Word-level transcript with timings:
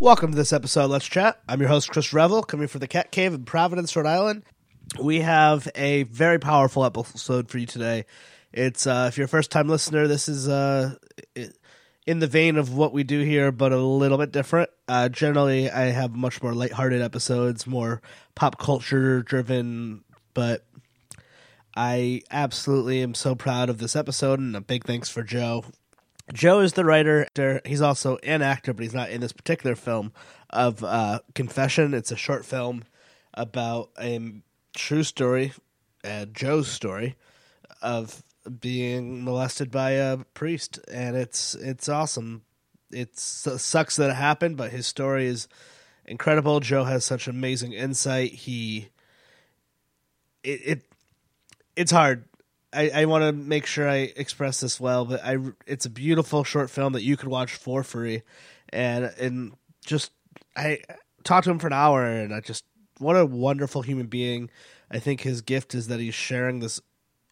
Welcome 0.00 0.30
to 0.30 0.36
this 0.36 0.54
episode 0.54 0.86
Let's 0.86 1.04
Chat. 1.04 1.42
I'm 1.46 1.60
your 1.60 1.68
host, 1.68 1.90
Chris 1.90 2.14
Revel, 2.14 2.42
coming 2.42 2.68
from 2.68 2.78
the 2.78 2.88
Cat 2.88 3.12
Cave 3.12 3.34
in 3.34 3.44
Providence, 3.44 3.94
Rhode 3.94 4.06
Island. 4.06 4.44
We 4.98 5.20
have 5.20 5.68
a 5.74 6.04
very 6.04 6.38
powerful 6.38 6.86
episode 6.86 7.50
for 7.50 7.58
you 7.58 7.66
today. 7.66 8.06
It's 8.50 8.86
uh, 8.86 9.08
if 9.08 9.18
you're 9.18 9.26
a 9.26 9.28
first 9.28 9.50
time 9.50 9.68
listener, 9.68 10.08
this 10.08 10.26
is 10.26 10.48
uh, 10.48 10.94
in 12.06 12.18
the 12.18 12.26
vein 12.26 12.56
of 12.56 12.74
what 12.74 12.94
we 12.94 13.04
do 13.04 13.20
here, 13.20 13.52
but 13.52 13.72
a 13.72 13.76
little 13.76 14.16
bit 14.16 14.32
different. 14.32 14.70
Uh, 14.88 15.10
generally, 15.10 15.70
I 15.70 15.90
have 15.90 16.16
much 16.16 16.42
more 16.42 16.54
lighthearted 16.54 17.02
episodes, 17.02 17.66
more 17.66 18.00
pop 18.34 18.58
culture 18.58 19.22
driven, 19.22 20.02
but 20.32 20.64
I 21.76 22.22
absolutely 22.30 23.02
am 23.02 23.12
so 23.12 23.34
proud 23.34 23.68
of 23.68 23.76
this 23.76 23.94
episode, 23.94 24.38
and 24.38 24.56
a 24.56 24.62
big 24.62 24.84
thanks 24.84 25.10
for 25.10 25.22
Joe. 25.22 25.66
Joe 26.32 26.60
is 26.60 26.74
the 26.74 26.84
writer. 26.84 27.26
He's 27.64 27.80
also 27.80 28.18
an 28.18 28.42
actor, 28.42 28.72
but 28.72 28.82
he's 28.82 28.94
not 28.94 29.10
in 29.10 29.20
this 29.20 29.32
particular 29.32 29.74
film 29.74 30.12
of 30.50 30.82
uh, 30.84 31.20
Confession. 31.34 31.94
It's 31.94 32.12
a 32.12 32.16
short 32.16 32.44
film 32.44 32.84
about 33.34 33.90
a 34.00 34.42
true 34.74 35.02
story, 35.02 35.52
uh, 36.04 36.26
Joe's 36.26 36.68
story 36.68 37.16
of 37.82 38.22
being 38.60 39.24
molested 39.24 39.70
by 39.70 39.92
a 39.92 40.18
priest, 40.34 40.78
and 40.90 41.16
it's 41.16 41.54
it's 41.54 41.88
awesome. 41.88 42.42
It 42.90 43.18
sucks 43.18 43.96
that 43.96 44.10
it 44.10 44.16
happened, 44.16 44.56
but 44.56 44.70
his 44.70 44.86
story 44.86 45.26
is 45.26 45.46
incredible. 46.04 46.60
Joe 46.60 46.84
has 46.84 47.04
such 47.04 47.28
amazing 47.28 47.72
insight. 47.72 48.32
He 48.32 48.88
it, 50.42 50.60
it 50.64 50.82
it's 51.76 51.92
hard. 51.92 52.24
I, 52.72 52.90
I 52.90 53.04
want 53.06 53.22
to 53.24 53.32
make 53.32 53.66
sure 53.66 53.88
I 53.88 54.12
express 54.16 54.60
this 54.60 54.78
well, 54.78 55.04
but 55.04 55.24
I 55.24 55.38
it's 55.66 55.86
a 55.86 55.90
beautiful 55.90 56.44
short 56.44 56.70
film 56.70 56.92
that 56.92 57.02
you 57.02 57.16
could 57.16 57.28
watch 57.28 57.54
for 57.54 57.82
free, 57.82 58.22
and 58.68 59.04
and 59.18 59.52
just 59.84 60.12
I 60.56 60.80
talked 61.24 61.44
to 61.44 61.50
him 61.50 61.58
for 61.58 61.66
an 61.66 61.72
hour, 61.72 62.04
and 62.04 62.32
I 62.32 62.40
just 62.40 62.64
what 62.98 63.16
a 63.16 63.26
wonderful 63.26 63.82
human 63.82 64.06
being. 64.06 64.50
I 64.90 64.98
think 64.98 65.20
his 65.20 65.40
gift 65.40 65.74
is 65.74 65.88
that 65.88 66.00
he's 66.00 66.14
sharing 66.14 66.60
this 66.60 66.80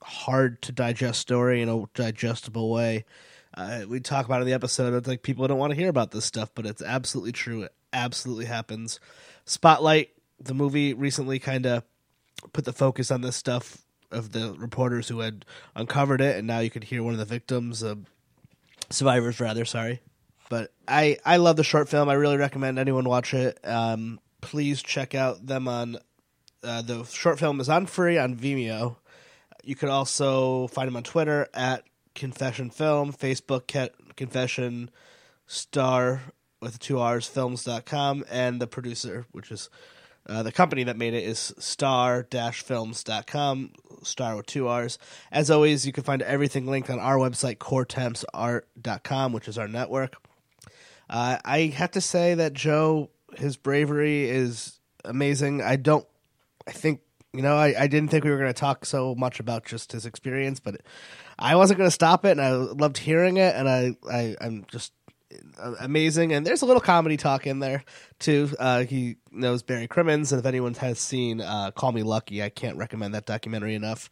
hard 0.03 0.62
to 0.62 0.72
digest 0.72 1.20
story 1.20 1.62
in 1.62 1.69
a 1.69 1.84
digestible 1.94 2.70
way. 2.70 3.05
Uh, 3.55 3.83
we 3.89 4.00
talk 4.00 4.27
about 4.27 4.41
in 4.41 4.47
the 4.47 4.53
episode. 4.53 4.94
It's 4.94 5.09
like 5.09 5.22
people 5.22 5.47
don't 5.47 5.59
want 5.59 5.70
to 5.70 5.77
hear 5.77 5.89
about 5.89 6.11
this 6.11 6.25
stuff, 6.25 6.50
but 6.55 6.66
it's 6.66 6.83
absolutely 6.83 7.33
true. 7.33 7.62
It 7.62 7.72
absolutely 7.92 8.44
happens. 8.44 9.00
Spotlight, 9.44 10.11
the 10.41 10.55
movie, 10.55 10.94
recently 10.94 11.39
kind 11.39 11.66
of 11.66 11.83
put 12.53 12.64
the 12.64 12.72
focus 12.72 13.11
on 13.11 13.22
this 13.22 13.36
stuff 13.36 13.84
of 14.11 14.33
the 14.33 14.55
reporters 14.59 15.09
who 15.09 15.20
had 15.20 15.45
uncovered 15.75 16.20
it, 16.20 16.37
and 16.37 16.47
now 16.47 16.61
you 16.61 16.70
could 16.70 16.84
hear 16.84 17.03
one 17.03 17.12
of 17.12 17.19
the 17.19 17.25
victims, 17.25 17.83
uh, 17.83 17.97
survivors 18.91 19.41
rather. 19.41 19.65
Sorry, 19.65 20.00
but 20.48 20.73
I 20.87 21.19
I 21.25 21.37
love 21.37 21.56
the 21.56 21.65
short 21.65 21.89
film. 21.89 22.09
I 22.09 22.15
really 22.15 22.37
recommend 22.37 22.78
anyone 22.78 23.09
watch 23.09 23.34
it. 23.34 23.59
Um, 23.65 24.20
please 24.41 24.83
check 24.83 25.15
out 25.15 25.47
them 25.47 25.69
on. 25.69 25.98
Uh, 26.62 26.83
the 26.83 27.05
short 27.05 27.39
film 27.39 27.61
is 27.61 27.69
on 27.69 27.87
free 27.87 28.19
on 28.19 28.37
Vimeo. 28.37 28.97
You 29.62 29.77
could 29.77 29.91
also 29.91 30.67
find 30.69 30.89
them 30.89 30.97
on 30.97 31.03
Twitter 31.03 31.48
at 31.55 31.84
Confession 32.15 32.70
Film, 32.70 33.12
Facebook 33.12 33.91
Confession 34.17 34.91
Star 35.47 36.22
with 36.61 36.78
two 36.78 36.98
R's 36.98 37.27
films.com, 37.27 38.25
and 38.31 38.61
the 38.61 38.67
producer, 38.67 39.27
which 39.31 39.53
is 39.53 39.70
uh, 40.29 40.43
the 40.43 40.53
company 40.53 40.84
that 40.84 40.97
made 40.97 41.15
it, 41.15 41.25
is 41.25 41.55
star 41.59 42.27
films.com, 42.31 43.73
star 44.03 44.37
with 44.37 44.47
two 44.47 44.69
R's. 44.69 44.98
As 45.33 45.51
always, 45.51 45.87
you 45.87 45.93
can 45.93 46.05
find 46.05 46.23
everything 46.23 46.67
linked 46.67 46.91
on 46.91 46.98
our 46.98 47.17
website, 47.17 47.57
coretemparts.com, 47.57 49.33
which 49.33 49.49
is 49.49 49.59
our 49.59 49.69
network. 49.69 50.17
Uh, 51.09 51.39
I 51.45 51.67
have 51.77 51.93
to 51.93 52.01
say 52.01 52.34
that 52.34 52.53
Joe, 52.53 53.11
his 53.37 53.56
bravery 53.56 54.29
is 54.29 54.79
amazing. 55.05 55.62
I 55.62 55.77
don't, 55.77 56.06
I 56.67 56.73
think 56.73 57.01
you 57.33 57.43
know, 57.43 57.56
I, 57.56 57.75
I 57.79 57.87
didn't 57.87 58.11
think 58.11 58.25
we 58.25 58.31
were 58.31 58.39
going 58.39 58.53
to 58.53 58.59
talk 58.59 58.87
so 58.87 59.15
much 59.15 59.39
about 59.39 59.67
just 59.67 59.93
his 59.93 60.06
experience, 60.06 60.61
but 60.61 60.81
I 61.38 61.56
wasn't 61.56 61.78
going 61.78 61.88
to 61.88 61.94
stop 61.94 62.25
it, 62.25 62.33
and 62.33 62.41
I 62.41 62.53
loved 62.53 62.99
hearing 62.99 63.37
it, 63.37 63.55
and 63.55 63.69
I, 63.69 63.97
I 64.11 64.37
I'm 64.41 64.65
just 64.69 64.93
amazing. 65.81 66.33
And 66.33 66.47
there's 66.47 66.62
a 66.62 66.66
little 66.66 66.81
comedy 66.81 67.16
talk 67.16 67.47
in 67.47 67.59
there 67.59 67.84
too. 68.19 68.50
Uh, 68.59 68.84
he 68.84 69.16
knows 69.31 69.62
Barry 69.62 69.87
Crimmins, 69.87 70.33
and 70.33 70.41
if 70.41 70.47
anyone 70.47 70.75
has 70.75 70.99
seen 70.99 71.41
uh, 71.41 71.71
Call 71.71 71.93
Me 71.93 72.03
Lucky, 72.03 72.43
I 72.43 72.49
can't 72.49 72.77
recommend 72.77 73.15
that 73.15 73.27
documentary 73.27 73.75
enough. 73.75 74.11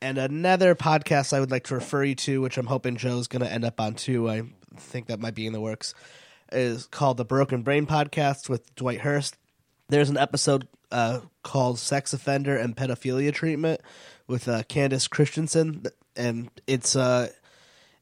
And 0.00 0.18
another 0.18 0.74
podcast 0.74 1.32
I 1.32 1.40
would 1.40 1.50
like 1.50 1.64
to 1.64 1.74
refer 1.74 2.04
you 2.04 2.14
to, 2.16 2.40
which 2.40 2.56
I'm 2.56 2.66
hoping 2.66 2.96
Joe's 2.96 3.26
going 3.26 3.42
to 3.42 3.52
end 3.52 3.64
up 3.64 3.80
on 3.80 3.94
too. 3.94 4.28
I 4.28 4.42
think 4.76 5.06
that 5.06 5.20
might 5.20 5.34
be 5.34 5.46
in 5.46 5.52
the 5.52 5.60
works. 5.60 5.94
Is 6.50 6.86
called 6.86 7.16
the 7.16 7.24
Broken 7.24 7.62
Brain 7.62 7.86
Podcast 7.86 8.48
with 8.48 8.74
Dwight 8.74 9.00
Hurst. 9.00 9.36
There's 9.88 10.08
an 10.08 10.16
episode 10.16 10.66
uh, 10.90 11.20
called 11.42 11.78
Sex 11.78 12.12
Offender 12.12 12.56
and 12.56 12.76
Pedophilia 12.76 13.34
Treatment 13.34 13.80
with 14.26 14.48
uh, 14.48 14.62
Candice 14.62 15.10
Christiansen. 15.10 15.84
And 16.16 16.50
it's, 16.66 16.96
uh, 16.96 17.28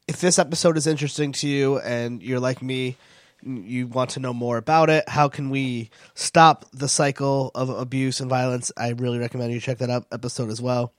if 0.09 0.21
this 0.21 0.39
episode 0.39 0.77
is 0.77 0.87
interesting 0.87 1.33
to 1.33 1.49
you 1.49 1.79
and 1.79 2.23
you're 2.23 2.41
like 2.41 2.63
me, 2.63 2.97
you 3.43 3.87
want 3.87 4.11
to 4.11 4.21
know 4.21 4.33
more 4.33 4.57
about 4.57 4.89
it, 4.91 5.09
how 5.09 5.29
can 5.29 5.51
we 5.51 5.91
stop 6.15 6.65
the 6.73 6.89
cycle 6.89 7.51
of 7.55 7.69
abuse 7.69 8.21
and 8.21 8.31
violence? 8.31 8.73
I 8.77 8.91
really 8.91 9.19
recommend 9.19 9.53
you 9.53 9.61
check 9.61 9.79
that 9.79 9.91
up 9.91 10.07
episode 10.13 10.51
as 10.51 10.61
well. 10.61 10.93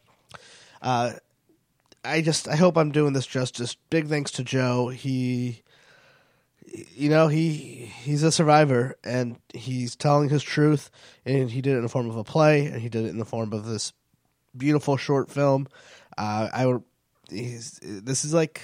Uh, 0.82 1.14
I 2.04 2.22
just 2.22 2.48
I 2.48 2.56
hope 2.56 2.78
I'm 2.78 2.92
doing 2.92 3.14
this 3.14 3.26
justice. 3.26 3.76
Big 3.90 4.08
thanks 4.08 4.32
to 4.32 4.44
Joe. 4.44 4.90
He 4.90 5.64
you 6.96 7.10
know 7.10 7.28
he 7.28 7.92
he's 8.04 8.24
a 8.24 8.32
survivor 8.32 8.98
and 9.04 9.38
he's 9.54 9.96
telling 9.96 10.30
his 10.30 10.44
truth 10.44 10.90
and 11.26 11.50
he 11.50 11.62
did 11.62 11.74
it 11.74 11.78
in 11.78 11.84
the 11.84 11.90
form 11.90 12.10
of 12.10 12.18
a 12.18 12.24
play 12.24 12.66
and 12.66 12.82
he 12.82 12.90
did 12.90 13.06
it 13.06 13.10
in 13.10 13.18
the 13.18 13.26
form 13.26 13.54
of 13.54 13.66
this 13.66 13.94
beautiful 14.56 14.98
short 14.98 15.32
film 15.32 15.68
uh, 16.18 16.50
i 16.52 16.66
would 16.66 16.84
this 17.30 18.26
is 18.26 18.34
like 18.34 18.62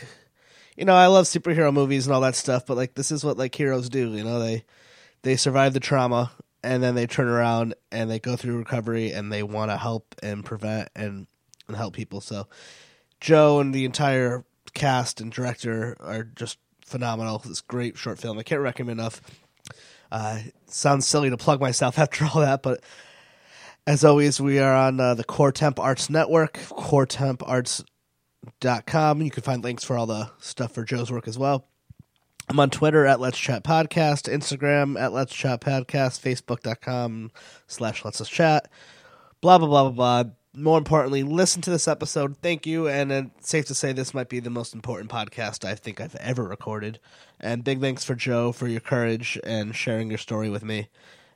you 0.76 0.86
know 0.86 0.96
i 0.96 1.08
love 1.08 1.26
superhero 1.26 1.74
movies 1.74 2.06
and 2.06 2.14
all 2.14 2.22
that 2.22 2.36
stuff 2.36 2.66
but 2.66 2.78
like 2.78 2.94
this 2.96 3.12
is 3.12 3.24
what 3.24 3.38
like 3.38 3.56
heroes 3.56 3.90
do 3.90 4.14
you 4.14 4.24
know 4.24 4.40
they 4.40 4.64
they 5.22 5.36
survive 5.36 5.74
the 5.74 5.80
trauma 5.80 6.32
and 6.64 6.82
then 6.82 6.96
they 6.96 7.06
turn 7.06 7.28
around 7.28 7.74
and 7.92 8.10
they 8.10 8.20
go 8.20 8.36
through 8.36 8.58
recovery 8.58 9.12
and 9.12 9.32
they 9.32 9.44
want 9.44 9.70
to 9.70 9.78
help 9.78 10.16
and 10.24 10.46
prevent 10.46 10.90
and, 10.96 11.28
and 11.68 11.78
help 11.78 11.94
people 11.94 12.22
so 12.22 12.48
joe 13.20 13.60
and 13.60 13.74
the 13.74 13.86
entire 13.86 14.44
cast 14.74 15.22
and 15.22 15.32
director 15.32 15.96
are 16.00 16.24
just 16.24 16.58
phenomenal. 16.86 17.40
This 17.40 17.62
great 17.62 17.98
short 17.98 18.20
film. 18.20 18.38
I 18.38 18.44
can't 18.44 18.62
recommend 18.62 19.00
enough. 19.00 19.22
Uh, 20.12 20.40
sounds 20.68 21.08
silly 21.08 21.30
to 21.30 21.38
plug 21.38 21.60
myself 21.60 21.98
after 22.04 22.26
all 22.26 22.42
that, 22.42 22.62
but 22.62 22.82
as 23.86 24.06
always, 24.06 24.40
we 24.40 24.60
are 24.60 24.74
on 24.74 25.00
uh, 25.00 25.14
the 25.14 25.26
Core 25.26 25.52
Temp 25.52 25.80
Arts 25.80 26.10
Network, 26.10 26.54
coretemparts.com. 26.54 27.88
You 28.64 29.32
can 29.32 29.44
find 29.44 29.64
links 29.64 29.84
for 29.84 29.98
all 29.98 30.06
the 30.06 30.30
stuff 30.40 30.74
for 30.74 30.84
Joe's 30.84 31.12
work 31.12 31.28
as 31.28 31.38
well. 31.38 31.68
I'm 32.50 32.60
on 32.60 32.70
Twitter 32.70 33.06
at 33.06 33.20
Let's 33.20 33.38
Chat 33.38 33.64
Podcast, 33.64 34.32
Instagram 34.32 35.00
at 35.00 35.14
Let's 35.14 35.34
Chat 35.34 35.62
Podcast, 35.62 36.20
Facebook.com 36.20 37.32
slash 37.68 38.04
Let's 38.04 38.28
Chat, 38.28 38.70
blah, 39.42 39.58
blah, 39.58 39.68
blah, 39.68 39.90
blah, 39.90 40.24
blah 40.24 40.32
more 40.56 40.78
importantly, 40.78 41.24
listen 41.24 41.62
to 41.64 41.70
this 41.70 41.88
episode. 41.88 42.38
Thank 42.38 42.68
you. 42.68 42.88
And 42.88 43.12
it's 43.12 43.50
safe 43.50 43.66
to 43.66 43.76
say 43.76 43.92
this 43.92 44.14
might 44.14 44.30
be 44.30 44.40
the 44.40 44.50
most 44.50 44.74
important 44.74 45.10
podcast 45.10 45.66
I 45.66 45.76
think 45.76 46.00
I've 46.00 46.16
ever 46.16 46.44
recorded. 46.44 47.00
And 47.40 47.64
big 47.64 47.82
thanks 47.82 48.04
for 48.04 48.16
Joe 48.16 48.52
for 48.52 48.68
your 48.68 48.80
courage 48.80 49.40
and 49.44 49.76
sharing 49.76 50.10
your 50.10 50.20
story 50.20 50.50
with 50.50 50.64
me. 50.64 50.90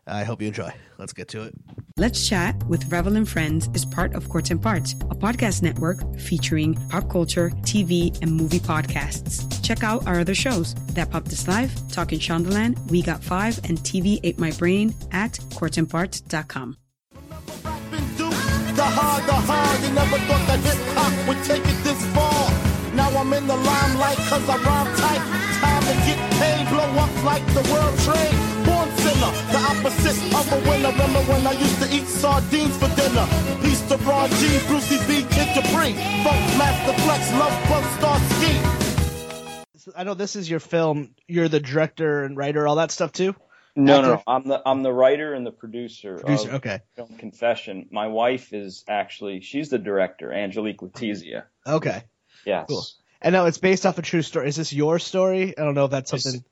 I 0.08 0.24
hope 0.24 0.42
you 0.42 0.48
enjoy. 0.48 0.72
Let's 0.98 1.14
get 1.14 1.28
to 1.30 1.44
it. 1.44 1.54
Let's 1.98 2.28
Chat 2.28 2.64
with 2.68 2.92
Revel 2.92 3.16
and 3.16 3.28
Friends 3.28 3.70
is 3.74 3.86
part 3.86 4.14
of 4.14 4.30
Core 4.30 4.42
Temp 4.42 4.66
Arts, 4.66 4.94
a 4.94 5.16
podcast 5.16 5.64
network 5.64 5.98
featuring 6.20 6.76
pop 6.90 7.10
culture, 7.10 7.50
TV, 7.62 8.18
and 8.22 8.32
movie 8.32 8.60
podcasts. 8.60 9.46
Check 9.64 9.84
out 9.84 10.06
our 10.08 10.20
other 10.20 10.36
shows 10.36 10.76
That 10.94 11.10
Popped 11.12 11.32
Is 11.32 11.48
Live, 11.48 11.74
Talking 11.92 12.20
Shondaland, 12.20 12.90
We 12.90 13.02
Got 13.02 13.24
Five, 13.24 13.60
and 13.66 13.80
TV 13.80 14.20
Ate 14.24 14.40
My 14.40 14.52
Brain 14.52 14.96
at 15.12 15.34
coretemparts.com 15.34 16.78
the 18.78 18.84
hard, 18.84 19.24
the 19.26 19.34
hard. 19.34 19.82
You 19.82 19.90
never 19.90 20.18
thought 20.30 20.46
that 20.48 20.60
hip 20.62 20.78
hop 20.94 21.28
would 21.28 21.44
take 21.44 21.66
it 21.66 21.84
this 21.84 22.00
far. 22.14 22.46
Now 22.94 23.10
I'm 23.10 23.34
in 23.34 23.48
the 23.48 23.56
limelight 23.56 24.18
cause 24.30 24.48
I 24.48 24.58
rhyme 24.62 24.94
tight. 25.02 25.24
Time 25.58 25.84
to 25.90 25.96
get 26.06 26.20
paid, 26.38 26.70
blow 26.70 26.86
up 27.02 27.24
like 27.24 27.46
the 27.58 27.64
world 27.74 27.98
trade. 28.06 28.67
Born 29.08 29.20
sinner, 29.20 29.32
the 29.52 29.58
opposite 29.58 30.36
of 30.36 30.52
a 30.52 30.70
winner. 30.70 30.92
Remember 30.92 31.20
when 31.32 31.48
I 31.48 31.54
used 31.54 31.82
to 31.82 31.96
eat 31.96 32.08
sardines 32.08 32.76
for 32.78 32.90
dinner? 32.96 33.28
Peace 33.62 33.82
to 33.88 33.98
Ron 33.98 34.30
G, 34.30 34.60
Brucey 34.68 34.98
B, 35.08 35.26
Kid 35.30 35.48
Capri. 35.54 35.94
Funkmaster 36.24 36.96
Flex, 37.02 37.32
Love 37.34 37.70
Bug 37.70 37.84
Star 37.98 38.20
Ski. 38.20 39.92
I 39.96 40.04
know 40.04 40.14
this 40.14 40.36
is 40.36 40.50
your 40.50 40.60
film. 40.60 41.16
You're 41.28 41.48
the 41.48 41.60
director 41.60 42.24
and 42.24 42.36
writer, 42.36 42.68
all 42.68 42.76
that 42.76 42.92
stuff 42.92 43.12
too. 43.14 43.36
No, 43.76 44.02
no, 44.02 44.16
no, 44.16 44.24
I'm 44.26 44.48
the 44.48 44.62
I'm 44.66 44.82
the 44.82 44.92
writer 44.92 45.34
and 45.34 45.46
the 45.46 45.52
producer. 45.52 46.18
Producer, 46.18 46.54
okay. 46.54 46.80
Film 46.96 47.16
Confession. 47.18 47.88
My 47.92 48.08
wife 48.08 48.52
is 48.52 48.84
actually 48.88 49.42
she's 49.42 49.70
the 49.70 49.78
director, 49.78 50.34
Angelique 50.34 50.80
Letizia. 50.80 51.44
Okay. 51.66 52.04
Yes. 52.46 52.66
Cool. 52.68 52.84
And 53.22 53.34
now 53.34 53.46
it's 53.46 53.60
based 53.60 53.86
off 53.86 53.98
a 54.00 54.02
true 54.02 54.24
story. 54.24 54.48
Is 54.50 54.56
this 54.56 54.74
your 54.74 55.00
story? 55.00 55.58
I 55.58 55.64
don't 55.64 55.76
know 55.76 55.86
if 55.86 55.92
that's 55.92 56.10
something. 56.10 56.44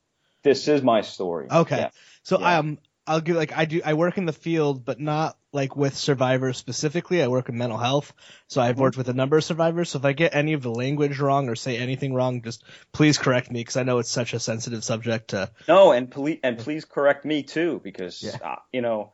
This 0.43 0.67
is 0.67 0.83
my 0.83 1.01
story. 1.01 1.47
Okay. 1.49 1.77
Yeah. 1.77 1.89
So 2.25 2.39
Yeah. 2.39 2.59
um, 2.59 2.79
I'll 3.07 3.21
give 3.21 3.35
like 3.37 3.53
I 3.55 3.65
do. 3.65 3.81
I 3.85 3.93
work 3.93 4.17
in 4.17 4.25
the 4.25 4.33
field, 4.33 4.83
but 4.83 4.99
not 4.99 5.37
like 5.53 5.75
with 5.75 5.95
survivors 5.95 6.57
specifically. 6.57 7.21
I 7.21 7.27
work 7.27 7.49
in 7.49 7.57
mental 7.57 7.77
health, 7.77 8.13
so 8.47 8.61
Mm-hmm. 8.61 8.69
I've 8.69 8.79
worked 8.79 8.97
with 8.97 9.09
a 9.09 9.13
number 9.13 9.37
of 9.37 9.43
survivors. 9.43 9.89
So 9.89 9.99
if 9.99 10.05
I 10.05 10.13
get 10.13 10.35
any 10.35 10.53
of 10.53 10.63
the 10.63 10.71
language 10.71 11.19
wrong 11.19 11.49
or 11.49 11.55
say 11.55 11.77
anything 11.77 12.15
wrong, 12.15 12.41
just 12.41 12.63
please 12.91 13.19
correct 13.19 13.51
me 13.51 13.61
because 13.61 13.77
I 13.77 13.83
know 13.83 13.99
it's 13.99 14.09
such 14.09 14.33
a 14.33 14.39
sensitive 14.39 14.83
subject. 14.83 15.29
To 15.29 15.51
No, 15.67 15.91
and 15.91 16.09
please 16.09 16.39
and 16.43 16.57
please 16.57 16.85
correct 16.85 17.25
me 17.25 17.43
too 17.43 17.79
because 17.83 18.23
Yeah. 18.23 18.39
uh, 18.43 18.55
you 18.73 18.81
know 18.81 19.13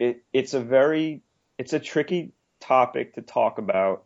it 0.00 0.24
it's 0.32 0.54
a 0.54 0.60
very 0.60 1.22
it's 1.58 1.72
a 1.72 1.80
tricky 1.80 2.32
topic 2.60 3.14
to 3.14 3.22
talk 3.22 3.58
about 3.58 4.04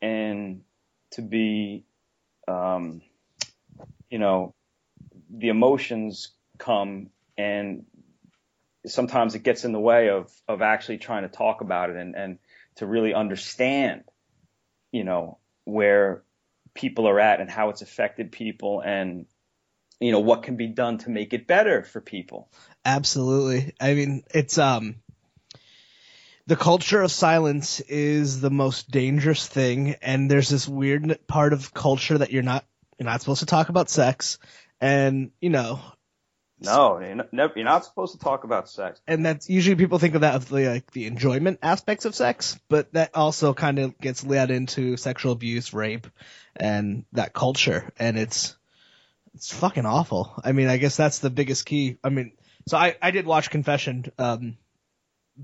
and 0.00 0.62
to 1.12 1.22
be 1.22 1.84
um 2.48 3.02
you 4.10 4.18
know 4.18 4.54
the 5.28 5.48
emotions 5.48 6.30
come 6.58 7.10
and 7.40 7.84
sometimes 8.86 9.34
it 9.34 9.42
gets 9.42 9.64
in 9.64 9.72
the 9.72 9.80
way 9.80 10.08
of 10.10 10.30
of 10.48 10.62
actually 10.62 10.98
trying 10.98 11.22
to 11.22 11.28
talk 11.28 11.60
about 11.60 11.90
it 11.90 11.96
and 11.96 12.14
and 12.14 12.38
to 12.76 12.86
really 12.86 13.14
understand 13.14 14.04
you 14.92 15.04
know 15.04 15.38
where 15.64 16.22
people 16.74 17.08
are 17.08 17.20
at 17.20 17.40
and 17.40 17.50
how 17.50 17.70
it's 17.70 17.82
affected 17.82 18.32
people 18.32 18.80
and 18.80 19.26
you 20.00 20.12
know 20.12 20.20
what 20.20 20.42
can 20.42 20.56
be 20.56 20.66
done 20.66 20.98
to 20.98 21.10
make 21.10 21.32
it 21.32 21.46
better 21.46 21.82
for 21.82 22.00
people 22.00 22.48
absolutely, 22.84 23.74
I 23.80 23.94
mean 23.94 24.22
it's 24.34 24.58
um. 24.58 24.96
The 26.46 26.56
culture 26.56 27.00
of 27.00 27.12
silence 27.12 27.78
is 27.78 28.40
the 28.40 28.50
most 28.50 28.90
dangerous 28.90 29.46
thing, 29.46 29.94
and 30.02 30.28
there's 30.28 30.48
this 30.48 30.66
weird 30.66 31.18
part 31.28 31.52
of 31.52 31.72
culture 31.72 32.18
that 32.18 32.32
you're 32.32 32.42
not 32.42 32.64
you're 32.98 33.08
not 33.08 33.20
supposed 33.20 33.40
to 33.40 33.46
talk 33.46 33.68
about 33.68 33.88
sex, 33.88 34.38
and 34.80 35.30
you 35.40 35.50
know 35.50 35.80
no 36.60 36.98
you're 37.00 37.14
not, 37.14 37.32
never, 37.32 37.52
you're 37.56 37.64
not 37.64 37.84
supposed 37.84 38.12
to 38.12 38.18
talk 38.18 38.44
about 38.44 38.68
sex 38.68 39.00
and 39.06 39.24
that's 39.24 39.48
usually 39.48 39.76
people 39.76 39.98
think 39.98 40.14
of 40.14 40.20
that 40.20 40.34
of 40.34 40.48
the 40.48 40.68
like 40.68 40.90
the 40.92 41.06
enjoyment 41.06 41.58
aspects 41.62 42.04
of 42.04 42.14
sex, 42.14 42.58
but 42.68 42.92
that 42.92 43.14
also 43.14 43.54
kind 43.54 43.78
of 43.78 43.98
gets 43.98 44.24
led 44.24 44.50
into 44.50 44.96
sexual 44.96 45.32
abuse, 45.32 45.72
rape, 45.72 46.06
and 46.56 47.04
that 47.12 47.32
culture, 47.32 47.92
and 47.98 48.18
it's 48.18 48.56
it's 49.34 49.52
fucking 49.52 49.86
awful. 49.86 50.32
I 50.44 50.52
mean, 50.52 50.68
I 50.68 50.76
guess 50.76 50.96
that's 50.96 51.20
the 51.20 51.30
biggest 51.30 51.66
key. 51.66 51.98
I 52.02 52.08
mean, 52.10 52.32
so 52.66 52.76
I 52.76 52.96
I 53.00 53.10
did 53.10 53.26
watch 53.26 53.50
Confession, 53.50 54.06
um, 54.18 54.56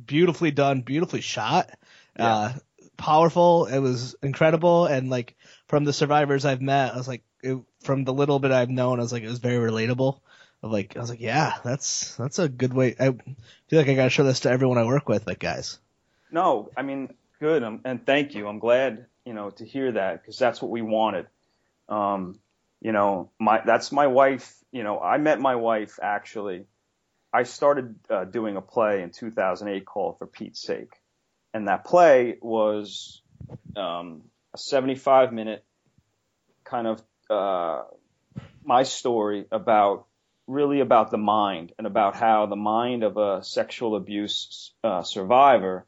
beautifully 0.05 0.51
done, 0.51 0.83
beautifully 0.83 1.21
shot, 1.21 1.71
uh, 2.19 2.53
powerful. 2.97 3.67
It 3.67 3.79
was 3.79 4.17
incredible, 4.23 4.87
and 4.87 5.11
like 5.11 5.37
from 5.69 5.85
the 5.85 5.93
survivors 5.93 6.45
I've 6.45 6.63
met, 6.63 6.95
I 6.95 6.97
was 6.97 7.09
like, 7.09 7.23
it, 7.43 7.59
from 7.83 8.05
the 8.05 8.13
little 8.13 8.39
bit 8.39 8.53
I've 8.53 8.71
known, 8.71 8.99
I 8.99 9.03
was 9.03 9.13
like, 9.13 9.23
it 9.23 9.29
was 9.29 9.39
very 9.39 9.71
relatable. 9.71 10.21
Like, 10.71 10.97
I 10.97 11.01
was 11.01 11.11
like, 11.11 11.21
yeah, 11.21 11.55
that's 11.65 12.15
that's 12.17 12.39
a 12.39 12.49
good 12.49 12.73
way. 12.75 12.95
I 12.99 13.11
feel 13.69 13.79
like 13.79 13.89
I 13.89 13.95
gotta 13.95 14.11
show 14.11 14.25
this 14.25 14.41
to 14.41 14.51
everyone 14.51 14.79
I 14.79 14.85
work 14.85 15.09
with, 15.09 15.27
like 15.27 15.39
guys. 15.39 15.79
no 16.31 16.71
i 16.77 16.83
mean 16.83 17.09
good 17.41 17.63
um, 17.63 17.81
and 17.85 18.05
thank 18.05 18.35
you 18.35 18.49
i'm 18.49 18.59
glad 18.59 19.07
you 19.25 19.33
know 19.33 19.51
to 19.51 19.65
hear 19.65 19.93
that 19.93 20.21
because 20.21 20.39
that's 20.39 20.61
what 20.61 20.71
we 20.71 20.83
wanted 20.83 21.27
um 21.89 22.39
you 22.81 22.93
know 22.93 23.31
my 23.39 23.61
that's 23.65 23.93
my 23.93 24.07
wife 24.07 24.57
you 24.73 24.83
know 24.83 24.99
i 24.99 25.19
met 25.19 25.39
my 25.41 25.55
wife 25.55 25.99
actually 26.03 26.65
i 27.33 27.45
started 27.45 27.95
uh, 28.11 28.25
doing 28.25 28.57
a 28.57 28.61
play 28.61 29.03
in 29.03 29.11
2008 29.11 29.85
called 29.85 30.19
for 30.19 30.27
pete's 30.27 30.61
sake 30.63 30.93
and 31.55 31.69
that 31.69 31.85
play 31.85 32.39
was 32.43 33.23
um 33.77 34.23
a 34.55 34.59
75 34.59 35.33
minute 35.33 35.65
kind 36.65 36.87
of 36.87 37.03
uh 37.31 37.83
my 38.65 38.83
story 38.83 39.47
about 39.53 40.07
really 40.47 40.81
about 40.81 41.11
the 41.11 41.19
mind 41.19 41.73
and 41.79 41.87
about 41.87 42.15
how 42.15 42.47
the 42.47 42.57
mind 42.57 43.03
of 43.03 43.17
a 43.17 43.43
sexual 43.43 43.97
abuse 43.97 44.73
uh, 44.85 45.03
survivor, 45.03 45.87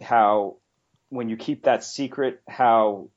how 0.00 0.56
when 1.08 1.28
you 1.28 1.36
keep 1.36 1.64
that 1.64 1.84
secret, 1.84 2.42
how 2.48 3.08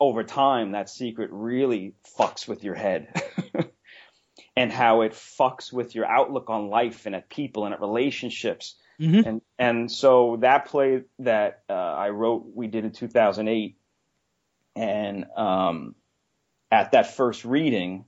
over 0.00 0.22
time 0.22 0.72
that 0.72 0.88
secret 0.88 1.30
really 1.32 1.94
fucks 2.18 2.46
with 2.46 2.64
your 2.64 2.74
head. 2.74 3.08
and 4.58 4.72
how 4.72 5.02
it 5.02 5.12
fucks 5.12 5.72
with 5.72 5.94
your 5.94 6.04
outlook 6.04 6.50
on 6.50 6.68
life 6.68 7.06
and 7.06 7.14
at 7.14 7.30
people 7.30 7.64
and 7.64 7.72
at 7.72 7.80
relationships. 7.80 8.74
Mhm. 9.00 9.24
And 9.24 9.42
and 9.56 9.90
so 9.90 10.38
that 10.40 10.66
play 10.66 11.04
that 11.20 11.62
uh, 11.70 11.72
I 11.72 12.10
wrote, 12.10 12.44
we 12.52 12.66
did 12.66 12.84
in 12.84 12.90
2008, 12.90 13.78
and 14.74 15.26
um, 15.36 15.94
at 16.72 16.90
that 16.90 17.14
first 17.14 17.44
reading, 17.44 18.04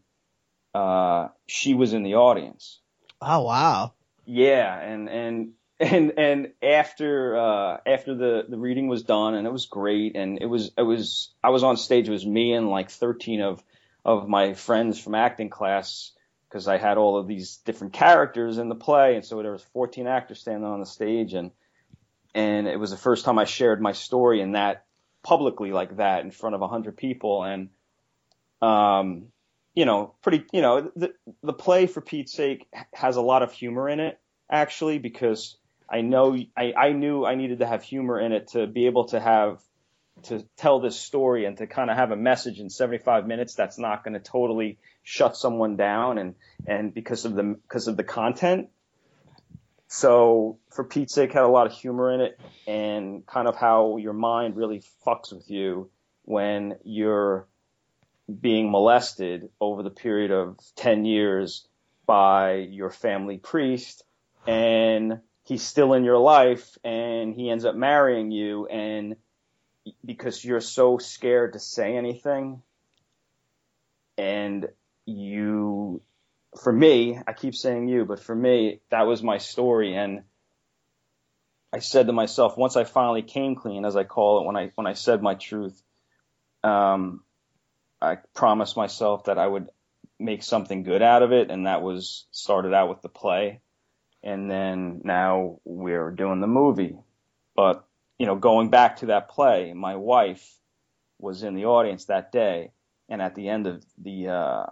uh, 0.74 1.28
she 1.46 1.74
was 1.74 1.92
in 1.92 2.02
the 2.02 2.14
audience. 2.14 2.80
Oh 3.20 3.42
wow. 3.42 3.94
Yeah, 4.24 4.78
and 4.78 5.08
and 5.08 5.52
and 5.80 6.12
and 6.18 6.52
after 6.62 7.36
uh, 7.36 7.78
after 7.86 8.14
the 8.14 8.44
the 8.48 8.58
reading 8.58 8.88
was 8.88 9.02
done, 9.02 9.34
and 9.34 9.46
it 9.46 9.52
was 9.52 9.66
great, 9.66 10.16
and 10.16 10.38
it 10.40 10.46
was 10.46 10.72
it 10.76 10.82
was 10.82 11.32
I 11.42 11.50
was 11.50 11.62
on 11.62 11.76
stage. 11.76 12.08
It 12.08 12.12
was 12.12 12.26
me 12.26 12.52
and 12.52 12.68
like 12.68 12.90
13 12.90 13.40
of 13.40 13.62
of 14.04 14.28
my 14.28 14.54
friends 14.54 14.98
from 15.00 15.14
acting 15.14 15.50
class 15.50 16.12
because 16.48 16.66
I 16.66 16.78
had 16.78 16.98
all 16.98 17.16
of 17.16 17.28
these 17.28 17.58
different 17.58 17.92
characters 17.92 18.58
in 18.58 18.68
the 18.68 18.74
play, 18.74 19.14
and 19.14 19.24
so 19.24 19.40
there 19.42 19.52
was 19.52 19.62
14 19.72 20.06
actors 20.06 20.40
standing 20.40 20.64
on 20.64 20.80
the 20.80 20.86
stage, 20.86 21.34
and 21.34 21.50
and 22.34 22.66
it 22.66 22.78
was 22.78 22.90
the 22.90 22.96
first 22.96 23.24
time 23.24 23.38
I 23.38 23.44
shared 23.44 23.80
my 23.80 23.92
story 23.92 24.40
in 24.40 24.52
that 24.52 24.84
publicly 25.22 25.72
like 25.72 25.96
that 25.96 26.24
in 26.24 26.30
front 26.30 26.54
of 26.54 26.60
100 26.60 26.96
people, 26.96 27.42
and 27.42 27.68
um, 28.62 29.26
you 29.74 29.84
know, 29.84 30.14
pretty, 30.22 30.44
you 30.52 30.62
know, 30.62 30.90
the 30.96 31.12
the 31.42 31.52
play 31.52 31.86
for 31.86 32.00
Pete's 32.00 32.32
sake 32.32 32.66
has 32.92 33.16
a 33.16 33.22
lot 33.22 33.42
of 33.42 33.52
humor 33.52 33.88
in 33.88 34.00
it 34.00 34.18
actually 34.50 34.98
because 34.98 35.56
I 35.88 36.00
know 36.00 36.36
I 36.56 36.72
I 36.76 36.92
knew 36.92 37.24
I 37.24 37.34
needed 37.34 37.60
to 37.60 37.66
have 37.66 37.82
humor 37.82 38.20
in 38.20 38.32
it 38.32 38.48
to 38.48 38.66
be 38.66 38.86
able 38.86 39.06
to 39.08 39.20
have 39.20 39.60
to 40.24 40.44
tell 40.56 40.80
this 40.80 40.98
story 40.98 41.46
and 41.46 41.56
to 41.58 41.66
kind 41.66 41.90
of 41.90 41.96
have 41.96 42.10
a 42.10 42.16
message 42.16 42.60
in 42.60 42.68
75 42.68 43.26
minutes 43.26 43.54
that's 43.54 43.78
not 43.78 44.04
going 44.04 44.14
to 44.14 44.20
totally 44.20 44.78
shut 45.02 45.36
someone 45.36 45.76
down 45.76 46.18
and 46.18 46.34
and 46.66 46.92
because 46.92 47.24
of 47.24 47.34
the 47.34 47.42
because 47.42 47.88
of 47.88 47.96
the 47.96 48.04
content. 48.04 48.68
So 49.88 50.58
for 50.70 50.84
Pete's 50.84 51.14
sake 51.14 51.32
had 51.32 51.42
a 51.42 51.48
lot 51.48 51.66
of 51.66 51.72
humor 51.72 52.12
in 52.12 52.20
it 52.20 52.40
and 52.66 53.26
kind 53.26 53.48
of 53.48 53.56
how 53.56 53.96
your 53.96 54.12
mind 54.12 54.56
really 54.56 54.82
fucks 55.04 55.32
with 55.32 55.50
you 55.50 55.90
when 56.24 56.76
you're 56.84 57.48
being 58.40 58.70
molested 58.70 59.48
over 59.60 59.82
the 59.82 59.90
period 59.90 60.30
of 60.30 60.58
10 60.76 61.04
years 61.04 61.66
by 62.06 62.54
your 62.54 62.90
family 62.90 63.38
priest 63.38 64.04
and 64.46 65.20
he's 65.44 65.62
still 65.62 65.92
in 65.92 66.04
your 66.04 66.18
life 66.18 66.76
and 66.84 67.34
he 67.34 67.50
ends 67.50 67.64
up 67.64 67.74
marrying 67.74 68.30
you 68.30 68.66
and 68.66 69.16
because 70.04 70.44
you're 70.44 70.60
so 70.60 70.98
scared 70.98 71.52
to 71.54 71.58
say 71.58 71.96
anything 71.96 72.62
and 74.18 74.68
you 75.06 76.02
for 76.62 76.72
me 76.72 77.18
I 77.26 77.32
keep 77.32 77.54
saying 77.54 77.88
you 77.88 78.04
but 78.04 78.20
for 78.20 78.34
me 78.34 78.80
that 78.90 79.06
was 79.06 79.22
my 79.22 79.38
story 79.38 79.94
and 79.96 80.22
I 81.72 81.78
said 81.78 82.06
to 82.08 82.12
myself 82.12 82.56
once 82.56 82.76
I 82.76 82.84
finally 82.84 83.22
came 83.22 83.54
clean 83.54 83.84
as 83.84 83.96
I 83.96 84.04
call 84.04 84.40
it 84.40 84.46
when 84.46 84.56
I 84.56 84.72
when 84.74 84.86
I 84.86 84.94
said 84.94 85.22
my 85.22 85.34
truth 85.34 85.80
um 86.62 87.22
I 88.00 88.18
promised 88.34 88.76
myself 88.76 89.24
that 89.24 89.38
I 89.38 89.46
would 89.46 89.68
make 90.18 90.42
something 90.42 90.82
good 90.82 91.02
out 91.02 91.22
of 91.22 91.32
it, 91.32 91.50
and 91.50 91.66
that 91.66 91.82
was 91.82 92.26
started 92.30 92.74
out 92.74 92.88
with 92.88 93.02
the 93.02 93.08
play, 93.08 93.60
and 94.22 94.50
then 94.50 95.02
now 95.04 95.58
we're 95.64 96.10
doing 96.10 96.40
the 96.40 96.46
movie. 96.46 96.96
But 97.56 97.84
you 98.18 98.26
know, 98.26 98.36
going 98.36 98.70
back 98.70 98.96
to 98.96 99.06
that 99.06 99.30
play, 99.30 99.72
my 99.72 99.96
wife 99.96 100.46
was 101.18 101.42
in 101.42 101.54
the 101.54 101.66
audience 101.66 102.06
that 102.06 102.32
day, 102.32 102.72
and 103.08 103.20
at 103.22 103.34
the 103.34 103.48
end 103.48 103.66
of 103.66 103.84
the 104.02 104.28
uh, 104.28 104.66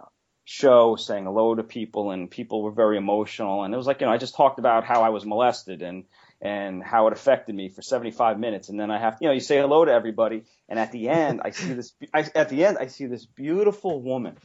show, 0.45 0.95
saying 0.95 1.25
hello 1.25 1.55
to 1.55 1.63
people, 1.63 2.11
and 2.11 2.31
people 2.31 2.63
were 2.63 2.71
very 2.71 2.97
emotional, 2.97 3.63
and 3.63 3.73
it 3.73 3.77
was 3.77 3.87
like 3.87 4.01
you 4.01 4.07
know, 4.07 4.13
I 4.13 4.17
just 4.17 4.35
talked 4.35 4.59
about 4.59 4.83
how 4.83 5.03
I 5.03 5.09
was 5.09 5.25
molested 5.25 5.81
and 5.81 6.05
and 6.41 6.83
how 6.83 7.07
it 7.07 7.13
affected 7.13 7.53
me 7.53 7.69
for 7.69 7.81
75 7.81 8.39
minutes. 8.39 8.69
And 8.69 8.79
then 8.79 8.91
I 8.91 8.97
have, 8.97 9.17
you 9.21 9.27
know, 9.27 9.33
you 9.33 9.39
say 9.41 9.59
hello 9.59 9.83
to 9.85 9.91
everybody. 9.91 10.43
And 10.69 10.79
at 10.79 10.91
the 10.91 11.09
end, 11.09 11.41
I 11.43 11.51
see 11.51 11.73
this, 11.73 11.93
I, 12.13 12.25
at 12.35 12.49
the 12.49 12.65
end, 12.65 12.77
I 12.79 12.87
see 12.87 13.05
this 13.07 13.25
beautiful 13.25 14.01
woman 14.01 14.37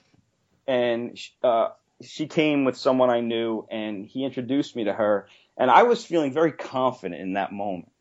and, 0.66 1.18
uh, 1.42 1.68
she 2.02 2.26
came 2.26 2.64
with 2.64 2.76
someone 2.76 3.10
I 3.10 3.20
knew 3.20 3.66
and 3.70 4.04
he 4.04 4.24
introduced 4.24 4.74
me 4.74 4.84
to 4.84 4.92
her. 4.92 5.28
And 5.56 5.70
I 5.70 5.84
was 5.84 6.04
feeling 6.04 6.32
very 6.32 6.52
confident 6.52 7.20
in 7.20 7.34
that 7.34 7.52
moment 7.52 7.92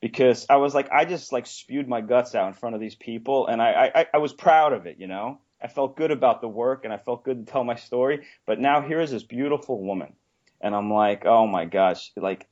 because 0.00 0.46
I 0.48 0.56
was 0.56 0.74
like, 0.74 0.90
I 0.90 1.04
just 1.04 1.32
like 1.32 1.46
spewed 1.46 1.88
my 1.88 2.00
guts 2.00 2.34
out 2.34 2.48
in 2.48 2.54
front 2.54 2.74
of 2.74 2.80
these 2.80 2.94
people. 2.94 3.48
And 3.48 3.60
I, 3.60 3.90
I, 3.94 4.06
I 4.14 4.18
was 4.18 4.32
proud 4.32 4.72
of 4.72 4.86
it, 4.86 4.98
you 4.98 5.08
know, 5.08 5.40
I 5.60 5.68
felt 5.68 5.96
good 5.96 6.10
about 6.10 6.40
the 6.40 6.48
work 6.48 6.84
and 6.84 6.92
I 6.92 6.98
felt 6.98 7.24
good 7.24 7.46
to 7.46 7.52
tell 7.52 7.64
my 7.64 7.76
story. 7.76 8.26
But 8.46 8.58
now 8.58 8.80
here 8.80 9.00
is 9.00 9.10
this 9.10 9.22
beautiful 9.22 9.80
woman. 9.80 10.14
And 10.60 10.74
I'm 10.74 10.92
like, 10.92 11.24
oh 11.26 11.46
my 11.46 11.64
gosh, 11.64 12.12
like, 12.16 12.46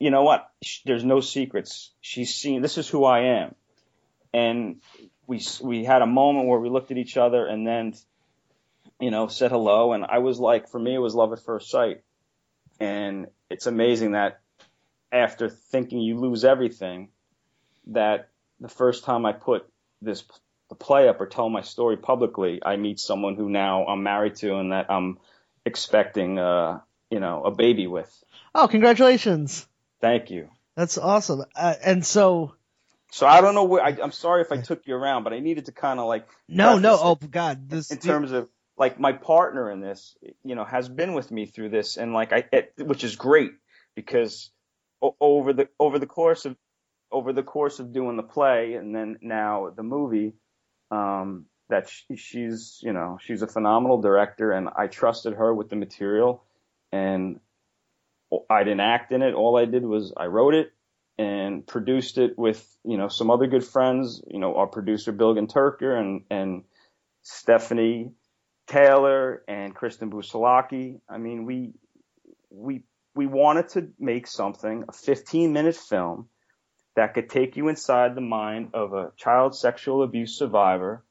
you 0.00 0.10
know 0.10 0.22
what? 0.22 0.50
There's 0.84 1.04
no 1.04 1.20
secrets. 1.20 1.92
She's 2.00 2.34
seen, 2.34 2.62
this 2.62 2.78
is 2.78 2.88
who 2.88 3.04
I 3.04 3.42
am. 3.42 3.54
And 4.34 4.80
we, 5.26 5.40
we 5.62 5.84
had 5.84 6.02
a 6.02 6.06
moment 6.06 6.48
where 6.48 6.58
we 6.58 6.68
looked 6.68 6.90
at 6.90 6.96
each 6.96 7.16
other 7.16 7.46
and 7.46 7.66
then 7.66 7.94
you 9.00 9.10
know, 9.10 9.28
said 9.28 9.50
hello, 9.50 9.92
and 9.92 10.04
I 10.04 10.18
was 10.18 10.38
like, 10.38 10.68
for 10.68 10.78
me, 10.78 10.94
it 10.94 10.98
was 10.98 11.14
love 11.14 11.32
at 11.32 11.40
first 11.40 11.70
sight, 11.70 12.02
and 12.78 13.26
it's 13.48 13.66
amazing 13.66 14.12
that 14.12 14.40
after 15.10 15.48
thinking 15.48 16.00
you 16.00 16.18
lose 16.18 16.44
everything, 16.44 17.08
that 17.88 18.28
the 18.60 18.68
first 18.68 19.04
time 19.04 19.24
I 19.24 19.32
put 19.32 19.66
this 20.02 20.22
the 20.68 20.74
play 20.76 21.08
up 21.08 21.20
or 21.20 21.26
tell 21.26 21.48
my 21.48 21.62
story 21.62 21.96
publicly, 21.96 22.60
I 22.64 22.76
meet 22.76 23.00
someone 23.00 23.34
who 23.34 23.48
now 23.48 23.86
I'm 23.86 24.04
married 24.04 24.36
to 24.36 24.56
and 24.56 24.70
that 24.70 24.88
I'm 24.88 25.18
expecting, 25.66 26.38
uh, 26.38 26.78
you 27.10 27.18
know, 27.18 27.42
a 27.42 27.50
baby 27.50 27.88
with. 27.88 28.12
Oh, 28.54 28.68
congratulations! 28.68 29.66
Thank 30.00 30.30
you. 30.30 30.48
That's 30.76 30.98
awesome. 30.98 31.44
Uh, 31.54 31.74
and 31.84 32.04
so, 32.04 32.54
So 33.10 33.26
I 33.26 33.40
don't 33.40 33.54
know 33.54 33.64
where. 33.64 33.82
I, 33.82 33.96
I'm 34.02 34.12
sorry 34.12 34.42
if 34.42 34.52
I 34.52 34.60
took 34.60 34.86
you 34.86 34.94
around, 34.94 35.24
but 35.24 35.32
I 35.32 35.40
needed 35.40 35.66
to 35.66 35.72
kind 35.72 36.00
of 36.00 36.06
like 36.06 36.26
no, 36.48 36.78
no. 36.78 36.98
Oh 37.00 37.14
God, 37.16 37.68
this 37.68 37.90
in 37.90 37.98
terms 37.98 38.32
of 38.32 38.48
like 38.78 38.98
my 38.98 39.12
partner 39.12 39.70
in 39.70 39.80
this, 39.80 40.16
you 40.42 40.54
know, 40.54 40.64
has 40.64 40.88
been 40.88 41.12
with 41.12 41.30
me 41.30 41.46
through 41.46 41.68
this, 41.70 41.96
and 41.96 42.12
like 42.14 42.32
I, 42.32 42.44
it, 42.52 42.72
which 42.78 43.04
is 43.04 43.16
great 43.16 43.50
because 43.94 44.50
over 45.20 45.52
the 45.52 45.68
over 45.78 45.98
the 45.98 46.06
course 46.06 46.44
of 46.46 46.56
over 47.12 47.32
the 47.32 47.42
course 47.42 47.80
of 47.80 47.92
doing 47.92 48.16
the 48.16 48.22
play 48.22 48.74
and 48.74 48.94
then 48.94 49.18
now 49.20 49.70
the 49.74 49.82
movie, 49.82 50.34
um, 50.90 51.46
that 51.68 51.88
she, 51.88 52.16
she's 52.16 52.80
you 52.82 52.92
know 52.92 53.18
she's 53.20 53.42
a 53.42 53.46
phenomenal 53.46 54.00
director, 54.00 54.52
and 54.52 54.68
I 54.74 54.86
trusted 54.86 55.34
her 55.34 55.52
with 55.52 55.68
the 55.68 55.76
material, 55.76 56.44
and 56.92 57.40
I 58.48 58.64
didn't 58.64 58.80
act 58.80 59.12
in 59.12 59.22
it. 59.22 59.34
All 59.34 59.56
I 59.56 59.64
did 59.64 59.84
was 59.84 60.12
I 60.16 60.26
wrote 60.26 60.54
it 60.54 60.72
and 61.18 61.66
produced 61.66 62.18
it 62.18 62.38
with 62.38 62.64
you 62.84 62.96
know 62.96 63.08
some 63.08 63.30
other 63.30 63.46
good 63.46 63.64
friends. 63.64 64.22
You 64.26 64.38
know 64.38 64.56
our 64.56 64.66
producer 64.66 65.12
Bilgan 65.12 65.52
Turker 65.52 65.98
and 65.98 66.22
and 66.30 66.64
Stephanie 67.22 68.12
Taylor 68.66 69.42
and 69.48 69.74
Kristen 69.74 70.10
Busalaki. 70.10 71.00
I 71.08 71.18
mean 71.18 71.44
we 71.44 71.72
we 72.50 72.82
we 73.14 73.26
wanted 73.26 73.68
to 73.70 73.88
make 73.98 74.26
something 74.26 74.84
a 74.88 74.92
15 74.92 75.52
minute 75.52 75.76
film 75.76 76.28
that 76.96 77.14
could 77.14 77.28
take 77.30 77.56
you 77.56 77.68
inside 77.68 78.14
the 78.14 78.20
mind 78.20 78.70
of 78.74 78.92
a 78.92 79.12
child 79.16 79.56
sexual 79.56 80.02
abuse 80.02 80.38
survivor 80.38 81.04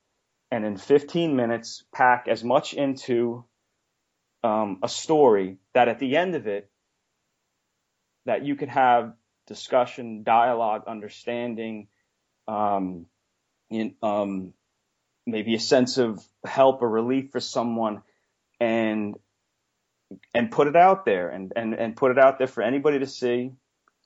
and 0.52 0.66
in 0.66 0.78
15 0.78 1.36
minutes 1.36 1.84
pack 1.94 2.28
as 2.30 2.44
much 2.44 2.74
into 2.74 3.46
um, 4.44 4.80
a 4.84 4.88
story 4.88 5.58
that 5.74 5.88
at 5.88 6.00
the 6.00 6.16
end 6.16 6.36
of 6.36 6.48
it 6.48 6.69
that 8.30 8.46
you 8.46 8.56
could 8.56 8.70
have 8.70 9.14
discussion, 9.48 10.22
dialogue, 10.22 10.84
understanding, 10.86 11.88
um, 12.48 13.08
in, 13.72 13.96
um, 14.04 14.54
maybe 15.26 15.56
a 15.56 15.60
sense 15.60 15.98
of 15.98 16.24
help 16.46 16.84
or 16.84 16.90
relief 16.90 17.32
for 17.32 17.40
someone, 17.40 18.04
and 18.60 19.16
and 20.36 20.52
put 20.52 20.68
it 20.68 20.76
out 20.76 21.06
there 21.06 21.30
and, 21.30 21.54
and, 21.56 21.74
and 21.74 21.96
put 21.96 22.12
it 22.12 22.20
out 22.20 22.38
there 22.38 22.48
for 22.48 22.62
anybody 22.62 23.00
to 23.00 23.08
see 23.08 23.52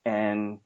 and 0.06 0.60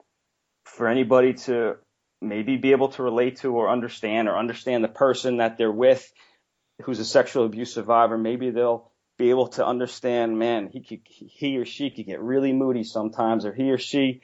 for 0.65 0.87
anybody 0.87 1.33
to 1.33 1.77
maybe 2.21 2.57
be 2.57 2.71
able 2.71 2.89
to 2.89 3.03
relate 3.03 3.37
to 3.37 3.55
or 3.55 3.69
understand 3.69 4.27
or 4.27 4.37
understand 4.37 4.83
the 4.83 4.87
person 4.87 5.37
that 5.37 5.57
they're 5.57 5.71
with 5.71 6.11
who's 6.83 6.99
a 6.99 7.05
sexual 7.05 7.45
abuse 7.45 7.73
survivor. 7.73 8.17
Maybe 8.17 8.49
they'll 8.49 8.91
be 9.17 9.29
able 9.29 9.47
to 9.47 9.65
understand, 9.65 10.37
man, 10.37 10.69
he 10.71 10.81
could, 10.81 11.01
he 11.05 11.57
or 11.57 11.65
she 11.65 11.89
could 11.89 12.05
get 12.05 12.21
really 12.21 12.53
moody 12.53 12.83
sometimes 12.83 13.45
or 13.45 13.53
he 13.53 13.71
or 13.71 13.77
she, 13.77 14.21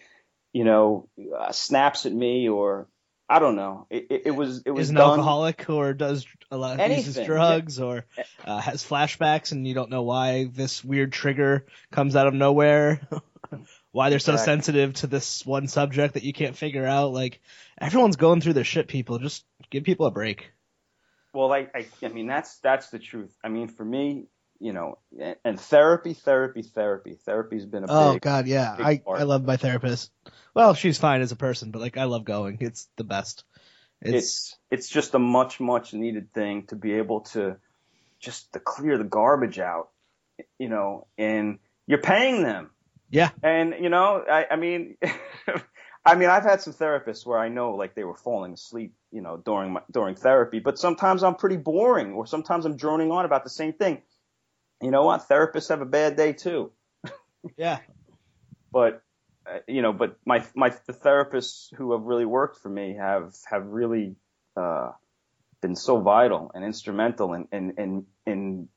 you 0.51 0.63
know, 0.63 1.09
uh, 1.37 1.51
snaps 1.51 2.05
at 2.05 2.13
me 2.13 2.47
or 2.47 2.87
I 3.27 3.39
don't 3.39 3.55
know. 3.55 3.87
It, 3.89 4.07
it, 4.09 4.21
it 4.25 4.31
was, 4.31 4.61
it 4.65 4.71
was 4.71 4.87
is 4.87 4.89
an 4.91 4.97
done. 4.97 5.11
alcoholic 5.11 5.69
or 5.69 5.93
does 5.93 6.25
a 6.51 6.57
lot 6.57 6.79
of 6.79 6.91
uses 6.91 7.25
drugs 7.25 7.79
or 7.79 8.05
uh, 8.45 8.59
has 8.59 8.83
flashbacks 8.83 9.51
and 9.51 9.67
you 9.67 9.73
don't 9.73 9.89
know 9.89 10.03
why 10.03 10.45
this 10.45 10.83
weird 10.83 11.11
trigger 11.11 11.65
comes 11.91 12.15
out 12.15 12.27
of 12.27 12.33
nowhere. 12.33 13.01
why 13.91 14.09
they're 14.09 14.19
so 14.19 14.33
Exactly. 14.33 14.53
sensitive 14.53 14.93
to 14.95 15.07
this 15.07 15.45
one 15.45 15.67
subject 15.67 16.15
that 16.15 16.23
you 16.23 16.33
can't 16.33 16.57
figure 16.57 16.85
out. 16.85 17.13
Like 17.13 17.41
everyone's 17.79 18.17
going 18.17 18.41
through 18.41 18.53
their 18.53 18.63
shit. 18.63 18.87
People 18.87 19.19
just 19.19 19.45
give 19.69 19.83
people 19.83 20.05
a 20.05 20.11
break. 20.11 20.51
Well, 21.33 21.51
I, 21.51 21.67
I, 21.73 21.87
I 22.03 22.09
mean, 22.09 22.27
that's 22.27 22.57
that's 22.59 22.89
the 22.89 22.99
truth. 22.99 23.35
I 23.43 23.49
mean, 23.49 23.67
for 23.67 23.85
me, 23.85 24.27
you 24.63 24.71
know, 24.71 24.97
and, 25.43 25.59
therapy, 25.59 26.13
therapy, 26.13 26.61
therapy. 26.61 27.17
Therapy's 27.25 27.65
been 27.65 27.83
a 27.83 27.87
big. 27.87 27.95
Oh 27.95 28.13
big. 28.13 28.21
God, 28.21 28.47
yeah. 28.47 28.73
I. 28.79 29.01
I 29.05 29.23
love 29.23 29.43
my 29.43 29.57
therapist. 29.57 30.09
Well, 30.53 30.73
she's 30.73 30.97
fine 30.97 31.19
as 31.19 31.33
a 31.33 31.35
person, 31.35 31.71
but 31.71 31.81
like 31.81 31.97
I 31.97 32.05
love 32.05 32.23
going. 32.23 32.59
It's 32.61 32.87
the 32.95 33.03
best. 33.03 33.43
It's, 34.01 34.15
It's 34.15 34.57
it's 34.71 34.89
just 34.89 35.15
a 35.15 35.19
much 35.19 35.59
much 35.59 35.93
needed 35.93 36.31
thing 36.33 36.65
to 36.67 36.77
be 36.77 36.93
able 36.93 37.21
to 37.33 37.57
just 38.21 38.53
to 38.53 38.59
clear 38.59 38.97
the 38.97 39.03
garbage 39.03 39.59
out, 39.59 39.89
you 40.57 40.69
know, 40.69 41.07
and 41.17 41.59
you're 41.85 42.01
paying 42.01 42.41
them. 42.41 42.69
yeah. 43.09 43.31
And 43.43 43.75
you 43.81 43.89
know, 43.89 44.23
I, 44.29 44.47
I 44.51 44.55
mean, 44.55 44.95
I 46.05 46.15
mean, 46.15 46.29
I've 46.29 46.43
had 46.43 46.61
some 46.61 46.71
therapists 46.71 47.25
where 47.25 47.37
I 47.37 47.49
know 47.49 47.75
like 47.75 47.95
they 47.95 48.05
were 48.05 48.15
falling 48.15 48.53
asleep, 48.53 48.93
you 49.11 49.21
know, 49.21 49.35
during 49.35 49.73
my, 49.73 49.81
during 49.91 50.15
therapy. 50.15 50.59
But 50.59 50.79
sometimes 50.79 51.21
I'm 51.21 51.35
pretty 51.35 51.57
boring, 51.57 52.13
or 52.13 52.25
sometimes 52.25 52.65
I'm 52.65 52.77
droning 52.77 53.11
on 53.11 53.25
about 53.25 53.43
the 53.43 53.49
same 53.49 53.73
thing. 53.73 54.01
You 54.83 54.91
know 54.91 55.03
what? 55.03 55.27
Therapists 55.27 55.69
have 55.69 55.81
a 55.81 55.85
bad 55.85 56.15
day 56.15 56.33
too. 56.33 56.71
Yeah. 57.57 57.79
But 58.71 59.01
uh, 59.45 59.59
you 59.67 59.81
know, 59.81 59.93
but 59.93 60.17
my 60.25 60.45
my 60.55 60.69
the 60.87 60.93
therapists 60.93 61.73
who 61.75 61.91
have 61.91 62.01
really 62.03 62.25
worked 62.25 62.61
for 62.61 62.69
me 62.69 62.95
have 62.97 63.33
have 63.49 63.65
really 63.65 64.15
uh, 64.55 64.91
been 65.61 65.75
so 65.75 65.99
vital 65.99 66.51
and 66.53 66.63
instrumental 66.63 67.33
in 67.33 67.47
in 67.51 67.73
in, 67.77 68.05
in 68.25 68.69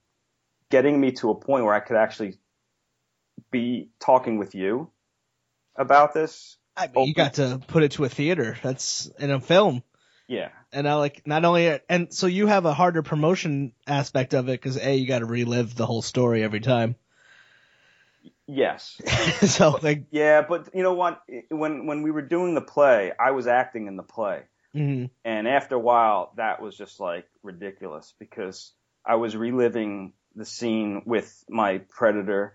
getting 0.71 1.01
me 1.01 1.13
to 1.13 1.31
a 1.31 1.35
point 1.35 1.65
where 1.65 1.75
I 1.75 1.81
could 1.81 1.97
actually 1.97 2.37
be 3.51 3.91
talking 4.01 4.39
with 4.39 4.55
you 4.55 4.91
about 5.77 6.15
this. 6.15 6.57
I 6.77 6.89
mean, 6.89 7.07
you 7.07 7.15
got 7.15 7.35
to 7.35 7.61
put 7.69 7.83
it 7.83 7.93
to 7.93 8.05
a 8.05 8.09
theater. 8.09 8.59
That's 8.63 9.07
in 9.19 9.31
a 9.31 9.41
film. 9.41 9.83
Yeah. 10.29 10.51
And 10.73 10.89
I 10.89 10.95
like 10.95 11.27
not 11.27 11.45
only 11.45 11.81
and 11.89 12.13
so 12.13 12.27
you 12.27 12.47
have 12.47 12.65
a 12.65 12.75
harder 12.75 13.03
promotion 13.03 13.73
aspect 13.87 14.35
of 14.35 14.49
it 14.49 14.53
because 14.53 14.77
a 14.77 14.95
you 14.97 15.07
got 15.07 15.21
to 15.21 15.27
relive 15.27 15.75
the 15.75 15.87
whole 15.87 16.03
story 16.03 16.43
every 16.43 16.61
time. 16.61 16.97
Yes. 18.47 19.01
so 19.47 19.79
like, 19.83 20.05
Yeah, 20.11 20.43
but 20.43 20.69
you 20.75 20.83
know 20.83 20.95
what? 20.95 21.23
When 21.51 21.87
when 21.87 22.03
we 22.03 22.11
were 22.11 22.23
doing 22.23 22.55
the 22.55 22.61
play, 22.61 23.13
I 23.19 23.33
was 23.33 23.47
acting 23.47 23.87
in 23.87 23.97
the 23.97 24.03
play. 24.03 24.43
mhm. 24.75 25.11
And 25.25 25.49
after 25.49 25.75
a 25.77 25.81
while, 25.81 26.33
that 26.37 26.61
was 26.61 26.77
just 26.77 27.01
like 27.01 27.27
ridiculous 27.43 28.15
because 28.19 28.73
I 29.05 29.17
was 29.17 29.37
reliving 29.37 30.13
the 30.35 30.45
scene 30.45 31.03
with 31.07 31.45
my 31.49 31.79
predator 31.89 32.55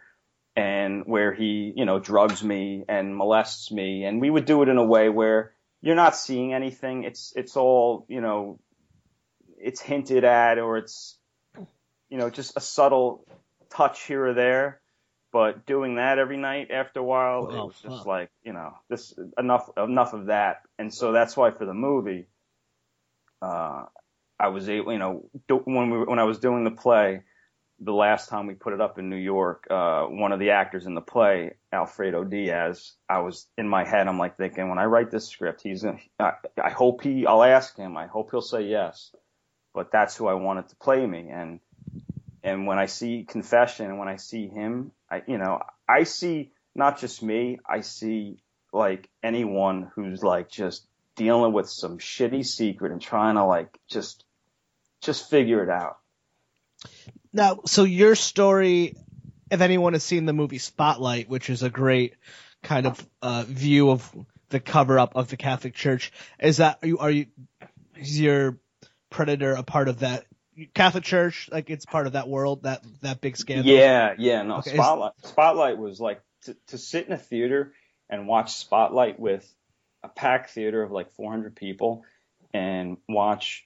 and 0.55 1.03
where 1.05 1.33
he, 1.33 1.73
you 1.75 1.85
know, 1.85 1.99
drugs 1.99 2.43
me 2.43 2.83
and 2.87 3.15
molests 3.15 3.71
me. 3.71 4.03
And 4.05 4.21
we 4.21 4.29
would 4.29 4.45
do 4.45 4.61
it 4.63 4.69
in 4.69 4.77
a 4.77 4.85
way 4.85 5.09
where 5.09 5.53
you're 5.81 5.95
not 5.95 6.15
seeing 6.15 6.53
anything. 6.53 7.03
It's, 7.03 7.33
it's 7.35 7.57
all, 7.57 8.05
you 8.07 8.21
know, 8.21 8.59
it's 9.57 9.81
hinted 9.81 10.23
at 10.23 10.59
or 10.59 10.77
it's, 10.77 11.17
you 12.09 12.17
know, 12.17 12.29
just 12.29 12.57
a 12.57 12.61
subtle 12.61 13.25
touch 13.69 14.03
here 14.03 14.27
or 14.27 14.33
there. 14.33 14.81
But 15.31 15.65
doing 15.65 15.95
that 15.95 16.19
every 16.19 16.37
night 16.37 16.71
after 16.71 16.99
a 16.99 17.03
while, 17.03 17.49
it 17.51 17.55
Oh, 17.55 17.65
was 17.67 17.79
just 17.81 18.05
like, 18.05 18.29
you 18.43 18.51
know, 18.51 18.73
this 18.89 19.13
enough 19.37 19.69
enough 19.77 20.13
of 20.13 20.25
that. 20.25 20.61
And 20.77 20.93
so 20.93 21.13
that's 21.13 21.37
why 21.37 21.51
for 21.51 21.65
the 21.65 21.73
movie, 21.73 22.27
uh, 23.41 23.85
I 24.37 24.49
was 24.49 24.67
able, 24.67 24.91
you 24.91 24.99
know, 24.99 25.29
do, 25.47 25.57
when 25.63 25.89
we 25.89 25.99
when 26.03 26.19
I 26.19 26.25
was 26.25 26.39
doing 26.39 26.65
the 26.65 26.71
play, 26.71 27.21
the 27.83 27.91
last 27.91 28.29
time 28.29 28.45
we 28.45 28.53
put 28.53 28.73
it 28.73 28.81
up 28.81 28.99
in 28.99 29.09
New 29.09 29.15
York, 29.15 29.65
uh, 29.69 30.03
one 30.03 30.31
of 30.31 30.39
the 30.39 30.51
actors 30.51 30.85
in 30.85 30.93
the 30.93 31.01
play, 31.01 31.55
Alfredo 31.73 32.23
Diaz, 32.23 32.93
I 33.09 33.19
was 33.19 33.47
in 33.57 33.67
my 33.67 33.83
head, 33.83 34.07
I'm 34.07 34.19
like 34.19 34.37
thinking, 34.37 34.69
when 34.69 34.77
I 34.77 34.85
write 34.85 35.09
this 35.09 35.27
script, 35.27 35.61
he's 35.63 35.81
gonna, 35.81 35.97
I, 36.19 36.33
I 36.63 36.69
hope 36.69 37.01
he, 37.01 37.25
I'll 37.25 37.43
ask 37.43 37.75
him, 37.75 37.97
I 37.97 38.05
hope 38.05 38.29
he'll 38.31 38.41
say 38.41 38.61
yes, 38.61 39.11
but 39.73 39.91
that's 39.91 40.15
who 40.15 40.27
I 40.27 40.35
wanted 40.35 40.69
to 40.69 40.75
play 40.75 41.05
me, 41.05 41.29
and 41.29 41.59
and 42.43 42.65
when 42.65 42.79
I 42.79 42.87
see 42.87 43.23
Confession, 43.27 43.85
and 43.87 43.99
when 43.99 44.07
I 44.07 44.15
see 44.15 44.47
him, 44.47 44.91
I, 45.09 45.21
you 45.27 45.37
know, 45.37 45.61
I 45.87 46.03
see 46.03 46.51
not 46.73 46.99
just 46.99 47.21
me, 47.21 47.59
I 47.67 47.81
see 47.81 48.37
like 48.73 49.09
anyone 49.23 49.91
who's 49.95 50.23
like 50.23 50.49
just 50.49 50.87
dealing 51.15 51.53
with 51.53 51.69
some 51.69 51.99
shitty 51.99 52.45
secret 52.45 52.91
and 52.91 53.01
trying 53.01 53.35
to 53.35 53.43
like 53.43 53.77
just 53.87 54.23
just 55.01 55.29
figure 55.29 55.63
it 55.63 55.69
out. 55.69 55.97
Now 57.33 57.59
so 57.65 57.83
your 57.83 58.15
story, 58.15 58.95
if 59.49 59.61
anyone 59.61 59.93
has 59.93 60.03
seen 60.03 60.25
the 60.25 60.33
movie 60.33 60.57
Spotlight, 60.57 61.29
which 61.29 61.49
is 61.49 61.63
a 61.63 61.69
great 61.69 62.15
kind 62.63 62.85
of 62.85 63.07
uh, 63.21 63.43
view 63.47 63.89
of 63.91 64.09
the 64.49 64.59
cover 64.59 64.99
up 64.99 65.15
of 65.15 65.29
the 65.29 65.37
Catholic 65.37 65.73
Church, 65.73 66.11
is 66.39 66.57
that 66.57 66.79
are 66.81 66.87
you 66.87 66.97
are 66.99 67.11
you 67.11 67.27
is 67.95 68.19
your 68.19 68.57
predator 69.09 69.53
a 69.53 69.63
part 69.63 69.87
of 69.87 69.99
that 69.99 70.25
Catholic 70.73 71.03
Church? 71.03 71.49
Like 71.51 71.69
it's 71.69 71.85
part 71.85 72.07
of 72.07 72.13
that 72.13 72.27
world, 72.27 72.63
that 72.63 72.83
that 73.01 73.21
big 73.21 73.37
scandal. 73.37 73.73
Yeah, 73.73 74.15
yeah, 74.17 74.41
no. 74.43 74.57
Okay, 74.57 74.71
is- 74.71 74.75
Spotlight 74.75 75.13
Spotlight 75.23 75.77
was 75.77 75.99
like 75.99 76.21
to, 76.43 76.55
to 76.67 76.77
sit 76.77 77.07
in 77.07 77.13
a 77.13 77.17
theater 77.17 77.73
and 78.09 78.27
watch 78.27 78.55
Spotlight 78.55 79.19
with 79.19 79.47
a 80.03 80.09
packed 80.09 80.49
theater 80.51 80.81
of 80.83 80.91
like 80.91 81.11
400 81.11 81.55
people 81.55 82.03
and 82.53 82.97
watch 83.07 83.65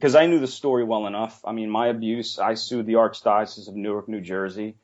because 0.00 0.14
I 0.14 0.24
knew 0.24 0.38
the 0.38 0.46
story 0.46 0.82
well 0.82 1.06
enough. 1.06 1.42
I 1.44 1.52
mean, 1.52 1.68
my 1.68 1.88
abuse, 1.88 2.38
I 2.38 2.54
sued 2.54 2.86
the 2.86 2.94
Archdiocese 2.94 3.68
of 3.68 3.76
Newark, 3.76 4.08
New 4.08 4.22
Jersey 4.22 4.76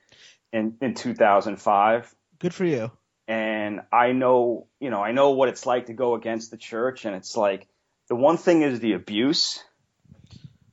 in, 0.52 0.76
in 0.82 0.92
2005. 0.92 2.14
Good 2.38 2.52
for 2.52 2.66
you. 2.66 2.90
And 3.26 3.80
I 3.90 4.12
know, 4.12 4.66
you 4.78 4.90
know, 4.90 5.02
I 5.02 5.12
know 5.12 5.30
what 5.30 5.48
it's 5.48 5.64
like 5.64 5.86
to 5.86 5.94
go 5.94 6.16
against 6.16 6.50
the 6.50 6.58
church. 6.58 7.06
And 7.06 7.16
it's 7.16 7.34
like, 7.34 7.66
the 8.08 8.14
one 8.14 8.36
thing 8.36 8.60
is 8.60 8.78
the 8.78 8.92
abuse 8.92 9.64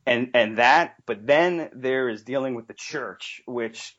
and, 0.05 0.31
and 0.33 0.57
that, 0.57 0.95
but 1.05 1.25
then 1.25 1.69
there 1.73 2.09
is 2.09 2.23
dealing 2.23 2.53
with 2.53 2.67
the 2.67 2.73
church, 2.73 3.41
which 3.45 3.95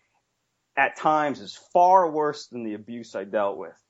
at 0.77 0.97
times 0.97 1.41
is 1.41 1.59
far 1.73 2.11
worse 2.11 2.49
than 2.49 2.65
the 2.65 2.75
abuse 2.75 3.15
I 3.15 3.25
dealt 3.25 3.57
with. 3.57 3.81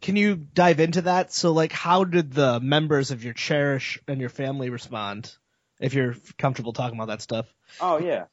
Can 0.00 0.16
you 0.16 0.36
dive 0.36 0.80
into 0.80 1.02
that? 1.02 1.34
So, 1.34 1.52
like, 1.52 1.72
how 1.72 2.04
did 2.04 2.32
the 2.32 2.60
members 2.60 3.10
of 3.10 3.22
your 3.22 3.34
cherish 3.34 4.00
and 4.08 4.22
your 4.22 4.30
family 4.30 4.70
respond? 4.70 5.36
If 5.80 5.94
you're 5.94 6.14
comfortable 6.38 6.72
talking 6.72 6.98
about 6.98 7.08
that 7.08 7.22
stuff. 7.22 7.52
Oh 7.80 7.98
yeah. 7.98 8.24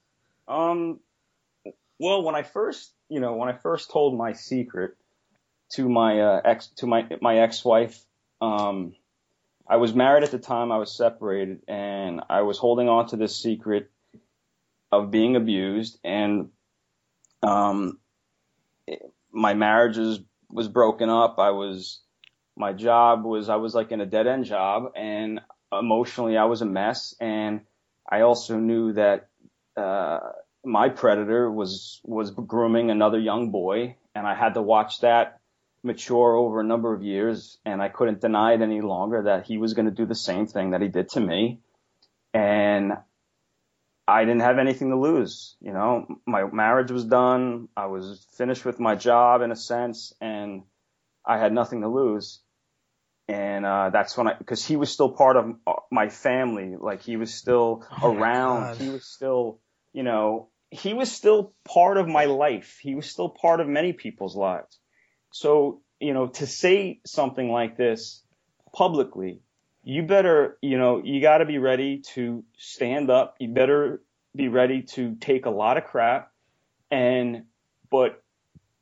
Um. 0.47 0.99
Well, 1.99 2.21
when 2.21 2.35
I 2.35 2.43
first, 2.43 2.91
you 3.09 3.19
know, 3.19 3.35
when 3.35 3.49
I 3.49 3.53
first 3.53 3.89
told 3.89 4.15
my 4.15 4.33
secret 4.33 4.95
to 5.71 5.89
my 5.89 6.19
uh, 6.19 6.41
ex 6.43 6.67
to 6.77 6.87
my 6.87 7.07
my 7.21 7.39
ex-wife, 7.39 7.99
um, 8.41 8.93
I 9.67 9.77
was 9.77 9.93
married 9.93 10.23
at 10.23 10.31
the 10.31 10.39
time. 10.39 10.71
I 10.71 10.77
was 10.77 10.95
separated, 10.95 11.61
and 11.67 12.21
I 12.29 12.41
was 12.41 12.57
holding 12.57 12.89
on 12.89 13.07
to 13.07 13.17
this 13.17 13.35
secret 13.35 13.89
of 14.91 15.11
being 15.11 15.35
abused, 15.35 15.99
and 16.03 16.49
um, 17.43 17.99
my 19.31 19.53
marriage 19.53 19.97
was 19.97 20.19
was 20.49 20.67
broken 20.67 21.09
up. 21.09 21.39
I 21.39 21.51
was 21.51 21.99
my 22.55 22.73
job 22.73 23.23
was 23.23 23.49
I 23.49 23.57
was 23.57 23.75
like 23.75 23.91
in 23.91 24.01
a 24.01 24.05
dead 24.05 24.27
end 24.27 24.45
job, 24.45 24.91
and 24.95 25.41
emotionally 25.71 26.37
I 26.37 26.45
was 26.45 26.61
a 26.61 26.65
mess, 26.65 27.15
and 27.19 27.61
I 28.09 28.21
also 28.21 28.57
knew 28.57 28.93
that 28.93 29.27
uh, 29.75 30.19
my 30.63 30.89
predator 30.89 31.51
was 31.51 32.01
was 32.03 32.31
grooming 32.31 32.89
another 32.89 33.19
young 33.19 33.51
boy, 33.51 33.95
and 34.15 34.27
I 34.27 34.35
had 34.35 34.53
to 34.55 34.61
watch 34.61 35.01
that 35.01 35.39
mature 35.83 36.35
over 36.35 36.59
a 36.59 36.65
number 36.65 36.93
of 36.93 37.03
years, 37.03 37.57
and 37.65 37.81
I 37.81 37.89
couldn't 37.89 38.21
deny 38.21 38.53
it 38.53 38.61
any 38.61 38.81
longer 38.81 39.23
that 39.23 39.45
he 39.45 39.57
was 39.57 39.73
going 39.73 39.85
to 39.85 39.91
do 39.91 40.05
the 40.05 40.15
same 40.15 40.47
thing 40.47 40.71
that 40.71 40.81
he 40.81 40.87
did 40.87 41.09
to 41.09 41.19
me, 41.19 41.59
and 42.33 42.93
I 44.07 44.23
didn't 44.23 44.41
have 44.41 44.57
anything 44.57 44.89
to 44.91 44.97
lose. 44.97 45.55
You 45.59 45.73
know, 45.73 46.07
my 46.25 46.45
marriage 46.45 46.91
was 46.91 47.03
done. 47.05 47.67
I 47.75 47.87
was 47.87 48.25
finished 48.37 48.63
with 48.63 48.79
my 48.79 48.95
job 48.95 49.41
in 49.41 49.51
a 49.51 49.55
sense, 49.55 50.13
and 50.21 50.63
I 51.25 51.37
had 51.37 51.53
nothing 51.53 51.81
to 51.81 51.89
lose. 51.89 52.39
And 53.27 53.65
uh, 53.65 53.89
that's 53.89 54.17
when 54.17 54.27
I, 54.27 54.35
because 54.37 54.65
he 54.65 54.77
was 54.77 54.89
still 54.89 55.09
part 55.09 55.35
of 55.35 55.55
my 55.91 56.09
family. 56.09 56.75
Like 56.79 57.01
he 57.01 57.17
was 57.17 57.33
still 57.33 57.85
oh 58.01 58.13
around. 58.13 58.77
He 58.77 58.89
was 58.89 59.05
still, 59.05 59.59
you 59.91 60.03
know, 60.03 60.49
he 60.71 60.93
was 60.93 61.11
still 61.11 61.53
part 61.65 61.97
of 61.97 62.07
my 62.07 62.25
life. 62.25 62.79
He 62.81 62.95
was 62.95 63.09
still 63.09 63.29
part 63.29 63.59
of 63.59 63.67
many 63.67 63.93
people's 63.93 64.35
lives. 64.35 64.79
So, 65.31 65.81
you 65.99 66.13
know, 66.13 66.27
to 66.27 66.47
say 66.47 67.01
something 67.05 67.51
like 67.51 67.75
this 67.75 68.23
publicly 68.73 69.41
you 69.87 70.03
better, 70.03 70.57
you 70.61 70.77
know, 70.77 71.01
you 71.01 71.21
got 71.21 71.37
to 71.37 71.45
be 71.45 71.59
ready 71.59 71.99
to 72.13 72.43
stand 72.57 73.09
up. 73.09 73.35
You 73.39 73.47
better 73.53 74.01
be 74.35 74.49
ready 74.49 74.81
to 74.81 75.15
take 75.15 75.45
a 75.45 75.49
lot 75.49 75.77
of 75.77 75.85
crap. 75.85 76.29
And, 76.91 77.43
but 77.89 78.21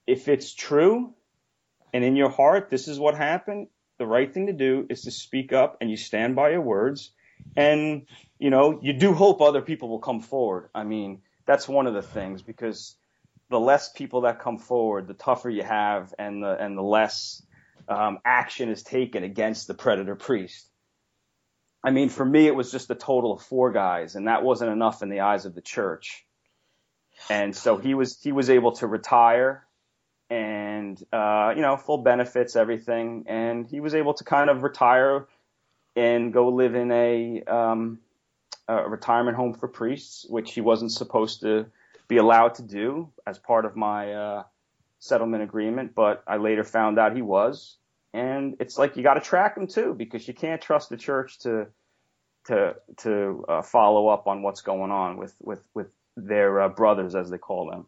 if 0.07 0.27
it's 0.27 0.51
true 0.51 1.13
and 1.93 2.03
in 2.03 2.15
your 2.15 2.29
heart, 2.29 2.71
this 2.71 2.87
is 2.87 2.97
what 2.97 3.13
happened, 3.13 3.67
the 3.97 4.05
right 4.05 4.33
thing 4.33 4.47
to 4.47 4.53
do 4.53 4.85
is 4.89 5.03
to 5.03 5.11
speak 5.11 5.53
up 5.53 5.77
and 5.81 5.89
you 5.89 5.97
stand 5.97 6.35
by 6.35 6.49
your 6.49 6.61
words. 6.61 7.11
And, 7.55 8.07
you 8.39 8.49
know, 8.49 8.79
you 8.81 8.93
do 8.93 9.13
hope 9.13 9.41
other 9.41 9.61
people 9.61 9.89
will 9.89 9.99
come 9.99 10.21
forward. 10.21 10.69
I 10.73 10.83
mean, 10.83 11.21
that's 11.45 11.67
one 11.67 11.87
of 11.87 11.93
the 11.93 12.01
things 12.01 12.41
because 12.41 12.95
the 13.49 13.59
less 13.59 13.91
people 13.91 14.21
that 14.21 14.39
come 14.39 14.57
forward, 14.57 15.07
the 15.07 15.13
tougher 15.13 15.49
you 15.49 15.63
have 15.63 16.13
and 16.17 16.43
the, 16.43 16.57
and 16.59 16.77
the 16.77 16.81
less, 16.81 17.41
um, 17.87 18.19
action 18.25 18.69
is 18.69 18.83
taken 18.83 19.23
against 19.23 19.67
the 19.67 19.73
predator 19.73 20.15
priest. 20.15 20.69
I 21.83 21.91
mean, 21.91 22.09
for 22.09 22.25
me, 22.25 22.47
it 22.47 22.55
was 22.55 22.71
just 22.71 22.89
a 22.89 22.95
total 22.95 23.33
of 23.33 23.43
four 23.43 23.71
guys, 23.71 24.15
and 24.15 24.27
that 24.27 24.41
wasn't 24.41 24.71
enough 24.71 25.03
in 25.03 25.09
the 25.09 25.19
eyes 25.19 25.45
of 25.45 25.53
the 25.53 25.61
church. 25.61 26.25
And 27.29 27.55
so 27.55 27.77
he 27.77 27.93
was 27.93 28.19
he 28.19 28.31
was 28.31 28.49
able 28.49 28.71
to 28.73 28.87
retire, 28.87 29.67
and 30.29 31.01
uh, 31.13 31.53
you 31.55 31.61
know, 31.61 31.77
full 31.77 31.99
benefits, 31.99 32.55
everything, 32.55 33.25
and 33.27 33.67
he 33.67 33.79
was 33.79 33.93
able 33.93 34.13
to 34.15 34.23
kind 34.23 34.49
of 34.49 34.63
retire 34.63 35.27
and 35.95 36.33
go 36.33 36.49
live 36.49 36.75
in 36.75 36.91
a, 36.91 37.43
um, 37.43 37.99
a 38.67 38.89
retirement 38.89 39.37
home 39.37 39.53
for 39.53 39.67
priests, 39.67 40.25
which 40.27 40.53
he 40.53 40.61
wasn't 40.61 40.91
supposed 40.91 41.41
to 41.41 41.65
be 42.07 42.17
allowed 42.17 42.55
to 42.55 42.63
do 42.63 43.09
as 43.25 43.39
part 43.39 43.65
of 43.65 43.75
my 43.75 44.13
uh, 44.13 44.43
settlement 44.99 45.43
agreement. 45.43 45.95
But 45.95 46.23
I 46.27 46.37
later 46.37 46.63
found 46.63 46.99
out 46.99 47.15
he 47.15 47.21
was, 47.21 47.77
and 48.13 48.57
it's 48.59 48.77
like 48.77 48.97
you 48.97 49.03
got 49.03 49.15
to 49.15 49.21
track 49.21 49.55
them 49.55 49.67
too 49.67 49.93
because 49.93 50.27
you 50.27 50.33
can't 50.33 50.61
trust 50.61 50.89
the 50.89 50.97
church 50.97 51.39
to 51.39 51.67
to 52.45 52.75
to 52.97 53.45
uh, 53.47 53.61
follow 53.61 54.07
up 54.07 54.27
on 54.27 54.41
what's 54.41 54.61
going 54.61 54.91
on 54.91 55.17
with 55.17 55.35
with 55.41 55.63
with 55.73 55.87
their 56.17 56.61
uh, 56.61 56.69
brothers 56.69 57.15
as 57.15 57.29
they 57.29 57.37
call 57.37 57.69
them. 57.69 57.85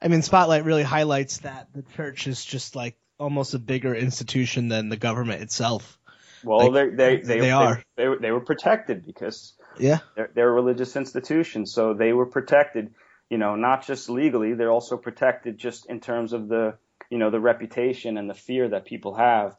I 0.00 0.08
mean, 0.08 0.22
Spotlight 0.22 0.64
really 0.64 0.82
highlights 0.82 1.38
that 1.38 1.68
the 1.74 1.82
church 1.96 2.26
is 2.26 2.44
just 2.44 2.76
like 2.76 2.96
almost 3.18 3.54
a 3.54 3.58
bigger 3.58 3.94
institution 3.94 4.68
than 4.68 4.88
the 4.88 4.96
government 4.96 5.42
itself. 5.42 5.98
Well, 6.42 6.70
like, 6.70 6.96
they, 6.96 7.16
they, 7.16 7.22
they, 7.22 7.40
they 7.40 7.50
are. 7.50 7.82
They, 7.96 8.06
they, 8.20 8.30
were 8.30 8.40
protected 8.40 9.06
because 9.06 9.54
yeah, 9.78 10.00
they're, 10.14 10.30
they're 10.34 10.50
a 10.50 10.52
religious 10.52 10.94
institution, 10.94 11.64
so 11.64 11.94
they 11.94 12.12
were 12.12 12.26
protected. 12.26 12.94
You 13.30 13.38
know, 13.38 13.56
not 13.56 13.86
just 13.86 14.10
legally, 14.10 14.52
they're 14.52 14.70
also 14.70 14.98
protected 14.98 15.56
just 15.56 15.86
in 15.86 16.00
terms 16.00 16.34
of 16.34 16.48
the 16.48 16.76
you 17.10 17.18
know, 17.18 17.30
the 17.30 17.40
reputation 17.40 18.16
and 18.18 18.28
the 18.28 18.34
fear 18.34 18.68
that 18.68 18.84
people 18.84 19.14
have. 19.14 19.56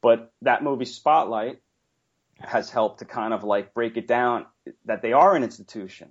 But 0.00 0.32
that 0.42 0.62
movie 0.62 0.84
Spotlight 0.84 1.60
has 2.38 2.70
helped 2.70 3.00
to 3.00 3.04
kind 3.04 3.34
of 3.34 3.44
like 3.44 3.74
break 3.74 3.96
it 3.96 4.06
down 4.06 4.46
that 4.84 5.02
they 5.02 5.12
are 5.12 5.34
an 5.34 5.42
institution. 5.42 6.10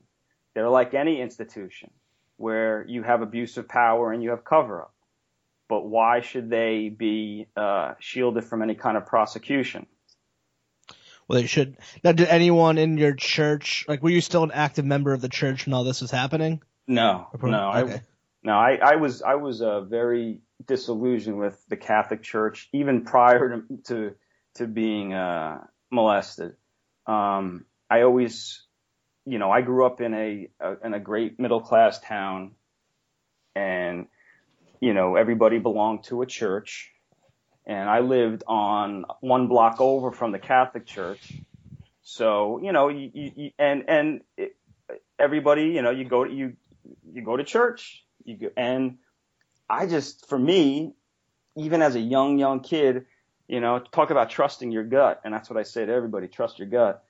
They're 0.54 0.70
like 0.70 0.94
any 0.94 1.22
institution 1.22 1.92
where 2.38 2.86
you 2.88 3.04
have 3.04 3.22
abuse 3.22 3.58
of 3.58 3.68
power 3.68 4.12
and 4.12 4.24
you 4.24 4.30
have 4.30 4.44
cover 4.44 4.82
up. 4.82 4.94
But 5.70 5.86
why 5.86 6.22
should 6.22 6.50
they 6.50 6.90
be 6.90 7.48
uh, 7.56 7.96
shielded 8.00 8.46
from 8.46 8.62
any 8.62 8.76
kind 8.76 8.96
of 8.96 9.06
prosecution? 9.06 9.86
Well, 11.28 11.42
they 11.42 11.48
should. 11.48 11.78
Now, 12.04 12.14
did 12.14 12.30
anyone 12.30 12.78
in 12.78 12.98
your 12.98 13.14
church, 13.14 13.86
like, 13.88 14.02
were 14.02 14.10
you 14.10 14.22
still 14.22 14.44
an 14.44 14.52
active 14.52 14.86
member 14.86 15.12
of 15.12 15.20
the 15.20 15.28
church 15.28 15.66
when 15.66 15.74
all 15.74 15.84
this 15.84 16.00
was 16.00 16.10
happening? 16.10 16.62
No, 16.88 17.28
no, 17.42 17.72
okay. 17.74 17.94
I, 17.96 18.02
no, 18.44 18.54
I, 18.54 18.80
I 18.82 18.96
was, 18.96 19.22
I 19.22 19.36
was 19.36 19.60
a 19.60 19.82
very 19.82 20.40
disillusioned 20.66 21.38
with 21.38 21.62
the 21.68 21.76
Catholic 21.76 22.24
Church 22.24 22.70
even 22.72 23.04
prior 23.04 23.50
to 23.50 23.78
to, 23.88 24.16
to 24.56 24.68
being 24.68 25.14
uh, 25.14 25.66
molested. 25.92 26.54
Um, 27.06 27.66
I 27.90 28.04
always, 28.04 28.66
you 29.28 29.40
know, 29.40 29.52
I 29.52 29.62
grew 29.62 29.86
up 29.86 30.02
in 30.02 30.14
a, 30.14 30.50
a 30.60 30.86
in 30.86 30.94
a 30.94 31.00
great 31.00 31.40
middle 31.40 31.62
class 31.62 32.00
town, 32.00 32.52
and 33.56 34.08
you 34.80 34.94
know 34.94 35.16
everybody 35.16 35.60
belonged 35.60 36.06
to 36.06 36.22
a 36.22 36.26
church, 36.26 36.92
and 37.66 37.90
I 37.90 38.00
lived 38.00 38.44
on 38.48 39.06
one 39.20 39.48
block 39.48 39.82
over 39.82 40.12
from 40.12 40.32
the 40.32 40.40
Catholic 40.40 40.86
Church. 40.86 41.34
So 42.04 42.60
you 42.64 42.72
know, 42.72 42.88
you, 42.90 43.12
you, 43.14 43.52
and 43.60 43.84
and 43.88 44.22
it, 44.38 44.56
everybody, 45.20 45.66
you 45.66 45.82
know, 45.82 45.92
you 45.92 46.06
go 46.06 46.24
you 46.24 46.54
you 47.12 47.22
go 47.22 47.36
to 47.36 47.44
church, 47.44 48.06
you 48.24 48.38
go, 48.38 48.48
and 48.56 48.98
I 49.70 49.88
just, 49.88 50.28
for 50.28 50.40
me, 50.40 50.94
even 51.56 51.82
as 51.82 51.96
a 51.96 52.00
young, 52.00 52.38
young 52.40 52.62
kid, 52.62 53.06
you 53.48 53.60
know, 53.60 53.80
talk 53.80 54.10
about 54.10 54.30
trusting 54.30 54.72
your 54.72 54.84
gut. 54.84 55.22
And 55.24 55.34
that's 55.34 55.50
what 55.50 55.58
I 55.60 55.64
say 55.64 55.86
to 55.86 55.92
everybody, 55.92 56.28
trust 56.28 56.60
your 56.60 56.68
gut. 56.68 57.04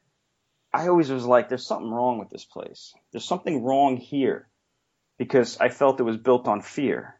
I 0.73 0.87
always 0.87 1.09
was 1.09 1.25
like, 1.25 1.49
there's 1.49 1.65
something 1.65 1.89
wrong 1.89 2.19
with 2.19 2.29
this 2.29 2.45
place. 2.45 2.93
There's 3.11 3.27
something 3.27 3.63
wrong 3.63 3.97
here 3.97 4.47
because 5.17 5.57
I 5.59 5.69
felt 5.69 5.99
it 5.99 6.03
was 6.03 6.17
built 6.17 6.47
on 6.47 6.61
fear 6.61 7.15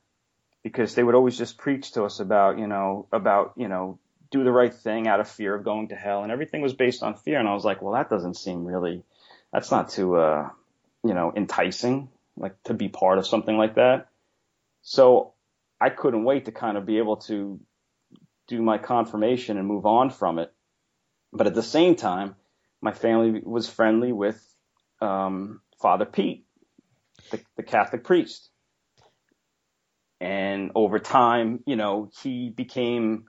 because 0.63 0.95
they 0.95 1.03
would 1.03 1.15
always 1.15 1.37
just 1.37 1.57
preach 1.57 1.93
to 1.93 2.03
us 2.03 2.19
about, 2.19 2.59
you 2.59 2.67
know, 2.67 3.07
about, 3.11 3.53
you 3.55 3.67
know, 3.67 3.99
do 4.31 4.43
the 4.43 4.51
right 4.51 4.73
thing 4.73 5.07
out 5.07 5.19
of 5.19 5.29
fear 5.29 5.55
of 5.55 5.63
going 5.63 5.87
to 5.89 5.95
hell 5.95 6.23
and 6.23 6.31
everything 6.31 6.61
was 6.61 6.73
based 6.73 7.03
on 7.03 7.15
fear. 7.15 7.39
And 7.39 7.47
I 7.47 7.53
was 7.53 7.63
like, 7.63 7.81
well, 7.81 7.93
that 7.93 8.09
doesn't 8.09 8.35
seem 8.35 8.65
really, 8.65 9.03
that's 9.53 9.71
not 9.71 9.89
too, 9.89 10.15
uh, 10.17 10.49
you 11.03 11.13
know, 11.13 11.31
enticing, 11.35 12.09
like 12.35 12.61
to 12.63 12.73
be 12.73 12.89
part 12.89 13.17
of 13.17 13.25
something 13.25 13.57
like 13.57 13.75
that. 13.75 14.09
So 14.81 15.33
I 15.79 15.89
couldn't 15.89 16.25
wait 16.25 16.45
to 16.45 16.51
kind 16.51 16.77
of 16.77 16.85
be 16.85 16.97
able 16.97 17.17
to 17.17 17.59
do 18.47 18.61
my 18.61 18.77
confirmation 18.77 19.57
and 19.57 19.67
move 19.67 19.85
on 19.85 20.09
from 20.09 20.39
it. 20.39 20.51
But 21.31 21.47
at 21.47 21.55
the 21.55 21.63
same 21.63 21.95
time, 21.95 22.35
my 22.81 22.91
family 22.91 23.41
was 23.43 23.69
friendly 23.69 24.11
with 24.11 24.41
um, 25.01 25.61
Father 25.81 26.05
Pete, 26.05 26.45
the, 27.31 27.39
the 27.55 27.63
Catholic 27.63 28.03
priest. 28.03 28.49
And 30.19 30.71
over 30.73 30.99
time, 30.99 31.63
you 31.65 31.75
know, 31.75 32.09
he 32.23 32.49
became 32.49 33.25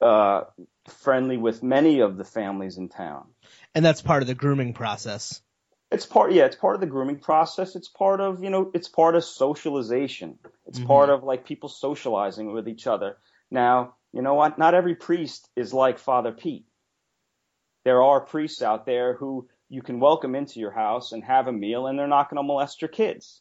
uh, 0.00 0.42
friendly 0.88 1.36
with 1.36 1.62
many 1.62 2.00
of 2.00 2.16
the 2.16 2.24
families 2.24 2.78
in 2.78 2.88
town. 2.88 3.26
And 3.74 3.84
that's 3.84 4.02
part 4.02 4.22
of 4.22 4.28
the 4.28 4.34
grooming 4.34 4.72
process. 4.72 5.42
It's 5.90 6.06
part, 6.06 6.32
yeah, 6.32 6.44
it's 6.44 6.56
part 6.56 6.76
of 6.76 6.80
the 6.80 6.86
grooming 6.86 7.18
process. 7.18 7.74
It's 7.74 7.88
part 7.88 8.20
of, 8.20 8.44
you 8.44 8.50
know, 8.50 8.70
it's 8.74 8.88
part 8.88 9.16
of 9.16 9.24
socialization. 9.24 10.38
It's 10.66 10.78
mm-hmm. 10.78 10.86
part 10.86 11.10
of 11.10 11.24
like 11.24 11.44
people 11.44 11.68
socializing 11.68 12.52
with 12.52 12.68
each 12.68 12.86
other. 12.86 13.16
Now, 13.50 13.94
you 14.12 14.22
know 14.22 14.34
what? 14.34 14.56
Not 14.56 14.74
every 14.74 14.94
priest 14.94 15.48
is 15.56 15.74
like 15.74 15.98
Father 15.98 16.30
Pete. 16.30 16.64
There 17.84 18.02
are 18.02 18.20
priests 18.20 18.62
out 18.62 18.86
there 18.86 19.14
who 19.14 19.48
you 19.68 19.82
can 19.82 20.00
welcome 20.00 20.34
into 20.34 20.60
your 20.60 20.72
house 20.72 21.12
and 21.12 21.24
have 21.24 21.46
a 21.46 21.52
meal 21.52 21.86
and 21.86 21.98
they're 21.98 22.08
not 22.08 22.28
going 22.28 22.36
to 22.36 22.46
molest 22.46 22.82
your 22.82 22.88
kids. 22.88 23.40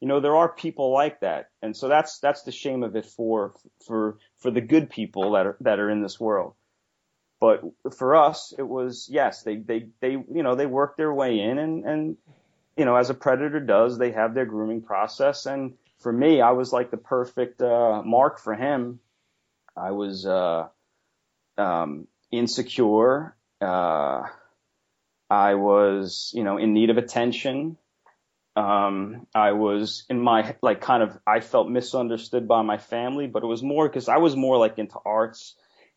You 0.00 0.08
know, 0.08 0.20
there 0.20 0.36
are 0.36 0.48
people 0.52 0.92
like 0.92 1.20
that. 1.20 1.46
And 1.62 1.76
so 1.76 1.88
that's, 1.88 2.18
that's 2.20 2.42
the 2.42 2.52
shame 2.52 2.82
of 2.82 2.94
it 2.94 3.06
for, 3.06 3.54
for, 3.86 4.18
for 4.38 4.50
the 4.50 4.60
good 4.60 4.90
people 4.90 5.32
that 5.32 5.46
are, 5.46 5.56
that 5.60 5.80
are 5.80 5.90
in 5.90 6.02
this 6.02 6.20
world. 6.20 6.54
But 7.40 7.62
for 7.96 8.16
us, 8.16 8.52
it 8.56 8.66
was, 8.66 9.08
yes, 9.10 9.42
they, 9.42 9.56
they, 9.56 9.88
they, 10.00 10.10
you 10.10 10.42
know, 10.42 10.54
they 10.54 10.66
work 10.66 10.96
their 10.96 11.12
way 11.12 11.40
in 11.40 11.58
and, 11.58 11.84
and, 11.84 12.16
you 12.76 12.84
know, 12.84 12.96
as 12.96 13.10
a 13.10 13.14
predator 13.14 13.60
does, 13.60 13.98
they 13.98 14.12
have 14.12 14.34
their 14.34 14.46
grooming 14.46 14.82
process. 14.82 15.46
And 15.46 15.74
for 15.98 16.12
me, 16.12 16.40
I 16.40 16.52
was 16.52 16.72
like 16.72 16.90
the 16.90 16.96
perfect, 16.96 17.60
uh, 17.60 18.02
mark 18.04 18.40
for 18.40 18.54
him. 18.54 19.00
I 19.76 19.92
was, 19.92 20.26
uh, 20.26 20.68
um, 21.56 22.06
insecure. 22.30 23.34
Uh, 23.60 24.22
I 25.30 25.54
was, 25.54 26.32
you 26.34 26.44
know, 26.44 26.58
in 26.58 26.72
need 26.72 26.90
of 26.90 26.98
attention. 26.98 27.76
Um, 28.56 29.26
I 29.34 29.52
was 29.52 30.04
in 30.08 30.20
my, 30.20 30.56
like, 30.62 30.80
kind 30.80 31.02
of, 31.02 31.16
I 31.26 31.40
felt 31.40 31.68
misunderstood 31.68 32.48
by 32.48 32.62
my 32.62 32.78
family, 32.78 33.26
but 33.26 33.42
it 33.42 33.46
was 33.46 33.62
more 33.62 33.88
because 33.88 34.08
I 34.08 34.18
was 34.18 34.34
more 34.34 34.58
like 34.58 34.78
into 34.78 34.98
arts 35.04 35.54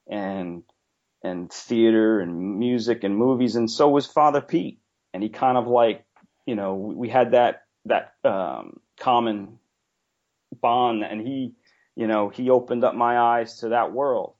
and, 0.09 0.63
and 1.23 1.51
theater 1.51 2.19
and 2.19 2.59
music 2.59 3.03
and 3.03 3.15
movies, 3.15 3.55
and 3.55 3.69
so 3.69 3.89
was 3.89 4.05
Father 4.05 4.41
Pete. 4.41 4.79
And 5.13 5.21
he 5.21 5.29
kind 5.29 5.57
of 5.57 5.67
like, 5.67 6.05
you 6.45 6.55
know, 6.55 6.75
we 6.75 7.09
had 7.09 7.31
that 7.31 7.63
that 7.85 8.13
um, 8.23 8.79
common 8.99 9.59
bond, 10.61 11.03
and 11.03 11.21
he, 11.21 11.53
you 11.95 12.07
know, 12.07 12.29
he 12.29 12.49
opened 12.49 12.83
up 12.83 12.95
my 12.95 13.19
eyes 13.19 13.57
to 13.59 13.69
that 13.69 13.91
world. 13.91 14.35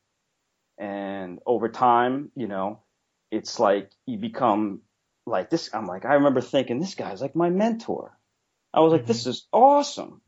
And 0.78 1.40
over 1.46 1.70
time, 1.70 2.32
you 2.36 2.48
know, 2.48 2.80
it's 3.32 3.60
like 3.60 3.90
you 4.06 4.18
become 4.18 4.82
like 5.26 5.50
this. 5.50 5.70
I'm 5.74 5.88
like, 5.88 6.06
I 6.06 6.16
remember 6.16 6.42
thinking, 6.42 6.80
this 6.80 6.96
guy's 6.96 7.22
like 7.22 7.36
my 7.36 7.50
mentor. 7.50 8.18
I 8.74 8.82
was 8.82 8.92
like, 8.92 9.02
mm-hmm. 9.02 9.08
this 9.08 9.26
is 9.26 9.48
awesome. 9.52 10.22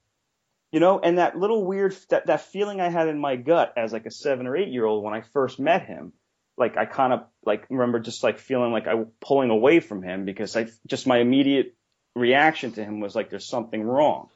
You 0.71 0.79
know, 0.79 0.99
and 0.99 1.19
that 1.19 1.37
little 1.37 1.63
weird, 1.63 1.95
that, 2.09 2.25
that 2.27 2.41
feeling 2.41 2.81
I 2.81 2.89
had 2.89 3.07
in 3.07 3.19
my 3.19 3.35
gut 3.35 3.73
as 3.77 3.93
like 3.93 4.07
a 4.07 4.11
seven 4.11 4.47
or 4.47 4.57
eight 4.57 4.69
year 4.69 4.85
old 4.85 5.03
when 5.03 5.13
I 5.13 5.21
first 5.21 5.59
met 5.59 5.85
him, 5.85 6.13
like 6.57 6.77
I 6.77 6.85
kind 6.85 7.13
of 7.13 7.25
like 7.45 7.65
remember 7.69 7.99
just 7.99 8.23
like 8.23 8.39
feeling 8.39 8.71
like 8.71 8.87
I 8.87 9.05
pulling 9.21 9.49
away 9.49 9.79
from 9.79 10.01
him 10.01 10.25
because 10.25 10.55
I 10.55 10.67
just 10.87 11.05
my 11.05 11.19
immediate 11.19 11.75
reaction 12.15 12.71
to 12.73 12.83
him 12.83 12.99
was 12.99 13.15
like 13.15 13.29
there's 13.29 13.47
something 13.47 13.83
wrong. 13.83 14.29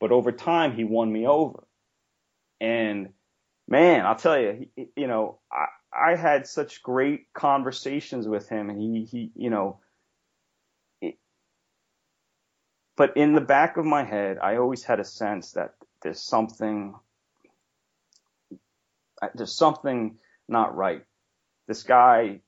But 0.00 0.12
over 0.12 0.30
time 0.30 0.74
he 0.74 0.84
won 0.84 1.12
me 1.12 1.26
over. 1.26 1.64
And 2.60 3.10
man, 3.66 4.06
I'll 4.06 4.16
tell 4.16 4.38
you, 4.38 4.68
he, 4.76 4.88
you 4.96 5.06
know, 5.06 5.38
I 5.50 5.66
I 5.92 6.16
had 6.16 6.46
such 6.46 6.82
great 6.82 7.32
conversations 7.32 8.28
with 8.28 8.48
him 8.48 8.70
and 8.70 8.80
he 8.80 9.04
he 9.04 9.32
you 9.34 9.50
know 9.50 9.80
it, 11.00 11.16
but 12.96 13.16
in 13.16 13.34
the 13.34 13.40
back 13.40 13.76
of 13.76 13.84
my 13.84 14.04
head, 14.04 14.38
I 14.42 14.56
always 14.56 14.84
had 14.84 15.00
a 15.00 15.04
sense 15.04 15.52
that 15.52 15.74
there's 16.02 16.22
something 16.22 16.94
there's 19.34 19.56
something 19.56 20.18
not 20.48 20.76
right 20.76 21.04
this 21.68 21.82
guy, 21.82 22.40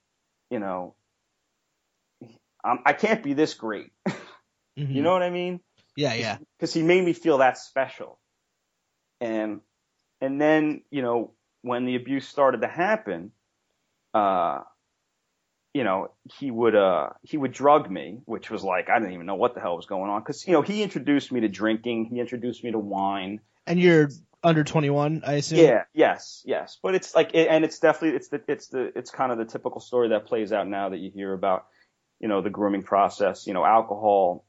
you 0.50 0.58
know, 0.58 0.94
I'm, 2.64 2.80
I 2.84 2.94
can 2.94 3.16
not 3.16 3.22
be 3.22 3.34
this 3.34 3.54
great. 3.54 3.92
mm-hmm. 4.08 4.90
You 4.90 5.02
know 5.02 5.12
what 5.12 5.22
I 5.22 5.30
mean? 5.30 5.60
Yeah, 5.94 6.14
yeah. 6.14 6.38
Because 6.58 6.72
he 6.72 6.82
made 6.82 7.04
me 7.04 7.12
feel 7.12 7.38
that 7.38 7.58
special. 7.58 8.18
And 9.20 9.60
and 10.20 10.40
then 10.40 10.82
you 10.90 11.02
know 11.02 11.34
when 11.62 11.84
the 11.84 11.96
abuse 11.96 12.26
started 12.26 12.62
to 12.62 12.68
happen, 12.68 13.32
uh, 14.14 14.60
you 15.72 15.84
know 15.84 16.10
he 16.38 16.50
would 16.50 16.74
uh 16.74 17.10
he 17.22 17.36
would 17.36 17.52
drug 17.52 17.90
me, 17.90 18.20
which 18.24 18.50
was 18.50 18.64
like 18.64 18.88
I 18.88 18.98
didn't 18.98 19.14
even 19.14 19.26
know 19.26 19.36
what 19.36 19.54
the 19.54 19.60
hell 19.60 19.76
was 19.76 19.86
going 19.86 20.10
on 20.10 20.20
because 20.20 20.46
you 20.46 20.52
know 20.52 20.62
he 20.62 20.82
introduced 20.82 21.30
me 21.30 21.40
to 21.40 21.48
drinking, 21.48 22.06
he 22.06 22.20
introduced 22.20 22.64
me 22.64 22.72
to 22.72 22.78
wine. 22.78 23.40
And 23.66 23.78
you're 23.78 24.10
under 24.42 24.64
21, 24.64 25.22
I 25.26 25.34
assume. 25.34 25.58
Yeah, 25.58 25.84
yes, 25.92 26.42
yes. 26.46 26.78
But 26.82 26.94
it's 26.94 27.14
like, 27.14 27.32
and 27.34 27.64
it's 27.64 27.78
definitely, 27.78 28.16
it's 28.16 28.28
the, 28.28 28.42
it's 28.48 28.68
the, 28.68 28.92
it's 28.96 29.10
kind 29.10 29.32
of 29.32 29.38
the 29.38 29.44
typical 29.44 29.80
story 29.80 30.08
that 30.08 30.26
plays 30.26 30.52
out 30.52 30.66
now 30.66 30.88
that 30.88 30.98
you 30.98 31.10
hear 31.10 31.32
about, 31.32 31.66
you 32.20 32.28
know, 32.28 32.40
the 32.40 32.50
grooming 32.50 32.82
process. 32.82 33.46
You 33.46 33.54
know, 33.54 33.64
alcohol 33.64 34.44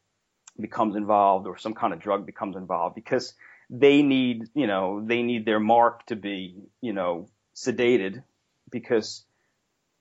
becomes 0.60 0.96
involved 0.96 1.48
or 1.48 1.58
some 1.58 1.74
kind 1.74 1.94
of 1.94 2.00
drug 2.00 2.26
becomes 2.26 2.56
involved 2.56 2.96
because 2.96 3.34
they 3.72 4.02
need, 4.02 4.50
you 4.54 4.68
know, 4.68 5.02
they 5.04 5.24
need 5.24 5.46
their 5.46 5.60
mark 5.60 6.06
to 6.08 6.18
be, 6.18 6.58
you 6.82 6.92
know, 6.92 7.30
sedated 7.56 8.22
because, 8.70 9.24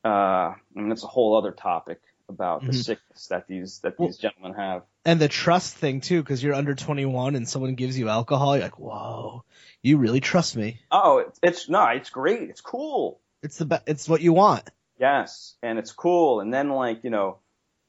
uh, 0.04 0.08
I 0.08 0.56
mean, 0.74 0.88
that's 0.88 1.04
a 1.04 1.08
whole 1.08 1.38
other 1.38 1.52
topic 1.52 2.00
about 2.28 2.60
mm-hmm. 2.60 2.68
the 2.68 2.74
sickness 2.74 3.28
that 3.28 3.46
these 3.46 3.78
that 3.80 3.96
these 3.96 4.18
well, 4.22 4.30
gentlemen 4.32 4.54
have. 4.54 4.82
And 5.04 5.20
the 5.20 5.28
trust 5.28 5.76
thing 5.76 6.00
too, 6.00 6.20
because 6.20 6.42
you're 6.42 6.54
under 6.54 6.74
21 6.74 7.36
and 7.36 7.48
someone 7.48 7.76
gives 7.76 7.96
you 7.96 8.08
alcohol, 8.08 8.56
you're 8.56 8.64
like, 8.64 8.78
whoa, 8.78 9.44
you 9.82 9.98
really 9.98 10.20
trust 10.20 10.56
me. 10.56 10.80
Oh, 10.90 11.18
it's, 11.18 11.38
it's 11.42 11.68
no, 11.68 11.84
it's 11.86 12.10
great, 12.10 12.50
it's 12.50 12.60
cool. 12.60 13.20
It's 13.42 13.58
the 13.58 13.66
be- 13.66 13.76
it's 13.86 14.08
what 14.08 14.20
you 14.20 14.32
want. 14.32 14.68
Yes, 14.98 15.54
and 15.62 15.78
it's 15.78 15.92
cool. 15.92 16.40
And 16.40 16.52
then 16.52 16.70
like 16.70 17.04
you 17.04 17.10
know, 17.10 17.38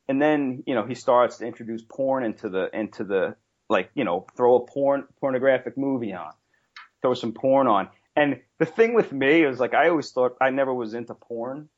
and 0.08 0.22
then 0.22 0.64
you 0.68 0.76
know 0.76 0.86
he 0.86 0.94
starts 0.94 1.38
to 1.38 1.46
introduce 1.48 1.82
porn 1.82 2.24
into 2.24 2.50
the 2.50 2.70
into 2.72 3.04
the 3.04 3.36
like 3.72 3.90
you 3.96 4.04
know 4.04 4.28
throw 4.36 4.56
a 4.56 4.66
porn 4.66 5.06
pornographic 5.20 5.78
movie 5.78 6.14
on, 6.14 6.34
throw 7.02 7.14
some 7.14 7.34
porn 7.34 7.68
on. 7.68 7.90
And 8.16 8.42
the 8.60 8.66
thing 8.66 8.94
with 8.94 9.12
me 9.12 9.44
is 9.44 9.60
like 9.60 9.74
I 9.74 9.90
always 9.90 10.12
thought 10.12 10.38
I 10.42 10.50
never 10.50 10.74
was 10.74 10.94
into 10.94 11.16
porn 11.16 11.70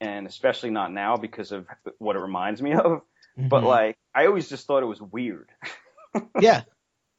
and 0.00 0.26
especially 0.26 0.70
not 0.70 0.92
now 0.92 1.16
because 1.16 1.52
of 1.52 1.66
what 1.98 2.16
it 2.16 2.20
reminds 2.20 2.60
me 2.60 2.74
of. 2.74 3.02
Mm-hmm. 3.38 3.48
But 3.48 3.64
like, 3.64 3.98
I 4.14 4.26
always 4.26 4.48
just 4.48 4.66
thought 4.66 4.82
it 4.82 4.86
was 4.86 5.00
weird. 5.00 5.50
yeah. 6.40 6.62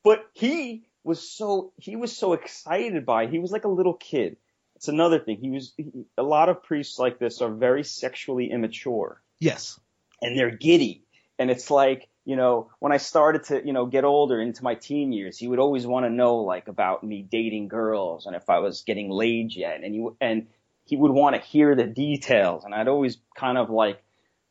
But 0.03 0.25
he 0.33 0.87
was 1.03 1.29
so 1.29 1.73
he 1.77 1.95
was 1.95 2.15
so 2.15 2.33
excited 2.33 3.05
by. 3.05 3.23
It. 3.23 3.31
He 3.31 3.39
was 3.39 3.51
like 3.51 3.65
a 3.65 3.69
little 3.69 3.93
kid. 3.93 4.37
It's 4.75 4.87
another 4.87 5.19
thing. 5.19 5.37
He 5.41 5.49
was 5.49 5.73
he, 5.77 6.05
a 6.17 6.23
lot 6.23 6.49
of 6.49 6.63
priests 6.63 6.99
like 6.99 7.19
this 7.19 7.41
are 7.41 7.51
very 7.51 7.83
sexually 7.83 8.51
immature. 8.51 9.21
Yes. 9.39 9.79
And 10.21 10.37
they're 10.37 10.55
giddy. 10.55 11.03
And 11.39 11.51
it's 11.51 11.69
like, 11.69 12.07
you 12.27 12.35
know, 12.35 12.69
when 12.79 12.91
I 12.91 12.97
started 12.97 13.45
to, 13.45 13.65
you 13.65 13.71
know, 13.71 13.85
get 13.85 14.03
older 14.03 14.41
into 14.41 14.61
my 14.61 14.75
teen 14.75 15.13
years, 15.13 15.37
he 15.37 15.47
would 15.47 15.59
always 15.59 15.87
want 15.87 16.05
to 16.05 16.09
know 16.09 16.39
like 16.39 16.67
about 16.67 17.01
me 17.01 17.21
dating 17.21 17.69
girls 17.69 18.25
and 18.25 18.35
if 18.35 18.49
I 18.49 18.59
was 18.59 18.81
getting 18.81 19.09
laid 19.09 19.55
yet. 19.55 19.79
And 19.81 19.95
you 19.95 20.17
and 20.19 20.47
he 20.83 20.97
would 20.97 21.11
want 21.11 21.37
to 21.37 21.41
hear 21.41 21.73
the 21.73 21.85
details 21.85 22.65
and 22.65 22.75
I'd 22.75 22.89
always 22.89 23.17
kind 23.37 23.57
of 23.57 23.69
like 23.69 24.03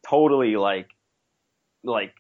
totally 0.09 0.57
like 0.57 0.89
like 1.85 2.15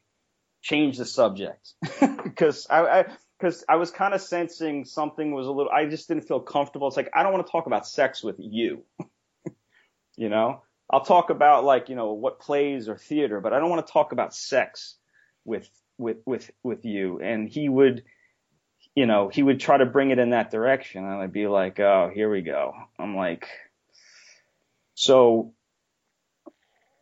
change 0.61 0.99
the 0.99 1.07
subject 1.07 1.73
because 2.23 2.67
I, 2.69 2.81
I 2.81 3.05
because 3.41 3.65
I 3.67 3.77
was 3.77 3.91
kind 3.91 4.13
of 4.13 4.21
sensing 4.21 4.85
something 4.85 5.33
was 5.33 5.47
a 5.47 5.53
little 5.53 5.73
I 5.73 5.87
just 5.87 6.07
didn't 6.07 6.29
feel 6.29 6.41
comfortable. 6.41 6.87
It's 6.89 6.99
like 6.99 7.13
I 7.15 7.23
don't 7.23 7.33
want 7.33 7.47
to 7.47 7.51
talk 7.51 7.65
about 7.65 7.87
sex 7.87 8.23
with 8.23 8.37
you. 8.39 8.83
you 10.19 10.29
know? 10.29 10.61
I'll 10.91 11.05
talk 11.05 11.31
about 11.31 11.65
like, 11.65 11.89
you 11.89 11.97
know, 11.97 12.13
what 12.13 12.41
plays 12.41 12.91
or 12.91 12.99
theater, 12.99 13.41
but 13.41 13.55
I 13.55 13.59
don't 13.59 13.71
want 13.71 13.87
to 13.87 13.93
talk 13.93 14.13
about 14.13 14.35
sex 14.35 14.97
with 15.47 15.69
with 15.99 16.19
with 16.27 16.51
with 16.63 16.85
you. 16.85 17.21
And 17.21 17.49
he 17.49 17.69
would 17.69 18.05
you 18.95 19.05
know, 19.07 19.29
he 19.29 19.43
would 19.43 19.61
try 19.61 19.77
to 19.77 19.85
bring 19.87 20.11
it 20.11 20.19
in 20.19 20.31
that 20.31 20.51
direction 20.51 21.05
and 21.05 21.23
I'd 21.23 21.33
be 21.33 21.47
like, 21.47 21.79
"Oh, 21.81 22.11
here 22.13 22.31
we 22.31 22.41
go." 22.41 22.73
I'm 22.99 23.15
like, 23.15 23.47
so 24.95 25.53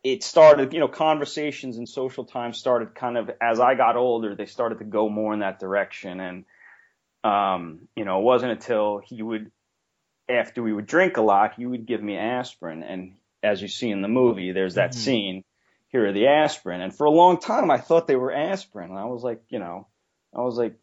it 0.05 0.21
started, 0.21 0.71
you 0.71 0.79
know, 0.79 0.87
conversations 0.87 1.77
and 1.77 1.89
social 1.89 2.25
time 2.25 2.53
started 2.53 2.93
kind 2.93 3.17
of 3.17 3.31
as 3.41 3.59
I 3.59 3.73
got 3.73 3.95
older, 3.95 4.35
they 4.35 4.45
started 4.45 4.77
to 4.77 4.85
go 4.85 5.09
more 5.09 5.33
in 5.33 5.39
that 5.39 5.59
direction. 5.59 6.19
And, 6.19 6.45
um, 7.23 7.87
you 7.95 8.05
know, 8.05 8.19
it 8.19 8.23
wasn't 8.23 8.51
until 8.51 9.01
he 9.03 9.23
would, 9.23 9.51
after 10.29 10.61
we 10.61 10.73
would 10.73 10.85
drink 10.85 11.17
a 11.17 11.23
lot, 11.23 11.55
he 11.55 11.65
would 11.65 11.87
give 11.87 12.03
me 12.03 12.17
aspirin. 12.17 12.83
And 12.83 13.15
as 13.41 13.59
you 13.59 13.67
see 13.67 13.89
in 13.89 14.03
the 14.03 14.07
movie, 14.07 14.51
there's 14.51 14.75
that 14.75 14.91
mm-hmm. 14.91 14.99
scene. 14.99 15.43
Here 15.89 16.07
are 16.07 16.13
the 16.13 16.27
aspirin. 16.27 16.81
And 16.81 16.93
for 16.93 17.05
a 17.05 17.11
long 17.11 17.39
time, 17.39 17.71
I 17.71 17.77
thought 17.77 18.07
they 18.07 18.15
were 18.15 18.33
aspirin. 18.33 18.89
And 18.89 18.99
I 18.99 19.05
was 19.05 19.23
like, 19.23 19.41
you 19.49 19.59
know, 19.59 19.87
I 20.35 20.41
was 20.41 20.57
like, 20.57 20.75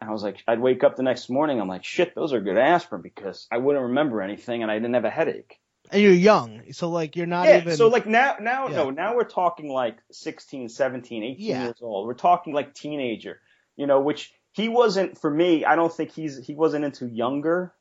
I 0.00 0.10
was 0.10 0.22
like, 0.22 0.42
I'd 0.46 0.60
wake 0.60 0.84
up 0.84 0.96
the 0.96 1.02
next 1.02 1.30
morning. 1.30 1.60
I'm 1.60 1.68
like, 1.68 1.84
shit, 1.84 2.14
those 2.14 2.32
are 2.32 2.40
good 2.40 2.58
aspirin 2.58 3.02
because 3.02 3.46
I 3.50 3.58
wouldn't 3.58 3.84
remember 3.84 4.20
anything 4.20 4.62
and 4.62 4.70
I 4.70 4.74
didn't 4.74 4.94
have 4.94 5.04
a 5.04 5.10
headache 5.10 5.60
and 5.92 6.00
you're 6.00 6.12
young, 6.12 6.72
so 6.72 6.88
like 6.88 7.16
you're 7.16 7.26
not 7.26 7.46
yeah, 7.46 7.58
even. 7.58 7.76
So 7.76 7.88
like 7.88 8.06
now, 8.06 8.36
now, 8.40 8.68
yeah. 8.68 8.76
no, 8.76 8.90
now 8.90 9.14
we're 9.14 9.24
talking 9.24 9.68
like 9.68 9.98
16, 10.10 10.70
17, 10.70 11.22
18 11.22 11.36
yeah. 11.38 11.64
years 11.64 11.76
old. 11.82 12.06
We're 12.06 12.14
talking 12.14 12.54
like 12.54 12.74
teenager, 12.74 13.40
you 13.76 13.86
know, 13.86 14.00
which 14.00 14.32
he 14.52 14.68
wasn't 14.68 15.18
for 15.18 15.30
me. 15.30 15.64
I 15.64 15.76
don't 15.76 15.92
think 15.92 16.12
he's 16.12 16.38
he 16.38 16.54
wasn't 16.54 16.84
into 16.86 17.06
younger, 17.06 17.74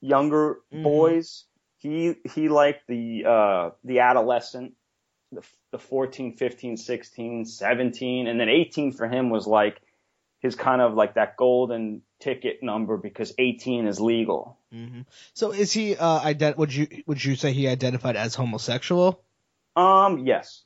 younger 0.00 0.58
mm-hmm. 0.72 0.84
boys. 0.84 1.44
he 1.78 2.14
he 2.34 2.48
liked 2.48 2.86
the 2.86 3.24
uh, 3.26 3.70
the 3.82 4.00
adolescent, 4.00 4.74
the 5.34 5.42
the 5.72 5.78
14, 5.78 6.36
15, 6.36 6.76
16, 6.76 7.44
17, 7.44 8.26
and 8.26 8.38
then 8.40 8.48
18 8.48 8.92
for 8.92 9.08
him 9.08 9.30
was 9.30 9.46
like 9.46 9.80
his 10.40 10.54
kind 10.54 10.82
of 10.82 10.94
like 10.94 11.14
that 11.14 11.36
golden 11.36 12.02
ticket 12.20 12.62
number 12.62 12.96
because 12.96 13.32
18 13.38 13.86
is 13.86 13.98
legal. 13.98 14.58
Mm-hmm. 14.74 15.00
So 15.32 15.52
is 15.52 15.72
he? 15.72 15.96
Uh, 15.96 16.20
ident- 16.20 16.58
would 16.58 16.74
you 16.74 16.86
would 17.06 17.24
you 17.24 17.34
say 17.34 17.52
he 17.52 17.66
identified 17.66 18.16
as 18.16 18.34
homosexual? 18.34 19.22
Um, 19.74 20.26
yes. 20.26 20.62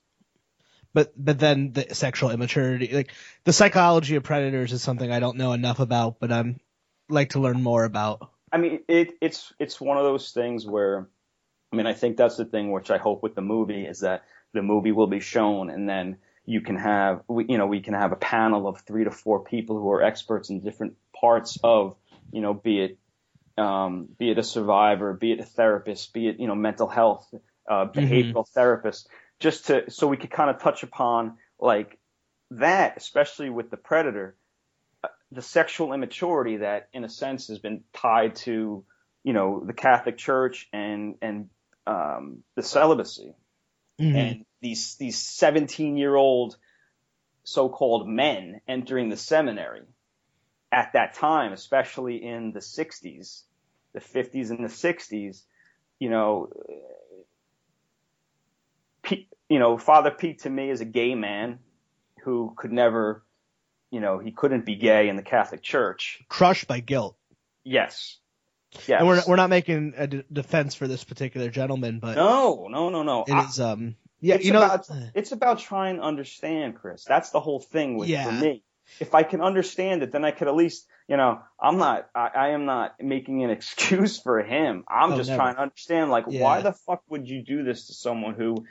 But 0.94 1.12
but 1.16 1.38
then 1.38 1.72
the 1.72 1.94
sexual 1.94 2.30
immaturity, 2.30 2.88
like 2.92 3.12
the 3.44 3.52
psychology 3.52 4.16
of 4.16 4.24
predators, 4.24 4.72
is 4.72 4.82
something 4.82 5.12
I 5.12 5.20
don't 5.20 5.36
know 5.36 5.52
enough 5.52 5.78
about, 5.78 6.18
but 6.18 6.32
I'm 6.32 6.58
like 7.08 7.30
to 7.30 7.40
learn 7.40 7.62
more 7.62 7.84
about. 7.84 8.30
I 8.50 8.56
mean, 8.56 8.80
it, 8.88 9.12
it's 9.20 9.52
it's 9.58 9.80
one 9.80 9.98
of 9.98 10.04
those 10.04 10.32
things 10.32 10.66
where, 10.66 11.08
I 11.72 11.76
mean, 11.76 11.86
I 11.86 11.92
think 11.92 12.16
that's 12.16 12.36
the 12.36 12.46
thing 12.46 12.72
which 12.72 12.90
I 12.90 12.98
hope 12.98 13.22
with 13.22 13.34
the 13.34 13.42
movie 13.42 13.86
is 13.86 14.00
that 14.00 14.24
the 14.54 14.62
movie 14.62 14.92
will 14.92 15.06
be 15.06 15.20
shown, 15.20 15.70
and 15.70 15.88
then 15.88 16.18
you 16.44 16.60
can 16.60 16.76
have, 16.76 17.22
we, 17.28 17.46
you 17.48 17.58
know, 17.58 17.66
we 17.66 17.80
can 17.80 17.94
have 17.94 18.12
a 18.12 18.16
panel 18.16 18.66
of 18.66 18.80
three 18.80 19.04
to 19.04 19.10
four 19.10 19.44
people 19.44 19.78
who 19.78 19.90
are 19.92 20.02
experts 20.02 20.50
in 20.50 20.60
different 20.60 20.94
parts 21.18 21.58
of, 21.62 21.94
you 22.32 22.40
know, 22.40 22.54
be 22.54 22.80
it, 22.80 22.98
um, 23.62 24.08
be 24.18 24.30
it 24.30 24.38
a 24.38 24.42
survivor, 24.42 25.12
be 25.12 25.32
it 25.32 25.40
a 25.40 25.44
therapist, 25.44 26.12
be 26.12 26.28
it, 26.28 26.40
you 26.40 26.46
know, 26.46 26.54
mental 26.54 26.88
health, 26.88 27.28
uh, 27.68 27.86
behavioral 27.86 28.32
mm-hmm. 28.32 28.54
therapist, 28.54 29.08
just 29.40 29.66
to 29.66 29.90
so 29.90 30.06
we 30.06 30.16
could 30.16 30.30
kind 30.30 30.50
of 30.50 30.60
touch 30.60 30.82
upon 30.82 31.36
like 31.60 31.98
that, 32.50 32.96
especially 32.96 33.50
with 33.50 33.70
the 33.70 33.76
predator 33.76 34.36
the 35.30 35.42
sexual 35.42 35.92
immaturity 35.92 36.58
that, 36.58 36.88
in 36.92 37.04
a 37.04 37.08
sense, 37.08 37.48
has 37.48 37.58
been 37.58 37.82
tied 37.92 38.36
to, 38.36 38.84
you 39.24 39.32
know, 39.32 39.62
the 39.64 39.72
Catholic 39.72 40.16
Church 40.16 40.68
and 40.72 41.16
and 41.20 41.50
um, 41.86 42.42
the 42.56 42.62
celibacy, 42.62 43.34
mm-hmm. 44.00 44.16
and 44.16 44.44
these 44.60 44.96
these 44.96 45.18
17 45.18 45.96
year 45.96 46.14
old 46.14 46.56
so-called 47.44 48.08
men 48.08 48.60
entering 48.68 49.08
the 49.08 49.16
seminary 49.16 49.82
at 50.70 50.92
that 50.92 51.14
time, 51.14 51.52
especially 51.52 52.22
in 52.22 52.52
the 52.52 52.60
60s, 52.60 53.42
the 53.94 54.00
50s 54.00 54.50
and 54.50 54.62
the 54.62 54.68
60s, 54.68 55.42
you 55.98 56.10
know, 56.10 56.50
Pete, 59.02 59.28
you 59.48 59.58
know, 59.58 59.78
Father 59.78 60.10
Pete 60.10 60.40
to 60.40 60.50
me 60.50 60.68
is 60.68 60.82
a 60.82 60.84
gay 60.84 61.14
man 61.14 61.58
who 62.22 62.52
could 62.56 62.72
never 62.72 63.24
you 63.90 64.00
know, 64.00 64.18
he 64.18 64.32
couldn't 64.32 64.64
be 64.64 64.76
gay 64.76 65.08
in 65.08 65.16
the 65.16 65.22
Catholic 65.22 65.62
Church. 65.62 66.20
Crushed 66.28 66.66
by 66.66 66.80
guilt. 66.80 67.16
Yes. 67.64 68.18
Yes. 68.86 69.00
And 69.00 69.08
we're 69.08 69.22
we're 69.26 69.36
not 69.36 69.50
making 69.50 69.94
a 69.96 70.06
d- 70.06 70.24
defense 70.32 70.74
for 70.74 70.86
this 70.86 71.02
particular 71.04 71.48
gentleman, 71.48 72.00
but 72.00 72.16
no, 72.16 72.68
no, 72.70 72.90
no, 72.90 73.02
no. 73.02 73.24
It 73.26 73.32
I, 73.32 73.46
is 73.46 73.58
um 73.60 73.96
yeah, 74.20 74.38
you 74.38 74.52
know 74.52 74.62
about, 74.62 74.88
it's 75.14 75.32
about 75.32 75.60
trying 75.60 75.96
to 75.96 76.02
understand, 76.02 76.76
Chris. 76.76 77.04
That's 77.04 77.30
the 77.30 77.40
whole 77.40 77.60
thing 77.60 77.96
with 77.96 78.08
yeah. 78.08 78.24
for 78.24 78.32
me. 78.32 78.64
If 79.00 79.14
I 79.14 79.22
can 79.22 79.42
understand 79.42 80.02
it, 80.02 80.12
then 80.12 80.24
I 80.24 80.30
could 80.30 80.48
at 80.48 80.56
least, 80.56 80.86
you 81.06 81.16
know, 81.16 81.40
I'm 81.60 81.76
not, 81.76 82.08
I, 82.14 82.30
I 82.34 82.48
am 82.48 82.64
not 82.64 82.94
making 83.00 83.44
an 83.44 83.50
excuse 83.58 84.18
for 84.18 84.42
him. 84.42 84.84
I'm 84.88 85.12
oh, 85.12 85.16
just 85.16 85.28
never. 85.28 85.42
trying 85.42 85.54
to 85.54 85.60
understand, 85.60 86.10
like, 86.10 86.24
yeah. 86.28 86.42
why 86.42 86.62
the 86.62 86.72
fuck 86.72 87.02
would 87.10 87.28
you 87.28 87.42
do 87.42 87.62
this 87.62 87.88
to 87.88 87.94
someone 87.94 88.34
who, 88.34 88.66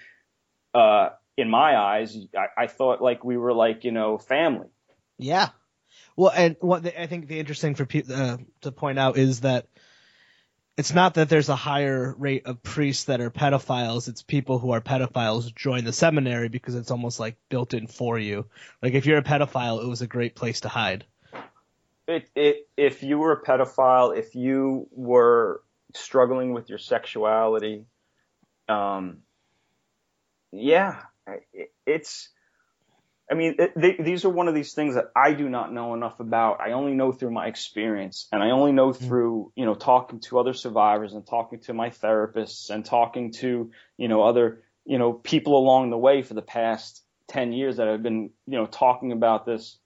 uh, 0.73 1.10
in 1.38 1.49
my 1.49 1.77
eyes, 1.77 2.17
I, 2.36 2.63
I 2.63 2.67
thought 2.67 3.01
like 3.01 3.23
we 3.23 3.38
were 3.38 3.53
like, 3.53 3.83
you 3.83 3.91
know, 3.91 4.17
family. 4.17 4.67
Yeah. 5.17 5.49
Well, 6.15 6.31
and 6.36 6.57
what 6.60 6.83
the, 6.83 6.99
I 6.99 7.05
think 7.05 7.27
the 7.27 7.39
interesting 7.39 7.75
for 7.75 7.86
people 7.86 8.15
uh, 8.15 8.38
to 8.62 8.71
point 8.71 8.97
out 8.97 9.17
is 9.17 9.41
that 9.41 9.67
it's 10.77 10.93
not 10.93 11.15
that 11.15 11.27
there's 11.27 11.49
a 11.49 11.55
higher 11.55 12.13
rate 12.19 12.45
of 12.45 12.61
priests 12.61 13.05
that 13.05 13.19
are 13.19 13.31
pedophiles. 13.31 14.07
It's 14.07 14.21
people 14.21 14.59
who 14.59 14.71
are 14.71 14.81
pedophiles 14.81 15.53
join 15.55 15.83
the 15.83 15.91
seminary 15.91 16.49
because 16.49 16.75
it's 16.75 16.91
almost 16.91 17.19
like 17.19 17.35
built 17.49 17.73
in 17.73 17.87
for 17.87 18.19
you. 18.19 18.45
Like 18.81 18.93
if 18.93 19.07
you're 19.07 19.17
a 19.17 19.23
pedophile, 19.23 19.83
it 19.83 19.87
was 19.87 20.03
a 20.03 20.07
great 20.07 20.35
place 20.35 20.61
to 20.61 20.69
hide. 20.69 21.05
It, 22.07 22.29
it, 22.35 22.67
if 22.77 23.01
you 23.01 23.17
were 23.17 23.33
a 23.33 23.43
pedophile, 23.43 24.15
if 24.15 24.35
you 24.35 24.87
were 24.91 25.61
struggling 25.95 26.53
with 26.53 26.69
your 26.69 26.77
sexuality, 26.77 27.85
um, 28.69 29.17
yeah, 30.51 31.01
it, 31.53 31.73
it's 31.87 32.29
I 33.29 33.35
mean, 33.35 33.55
it, 33.59 33.73
they, 33.75 33.97
these 33.99 34.23
are 34.23 34.29
one 34.29 34.47
of 34.47 34.55
these 34.55 34.73
things 34.73 34.95
that 34.95 35.11
I 35.15 35.33
do 35.33 35.49
not 35.49 35.73
know 35.73 35.93
enough 35.93 36.19
about. 36.21 36.61
I 36.61 36.71
only 36.71 36.93
know 36.93 37.11
through 37.11 37.31
my 37.31 37.47
experience, 37.47 38.27
and 38.31 38.41
I 38.41 38.51
only 38.51 38.71
know 38.71 38.91
mm-hmm. 38.91 39.05
through 39.05 39.51
you 39.55 39.65
know 39.65 39.75
talking 39.75 40.21
to 40.21 40.39
other 40.39 40.53
survivors 40.53 41.13
and 41.13 41.27
talking 41.27 41.59
to 41.61 41.73
my 41.73 41.89
therapists 41.89 42.69
and 42.69 42.85
talking 42.85 43.33
to 43.33 43.71
you 43.97 44.07
know 44.07 44.23
other 44.23 44.63
you 44.85 44.97
know 44.97 45.11
people 45.11 45.57
along 45.57 45.89
the 45.89 45.97
way 45.97 46.21
for 46.21 46.35
the 46.35 46.41
past 46.41 47.03
ten 47.27 47.51
years 47.51 47.77
that 47.77 47.89
I've 47.89 48.03
been 48.03 48.31
you 48.45 48.57
know 48.57 48.65
talking 48.65 49.11
about 49.11 49.45
this. 49.45 49.77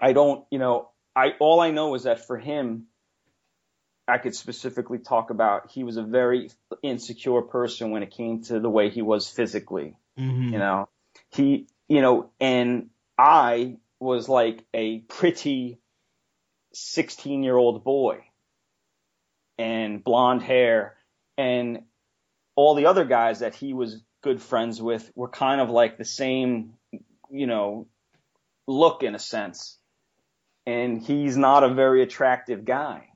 I 0.00 0.12
don't, 0.12 0.44
you 0.50 0.58
know, 0.58 0.90
I 1.16 1.32
all 1.40 1.60
I 1.60 1.70
know 1.72 1.94
is 1.96 2.04
that 2.04 2.26
for 2.26 2.38
him, 2.38 2.86
I 4.06 4.18
could 4.18 4.36
specifically 4.36 4.98
talk 4.98 5.30
about 5.30 5.70
he 5.72 5.82
was 5.82 5.96
a 5.96 6.02
very 6.02 6.50
insecure 6.82 7.42
person 7.42 7.90
when 7.90 8.04
it 8.04 8.12
came 8.12 8.42
to 8.44 8.60
the 8.60 8.70
way 8.70 8.90
he 8.90 9.02
was 9.02 9.28
physically. 9.28 9.96
Mm-hmm. 10.18 10.52
You 10.52 10.58
know, 10.58 10.88
he, 11.34 11.66
you 11.88 12.00
know, 12.00 12.30
and 12.40 12.90
I 13.18 13.76
was 14.00 14.28
like 14.28 14.64
a 14.74 15.00
pretty 15.00 15.78
16 16.72 17.42
year 17.42 17.56
old 17.56 17.84
boy 17.84 18.24
and 19.58 20.02
blonde 20.02 20.42
hair 20.42 20.96
and 21.38 21.82
all 22.56 22.74
the 22.74 22.86
other 22.86 23.04
guys 23.04 23.40
that 23.40 23.54
he 23.54 23.72
was 23.72 24.02
good 24.22 24.40
friends 24.40 24.80
with 24.80 25.10
were 25.14 25.28
kind 25.28 25.60
of 25.60 25.70
like 25.70 25.98
the 25.98 26.04
same, 26.04 26.74
you 27.30 27.46
know, 27.46 27.86
look 28.66 29.02
in 29.02 29.14
a 29.14 29.18
sense. 29.18 29.78
And 30.66 31.02
he's 31.02 31.36
not 31.36 31.62
a 31.62 31.74
very 31.74 32.02
attractive 32.02 32.64
guy. 32.64 33.08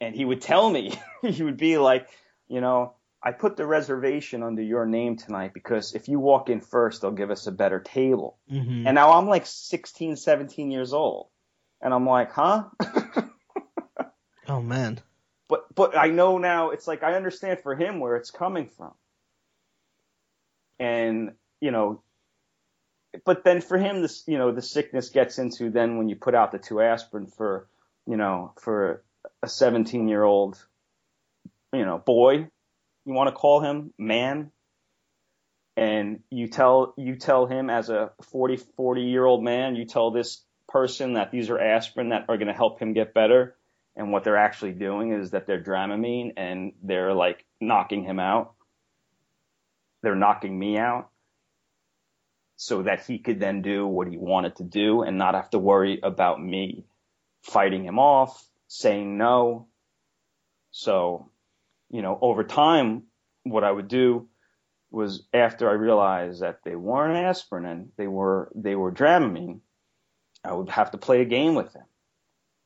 And 0.00 0.14
he 0.14 0.24
would 0.24 0.40
tell 0.40 0.68
me, 0.68 0.98
he 1.22 1.42
would 1.42 1.56
be 1.56 1.78
like, 1.78 2.08
you 2.48 2.60
know, 2.60 2.94
I 3.26 3.32
put 3.32 3.56
the 3.56 3.66
reservation 3.66 4.42
under 4.42 4.60
your 4.60 4.84
name 4.84 5.16
tonight 5.16 5.54
because 5.54 5.94
if 5.94 6.08
you 6.08 6.20
walk 6.20 6.50
in 6.50 6.60
first, 6.60 7.00
they'll 7.00 7.10
give 7.10 7.30
us 7.30 7.46
a 7.46 7.52
better 7.52 7.80
table. 7.80 8.36
Mm-hmm. 8.52 8.86
And 8.86 8.94
now 8.94 9.12
I'm 9.12 9.26
like 9.26 9.46
16, 9.46 10.16
17 10.16 10.70
years 10.70 10.92
old. 10.92 11.28
And 11.80 11.94
I'm 11.94 12.04
like, 12.04 12.32
huh? 12.32 12.64
oh 14.48 14.60
man. 14.60 15.00
But, 15.48 15.74
but 15.74 15.96
I 15.96 16.08
know 16.08 16.36
now 16.36 16.70
it's 16.70 16.86
like, 16.86 17.02
I 17.02 17.14
understand 17.14 17.60
for 17.60 17.74
him 17.74 17.98
where 17.98 18.16
it's 18.16 18.30
coming 18.30 18.68
from. 18.68 18.92
And, 20.78 21.32
you 21.62 21.70
know, 21.70 22.02
but 23.24 23.42
then 23.42 23.62
for 23.62 23.78
him, 23.78 24.02
this, 24.02 24.24
you 24.26 24.36
know, 24.36 24.52
the 24.52 24.60
sickness 24.60 25.08
gets 25.08 25.38
into 25.38 25.70
then 25.70 25.96
when 25.96 26.10
you 26.10 26.16
put 26.16 26.34
out 26.34 26.52
the 26.52 26.58
two 26.58 26.82
aspirin 26.82 27.26
for, 27.26 27.68
you 28.06 28.18
know, 28.18 28.52
for 28.60 29.02
a 29.42 29.48
17 29.48 30.08
year 30.08 30.22
old, 30.22 30.62
you 31.72 31.86
know, 31.86 31.96
boy 31.96 32.48
you 33.04 33.12
want 33.12 33.28
to 33.28 33.34
call 33.34 33.60
him 33.60 33.92
man 33.98 34.50
and 35.76 36.20
you 36.30 36.48
tell 36.48 36.94
you 36.96 37.16
tell 37.16 37.46
him 37.46 37.70
as 37.70 37.90
a 37.90 38.12
40 38.30 38.58
40 38.76 39.02
year 39.02 39.24
old 39.24 39.42
man 39.42 39.76
you 39.76 39.84
tell 39.84 40.10
this 40.10 40.42
person 40.68 41.14
that 41.14 41.30
these 41.30 41.50
are 41.50 41.58
aspirin 41.58 42.10
that 42.10 42.26
are 42.28 42.36
going 42.36 42.48
to 42.48 42.54
help 42.54 42.80
him 42.80 42.92
get 42.92 43.14
better 43.14 43.56
and 43.96 44.10
what 44.10 44.24
they're 44.24 44.36
actually 44.36 44.72
doing 44.72 45.12
is 45.12 45.30
that 45.30 45.46
they're 45.46 45.62
dramamine 45.62 46.32
and 46.36 46.72
they're 46.82 47.14
like 47.14 47.44
knocking 47.60 48.02
him 48.04 48.18
out. 48.18 48.54
They're 50.02 50.16
knocking 50.16 50.58
me 50.58 50.76
out 50.76 51.10
so 52.56 52.82
that 52.82 53.04
he 53.06 53.18
could 53.18 53.40
then 53.40 53.62
do 53.62 53.86
what 53.86 54.08
he 54.08 54.16
wanted 54.16 54.56
to 54.56 54.64
do 54.64 55.02
and 55.02 55.16
not 55.16 55.34
have 55.34 55.50
to 55.50 55.58
worry 55.58 56.00
about 56.02 56.42
me 56.42 56.84
fighting 57.42 57.84
him 57.84 57.98
off 57.98 58.44
saying 58.66 59.16
no. 59.16 59.68
So 60.72 61.30
you 61.94 62.02
know, 62.02 62.18
over 62.20 62.42
time, 62.42 63.04
what 63.44 63.62
I 63.62 63.70
would 63.70 63.86
do 63.86 64.26
was 64.90 65.28
after 65.32 65.70
I 65.70 65.74
realized 65.74 66.42
that 66.42 66.58
they 66.64 66.74
weren't 66.74 67.24
aspirin 67.24 67.64
and 67.64 67.90
they 67.96 68.08
were 68.08 68.50
they 68.56 68.74
were 68.74 68.90
Dramamine, 68.90 69.60
I 70.42 70.54
would 70.54 70.70
have 70.70 70.90
to 70.90 70.98
play 70.98 71.20
a 71.20 71.24
game 71.24 71.54
with 71.54 71.72
him. 71.72 71.84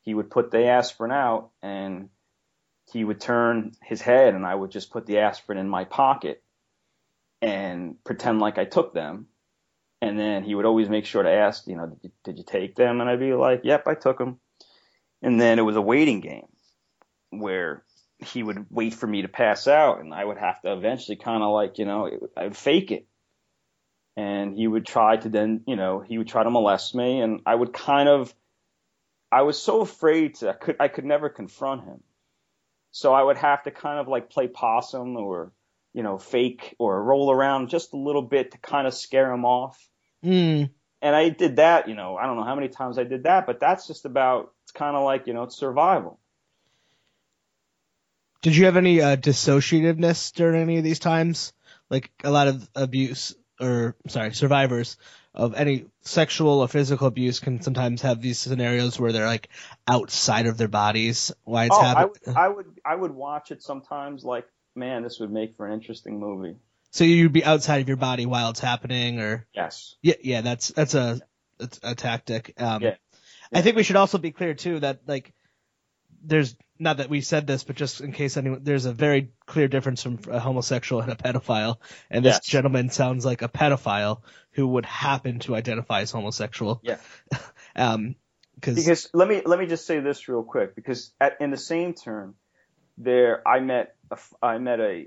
He 0.01 0.15
would 0.15 0.31
put 0.31 0.51
the 0.51 0.69
aspirin 0.69 1.13
out 1.13 1.51
and 1.63 2.09
he 2.91 3.05
would 3.05 3.21
turn 3.21 3.73
his 3.83 4.01
head 4.01 4.33
and 4.33 4.47
I 4.47 4.55
would 4.55 4.71
just 4.71 4.91
put 4.91 5.05
the 5.05 5.19
aspirin 5.19 5.59
in 5.59 5.69
my 5.69 5.85
pocket 5.85 6.43
and 7.43 8.03
pretend 8.05 8.41
like 8.41 8.57
I 8.57 8.65
took 8.65 8.95
them. 8.95 9.27
And 10.01 10.19
then 10.19 10.43
he 10.43 10.55
would 10.55 10.65
always 10.65 10.89
make 10.89 11.05
sure 11.05 11.23
to 11.23 11.31
ask, 11.31 11.67
you 11.67 11.77
know, 11.77 11.87
did 11.87 11.99
you, 12.03 12.11
did 12.25 12.39
you 12.39 12.45
take 12.45 12.77
them? 12.77 13.03
And 13.03 13.11
I'd 13.11 13.21
be 13.21 13.35
like, 13.35 13.61
yep, 13.65 13.87
I 13.87 13.95
took 13.95 14.17
them. 14.17 14.41
And 15.21 15.39
then 15.39 15.59
it 15.59 15.67
was 15.67 15.77
a 15.77 15.83
waiting 15.83 16.21
game 16.21 16.49
where 17.29 17.85
he 18.21 18.43
would 18.43 18.67
wait 18.71 18.95
for 18.95 19.07
me 19.07 19.23
to 19.23 19.29
pass 19.29 19.69
out 19.69 20.01
and 20.01 20.13
I 20.13 20.25
would 20.25 20.39
have 20.39 20.61
to 20.63 20.73
eventually 20.73 21.17
kind 21.17 21.43
of 21.43 21.53
like, 21.53 21.79
you 21.79 21.85
know, 21.85 22.11
I 22.37 22.45
would 22.45 22.57
fake 22.57 22.91
it. 22.91 23.07
And 24.17 24.57
he 24.57 24.67
would 24.67 24.87
try 24.87 25.17
to 25.17 25.29
then, 25.29 25.63
you 25.67 25.77
know, 25.77 26.01
he 26.01 26.19
would 26.19 26.29
try 26.29 26.43
to 26.43 26.51
molest 26.51 26.95
me 26.95 27.21
and 27.21 27.41
I 27.47 27.55
would 27.55 27.73
kind 27.73 28.09
of, 28.09 28.35
I 29.31 29.43
was 29.43 29.61
so 29.61 29.83
afraid 29.83 30.37
to, 30.37 30.51
I 30.51 30.53
could, 30.55 30.77
I 30.81 30.89
could 30.89 31.05
never 31.05 31.29
confront 31.29 31.85
him 31.85 32.03
So 32.91 33.13
I 33.13 33.23
would 33.23 33.37
have 33.37 33.63
to 33.65 33.71
kind 33.71 33.99
of 34.01 34.09
like 34.09 34.31
play 34.31 34.49
possum 34.49 35.17
or, 35.17 35.53
you 35.95 36.03
know, 36.03 36.19
fake 36.19 36.75
or 36.79 37.03
roll 37.03 37.31
around 37.31 37.69
just 37.69 37.93
a 37.93 37.97
little 37.97 38.23
bit 38.23 38.53
to 38.53 38.59
kind 38.59 38.87
of 38.87 38.95
scare 38.95 39.33
him 39.33 39.45
off. 39.45 39.79
Mm. 40.25 40.71
And 41.01 41.17
I 41.17 41.29
did 41.29 41.57
that, 41.57 41.89
you 41.89 41.95
know, 41.95 42.17
I 42.17 42.27
don't 42.27 42.37
know 42.37 42.45
how 42.45 42.57
many 42.57 42.69
times 42.69 42.99
I 42.99 43.05
did 43.05 43.25
that, 43.25 43.47
but 43.47 43.61
that's 43.61 43.87
just 43.87 44.05
about, 44.05 44.53
it's 44.65 44.73
kind 44.73 44.97
of 44.97 45.05
like, 45.05 45.27
you 45.27 45.35
know, 45.35 45.45
it's 45.45 45.57
survival. 45.57 46.19
Did 48.43 48.57
you 48.57 48.67
have 48.67 48.77
any 48.77 49.01
uh, 49.01 49.17
dissociativeness 49.17 50.33
during 50.33 50.61
any 50.61 50.79
of 50.79 50.85
these 50.85 51.01
times? 51.01 51.53
Like 51.91 52.11
a 52.23 52.31
lot 52.31 52.49
of 52.49 52.69
abuse, 52.75 53.35
or 53.61 53.97
sorry, 54.09 54.35
survivors 54.35 54.97
of 55.35 55.55
any 55.55 55.87
sexual 56.03 56.61
or 56.61 56.69
physical 56.69 57.07
abuse 57.07 57.41
can 57.41 57.63
sometimes 57.63 58.03
have 58.03 58.21
these 58.21 58.39
scenarios 58.39 58.99
where 58.99 59.13
they're 59.13 59.27
like 59.27 59.49
outside 59.87 60.47
of 60.47 60.59
their 60.59 60.69
bodies. 60.69 61.33
Why 61.45 61.67
it's 61.67 61.77
oh, 61.77 61.81
happening? 61.81 62.11
I 62.27 62.31
would, 62.31 62.37
I 62.37 62.49
would, 62.49 62.67
I 62.85 62.95
would 62.95 63.11
watch 63.13 63.51
it 63.51 63.63
sometimes 63.63 64.25
like, 64.25 64.47
man, 64.75 65.03
this 65.03 65.19
would 65.21 65.33
make 65.33 65.57
for 65.57 65.67
an 65.67 65.73
interesting 65.73 66.21
movie. 66.21 66.57
So 66.91 67.05
you'd 67.05 67.33
be 67.33 67.45
outside 67.45 67.81
of 67.81 67.89
your 67.89 67.97
body 67.97 68.27
while 68.27 68.51
it's 68.51 68.61
happening, 68.61 69.21
or 69.21 69.47
Yes. 69.55 69.97
yeah, 70.03 70.15
yeah, 70.23 70.41
that's 70.41 70.69
that's 70.69 70.95
a 70.95 71.21
that's 71.59 71.81
a 71.83 71.95
tactic. 71.95 72.55
Um, 72.61 72.83
Yeah. 72.83 72.95
I 73.53 73.63
think 73.63 73.77
we 73.77 73.83
should 73.83 73.97
also 73.97 74.19
be 74.19 74.31
clear 74.31 74.55
too 74.55 74.81
that 74.81 75.01
like 75.07 75.33
there's 76.23 76.57
not 76.79 76.99
that 76.99 77.11
we 77.11 77.21
said 77.21 77.47
this, 77.47 77.65
but 77.65 77.77
just 77.77 78.01
in 78.01 78.13
case 78.13 78.37
anyone, 78.37 78.61
there's 78.63 78.85
a 78.87 78.93
very 78.93 79.33
clear 79.47 79.69
difference 79.69 80.03
from 80.03 80.19
a 80.31 80.39
homosexual 80.39 81.03
and 81.03 81.11
a 81.13 81.17
pedophile, 81.17 81.77
and 82.11 82.25
this 82.25 82.37
Yes. 82.37 82.47
gentleman 82.47 82.91
sounds 82.91 83.25
like 83.25 83.43
a 83.43 83.49
pedophile 83.49 84.21
who 84.53 84.67
would 84.67 84.87
happen 84.87 85.41
to 85.41 85.57
identify 85.57 86.01
as 86.03 86.11
homosexual. 86.11 86.81
Yeah. 86.83 86.99
Um, 87.77 88.17
cause, 88.61 88.75
Because 88.75 89.09
let 89.15 89.29
me 89.29 89.43
let 89.47 89.61
me 89.61 89.67
just 89.67 89.87
say 89.87 90.01
this 90.01 90.27
real 90.29 90.43
quick 90.43 90.75
because 90.75 91.13
at, 91.21 91.41
in 91.41 91.53
the 91.53 91.57
same 91.57 91.95
term, 91.95 92.35
there 92.97 93.47
I 93.47 93.61
met 93.61 93.95
a, 94.11 94.19
I 94.43 94.59
met 94.59 94.81
a 94.81 95.07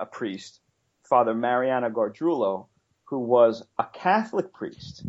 a 0.00 0.06
priest, 0.06 0.60
Father 1.08 1.32
Mariana 1.34 1.90
Gardrulo, 1.90 2.66
who 3.04 3.20
was 3.20 3.62
a 3.78 3.84
Catholic 3.84 4.52
priest, 4.52 5.04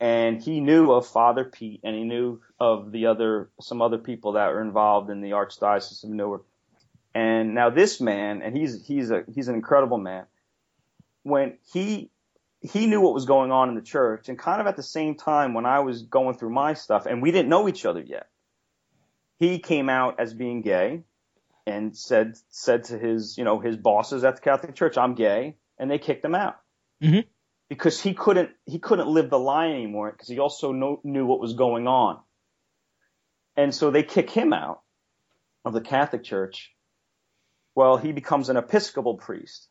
and 0.00 0.42
he 0.42 0.60
knew 0.60 0.92
of 0.92 1.06
Father 1.06 1.44
Pete 1.44 1.80
and 1.82 1.94
he 1.94 2.04
knew 2.04 2.40
of 2.60 2.92
the 2.92 3.06
other 3.06 3.50
some 3.60 3.82
other 3.82 3.98
people 3.98 4.32
that 4.32 4.48
were 4.48 4.62
involved 4.62 5.10
in 5.10 5.20
the 5.20 5.30
Archdiocese 5.30 6.04
of 6.04 6.10
Newark. 6.10 6.44
And 7.14 7.54
now 7.54 7.70
this 7.70 8.00
man, 8.00 8.42
and 8.42 8.56
he's 8.56 8.86
he's 8.86 9.10
a 9.10 9.24
he's 9.34 9.48
an 9.48 9.54
incredible 9.54 9.98
man. 9.98 10.26
When 11.22 11.58
he 11.72 12.10
he 12.60 12.86
knew 12.86 13.00
what 13.00 13.14
was 13.14 13.24
going 13.24 13.50
on 13.50 13.68
in 13.68 13.74
the 13.74 13.82
church, 13.82 14.28
and 14.28 14.38
kind 14.38 14.60
of 14.60 14.66
at 14.66 14.76
the 14.76 14.82
same 14.82 15.14
time 15.16 15.54
when 15.54 15.66
I 15.66 15.80
was 15.80 16.02
going 16.02 16.36
through 16.36 16.50
my 16.50 16.74
stuff, 16.74 17.06
and 17.06 17.22
we 17.22 17.32
didn't 17.32 17.48
know 17.48 17.68
each 17.68 17.84
other 17.86 18.00
yet, 18.00 18.28
he 19.38 19.58
came 19.58 19.88
out 19.88 20.20
as 20.20 20.34
being 20.34 20.62
gay, 20.62 21.02
and 21.66 21.96
said 21.96 22.36
said 22.50 22.84
to 22.84 22.98
his 22.98 23.36
you 23.36 23.44
know 23.44 23.58
his 23.58 23.76
bosses 23.76 24.22
at 24.22 24.36
the 24.36 24.42
Catholic 24.42 24.74
Church, 24.74 24.96
"I'm 24.96 25.14
gay," 25.14 25.56
and 25.78 25.90
they 25.90 25.98
kicked 25.98 26.24
him 26.24 26.34
out 26.34 26.60
Mhm. 27.02 27.26
Because 27.68 28.00
he 28.00 28.14
couldn't 28.14 28.50
he 28.66 28.78
couldn't 28.78 29.08
live 29.08 29.30
the 29.30 29.38
lie 29.38 29.68
anymore 29.68 30.10
because 30.12 30.28
he 30.28 30.38
also 30.38 30.72
know, 30.72 31.00
knew 31.04 31.26
what 31.26 31.40
was 31.40 31.54
going 31.54 31.86
on, 31.86 32.18
and 33.56 33.74
so 33.74 33.90
they 33.90 34.02
kick 34.02 34.30
him 34.30 34.52
out 34.52 34.82
of 35.64 35.72
the 35.72 35.80
Catholic 35.80 36.24
Church. 36.24 36.72
Well, 37.74 37.96
he 37.96 38.12
becomes 38.12 38.48
an 38.48 38.56
Episcopal 38.56 39.18
priest 39.18 39.68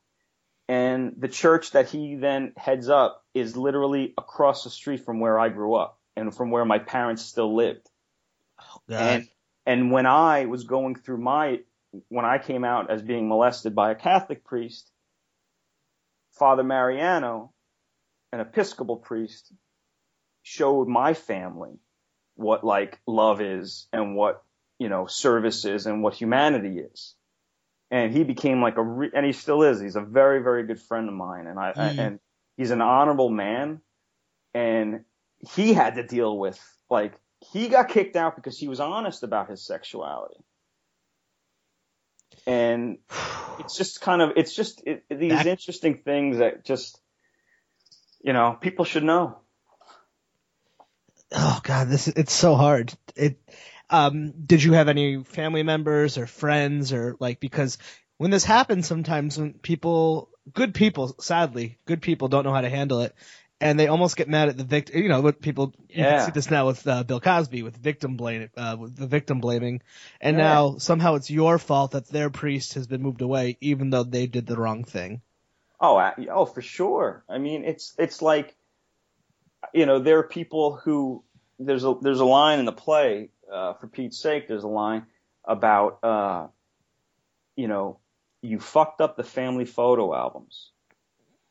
and 0.67 1.13
the 1.17 1.29
church 1.29 1.71
that 1.71 1.89
he 1.89 2.15
then 2.15 2.51
heads 2.57 2.89
up 2.89 3.23
is 3.33 3.55
literally 3.55 4.13
across 4.17 4.63
the 4.63 4.69
street 4.69 5.05
from 5.05 5.19
where 5.19 5.39
I 5.39 5.49
grew 5.49 5.75
up 5.75 5.99
and 6.15 6.35
from 6.35 6.51
where 6.51 6.65
my 6.65 6.79
parents 6.79 7.23
still 7.23 7.55
lived. 7.55 7.89
Oh, 8.59 8.81
God. 8.89 9.01
And 9.01 9.27
and 9.65 9.91
when 9.91 10.05
I 10.05 10.45
was 10.45 10.63
going 10.63 10.95
through 10.95 11.19
my 11.19 11.59
when 12.09 12.25
I 12.25 12.37
came 12.37 12.65
out 12.65 12.91
as 12.91 13.01
being 13.01 13.29
molested 13.29 13.75
by 13.75 13.91
a 13.91 13.95
Catholic 13.95 14.43
priest, 14.43 14.91
Father 16.31 16.63
Mariano, 16.63 17.53
an 18.31 18.39
Episcopal 18.39 18.97
priest, 18.97 19.51
showed 20.43 20.87
my 20.87 21.13
family 21.13 21.79
what 22.35 22.63
like 22.63 22.99
love 23.07 23.41
is 23.41 23.87
and 23.91 24.15
what 24.15 24.43
you 24.79 24.89
know 24.89 25.07
service 25.07 25.65
is 25.65 25.85
and 25.85 26.03
what 26.03 26.13
humanity 26.13 26.79
is. 26.79 27.15
And 27.89 28.13
he 28.13 28.23
became 28.23 28.61
like 28.61 28.77
a 28.77 28.83
re- 28.83 29.11
and 29.13 29.25
he 29.25 29.31
still 29.33 29.63
is. 29.63 29.79
He's 29.79 29.95
a 29.95 30.01
very 30.01 30.41
very 30.43 30.65
good 30.67 30.79
friend 30.81 31.07
of 31.07 31.15
mine. 31.15 31.47
And 31.47 31.57
i, 31.59 31.69
I 31.69 31.73
Mm. 31.93 31.99
and 31.99 32.19
he's 32.57 32.71
an 32.71 32.81
honorable 32.81 33.29
man. 33.29 33.81
And 34.53 35.05
he 35.51 35.73
had 35.73 35.95
to 35.95 36.03
deal 36.05 36.37
with 36.37 36.59
like 36.89 37.13
he 37.51 37.69
got 37.69 37.89
kicked 37.89 38.15
out 38.15 38.35
because 38.35 38.57
he 38.57 38.67
was 38.67 38.79
honest 38.79 39.23
about 39.23 39.49
his 39.49 39.65
sexuality. 39.65 40.43
And 42.45 42.97
it's 43.59 43.75
just 43.77 44.01
kind 44.01 44.21
of 44.21 44.33
it's 44.35 44.55
just 44.55 44.83
it, 44.85 45.03
these 45.09 45.31
That- 45.31 45.47
interesting 45.47 45.97
things 45.97 46.37
that 46.37 46.65
just 46.65 46.99
you 48.21 48.33
know 48.33 48.57
people 48.59 48.85
should 48.85 49.03
know 49.03 49.37
oh 51.31 51.59
God, 51.63 51.89
this 51.89 52.07
it's 52.07 52.33
so 52.33 52.55
hard. 52.55 52.93
It. 53.15 53.39
Um, 53.89 54.33
did 54.45 54.61
you 54.61 54.73
have 54.73 54.89
any 54.89 55.23
family 55.23 55.63
members 55.63 56.17
or 56.17 56.27
friends 56.27 56.91
or 56.91 57.15
like 57.21 57.39
because 57.39 57.77
when 58.17 58.31
this 58.31 58.43
happens 58.43 58.85
sometimes 58.85 59.37
when 59.37 59.53
people 59.53 60.29
good 60.53 60.73
people 60.73 61.15
sadly 61.21 61.79
good 61.85 62.01
people 62.01 62.27
don't 62.27 62.43
know 62.43 62.53
how 62.53 62.59
to 62.59 62.69
handle 62.69 62.99
it 62.99 63.15
and 63.61 63.79
they 63.79 63.87
almost 63.87 64.17
get 64.17 64.27
mad 64.27 64.49
at 64.49 64.57
the 64.57 64.65
victim 64.65 65.01
you 65.01 65.07
know 65.07 65.21
what 65.21 65.39
people 65.41 65.73
you 65.87 66.05
can 66.05 66.17
Yeah. 66.17 66.25
see 66.25 66.31
this 66.31 66.51
now 66.51 66.67
with 66.67 66.85
uh, 66.85 67.03
Bill 67.03 67.21
Cosby 67.21 67.63
with 67.63 67.77
victim 67.77 68.17
blame 68.17 68.49
uh, 68.57 68.75
with 68.77 68.97
the 68.97 69.07
victim 69.07 69.39
blaming 69.39 69.81
and 70.19 70.35
Yeah. 70.35 70.43
now 70.43 70.77
somehow 70.79 71.15
it's 71.15 71.31
your 71.31 71.57
fault 71.57 71.91
that 71.91 72.09
their 72.09 72.29
priest 72.29 72.73
has 72.73 72.87
been 72.87 73.01
moved 73.01 73.21
away 73.21 73.57
even 73.61 73.89
though 73.89 74.03
they 74.03 74.27
did 74.27 74.47
the 74.47 74.57
wrong 74.57 74.83
thing 74.83 75.21
Oh, 75.79 75.95
I- 75.97 76.27
oh, 76.31 76.45
for 76.45 76.61
sure. 76.61 77.23
I 77.29 77.37
mean, 77.37 77.63
it's 77.63 77.93
it's 77.97 78.21
like, 78.21 78.55
you 79.73 79.85
know, 79.85 79.99
there 79.99 80.19
are 80.19 80.23
people 80.27 80.75
who 80.77 81.23
there's 81.59 81.83
a 81.83 81.95
there's 82.01 82.19
a 82.19 82.25
line 82.25 82.59
in 82.59 82.65
the 82.65 82.71
play. 82.71 83.29
Uh, 83.51 83.73
for 83.73 83.87
Pete's 83.87 84.17
sake, 84.19 84.47
there's 84.47 84.63
a 84.65 84.67
line 84.67 85.05
about, 85.45 85.99
uh, 86.03 86.47
you 87.55 87.67
know, 87.67 87.99
you 88.41 88.59
fucked 88.59 89.01
up 89.01 89.15
the 89.15 89.23
family 89.23 89.65
photo 89.65 90.13
albums 90.13 90.71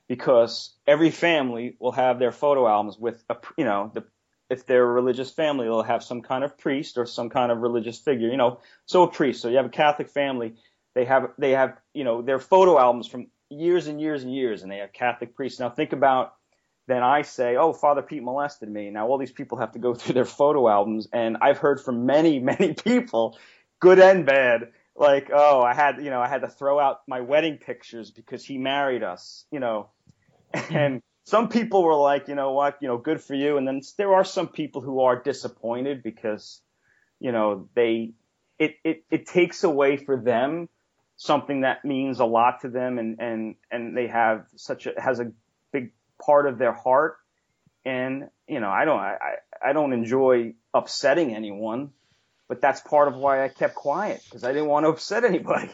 because 0.08 0.74
every 0.86 1.10
family 1.10 1.76
will 1.80 1.92
have 1.92 2.18
their 2.18 2.32
photo 2.32 2.66
albums 2.68 2.98
with 2.98 3.22
a, 3.30 3.36
you 3.56 3.64
know, 3.64 3.90
the 3.94 4.04
if 4.48 4.64
they're 4.66 4.84
a 4.84 4.92
religious 4.92 5.30
family, 5.30 5.64
they'll 5.66 5.82
have 5.82 6.04
some 6.04 6.22
kind 6.22 6.44
of 6.44 6.56
priest 6.56 6.98
or 6.98 7.06
some 7.06 7.30
kind 7.30 7.50
of 7.50 7.58
religious 7.58 7.98
figure, 7.98 8.28
you 8.28 8.36
know. 8.36 8.60
So 8.86 9.02
a 9.02 9.10
priest. 9.10 9.42
So 9.42 9.48
you 9.48 9.56
have 9.56 9.66
a 9.66 9.70
Catholic 9.70 10.08
family, 10.10 10.54
they 10.94 11.04
have 11.04 11.30
they 11.38 11.52
have 11.52 11.76
you 11.94 12.04
know 12.04 12.22
their 12.22 12.38
photo 12.38 12.78
albums 12.78 13.08
from 13.08 13.26
years 13.50 13.86
and 13.86 14.00
years 14.00 14.22
and 14.22 14.34
years, 14.34 14.62
and 14.62 14.70
they 14.70 14.78
have 14.78 14.92
Catholic 14.92 15.34
priests. 15.34 15.60
Now 15.60 15.70
think 15.70 15.92
about 15.92 16.34
then 16.88 17.02
I 17.02 17.22
say, 17.22 17.56
oh, 17.56 17.72
Father 17.72 18.02
Pete 18.02 18.22
molested 18.22 18.68
me. 18.68 18.90
Now 18.90 19.08
all 19.08 19.18
these 19.18 19.32
people 19.32 19.58
have 19.58 19.72
to 19.72 19.78
go 19.78 19.94
through 19.94 20.14
their 20.14 20.24
photo 20.24 20.68
albums, 20.68 21.08
and 21.12 21.36
I've 21.40 21.58
heard 21.58 21.80
from 21.80 22.06
many 22.06 22.38
many 22.54 22.74
people, 22.74 23.38
good 23.80 23.98
and 23.98 24.26
bad, 24.26 24.72
like 24.94 25.30
oh 25.32 25.62
I 25.62 25.74
had 25.74 25.98
you 26.02 26.10
know 26.10 26.20
I 26.20 26.28
had 26.28 26.42
to 26.42 26.48
throw 26.48 26.78
out 26.78 27.02
my 27.06 27.20
wedding 27.20 27.58
pictures 27.58 28.10
because 28.10 28.44
he 28.44 28.58
married 28.58 29.02
us, 29.02 29.44
you 29.50 29.60
know, 29.60 29.88
hmm. 30.54 30.74
and 30.74 31.02
some 31.24 31.48
people 31.48 31.82
were 31.82 31.94
like, 31.94 32.28
you 32.28 32.36
know 32.36 32.52
what, 32.52 32.78
you 32.80 32.86
know, 32.86 32.98
good 32.98 33.20
for 33.20 33.34
you, 33.34 33.56
and 33.56 33.66
then 33.66 33.80
there 33.98 34.14
are 34.14 34.24
some 34.24 34.48
people 34.48 34.80
who 34.80 35.00
are 35.00 35.20
disappointed 35.20 36.02
because, 36.02 36.60
you 37.18 37.32
know, 37.32 37.68
they 37.74 38.12
it 38.58 38.76
it 38.84 39.04
it 39.10 39.26
takes 39.26 39.64
away 39.64 39.96
for 39.96 40.16
them 40.16 40.68
something 41.16 41.62
that 41.62 41.84
means 41.84 42.20
a 42.20 42.24
lot 42.24 42.60
to 42.62 42.68
them 42.68 42.98
and 42.98 43.20
and 43.20 43.54
and 43.70 43.96
they 43.96 44.06
have 44.06 44.46
such 44.56 44.86
a 44.86 44.92
has 45.00 45.20
a 45.20 45.32
big 45.72 45.92
part 46.24 46.46
of 46.46 46.58
their 46.58 46.72
heart. 46.72 47.16
And 47.84 48.28
you 48.48 48.60
know 48.60 48.70
I 48.70 48.84
don't 48.84 48.98
I 48.98 49.16
I 49.62 49.70
I 49.70 49.72
don't 49.72 49.92
enjoy 49.92 50.54
upsetting 50.74 51.34
anyone 51.34 51.90
but 52.48 52.60
that's 52.60 52.80
part 52.80 53.08
of 53.08 53.14
why 53.16 53.44
I 53.44 53.48
kept 53.48 53.74
quiet 53.74 54.22
because 54.24 54.44
I 54.44 54.52
didn't 54.52 54.68
want 54.68 54.84
to 54.84 54.90
upset 54.90 55.24
anybody. 55.24 55.70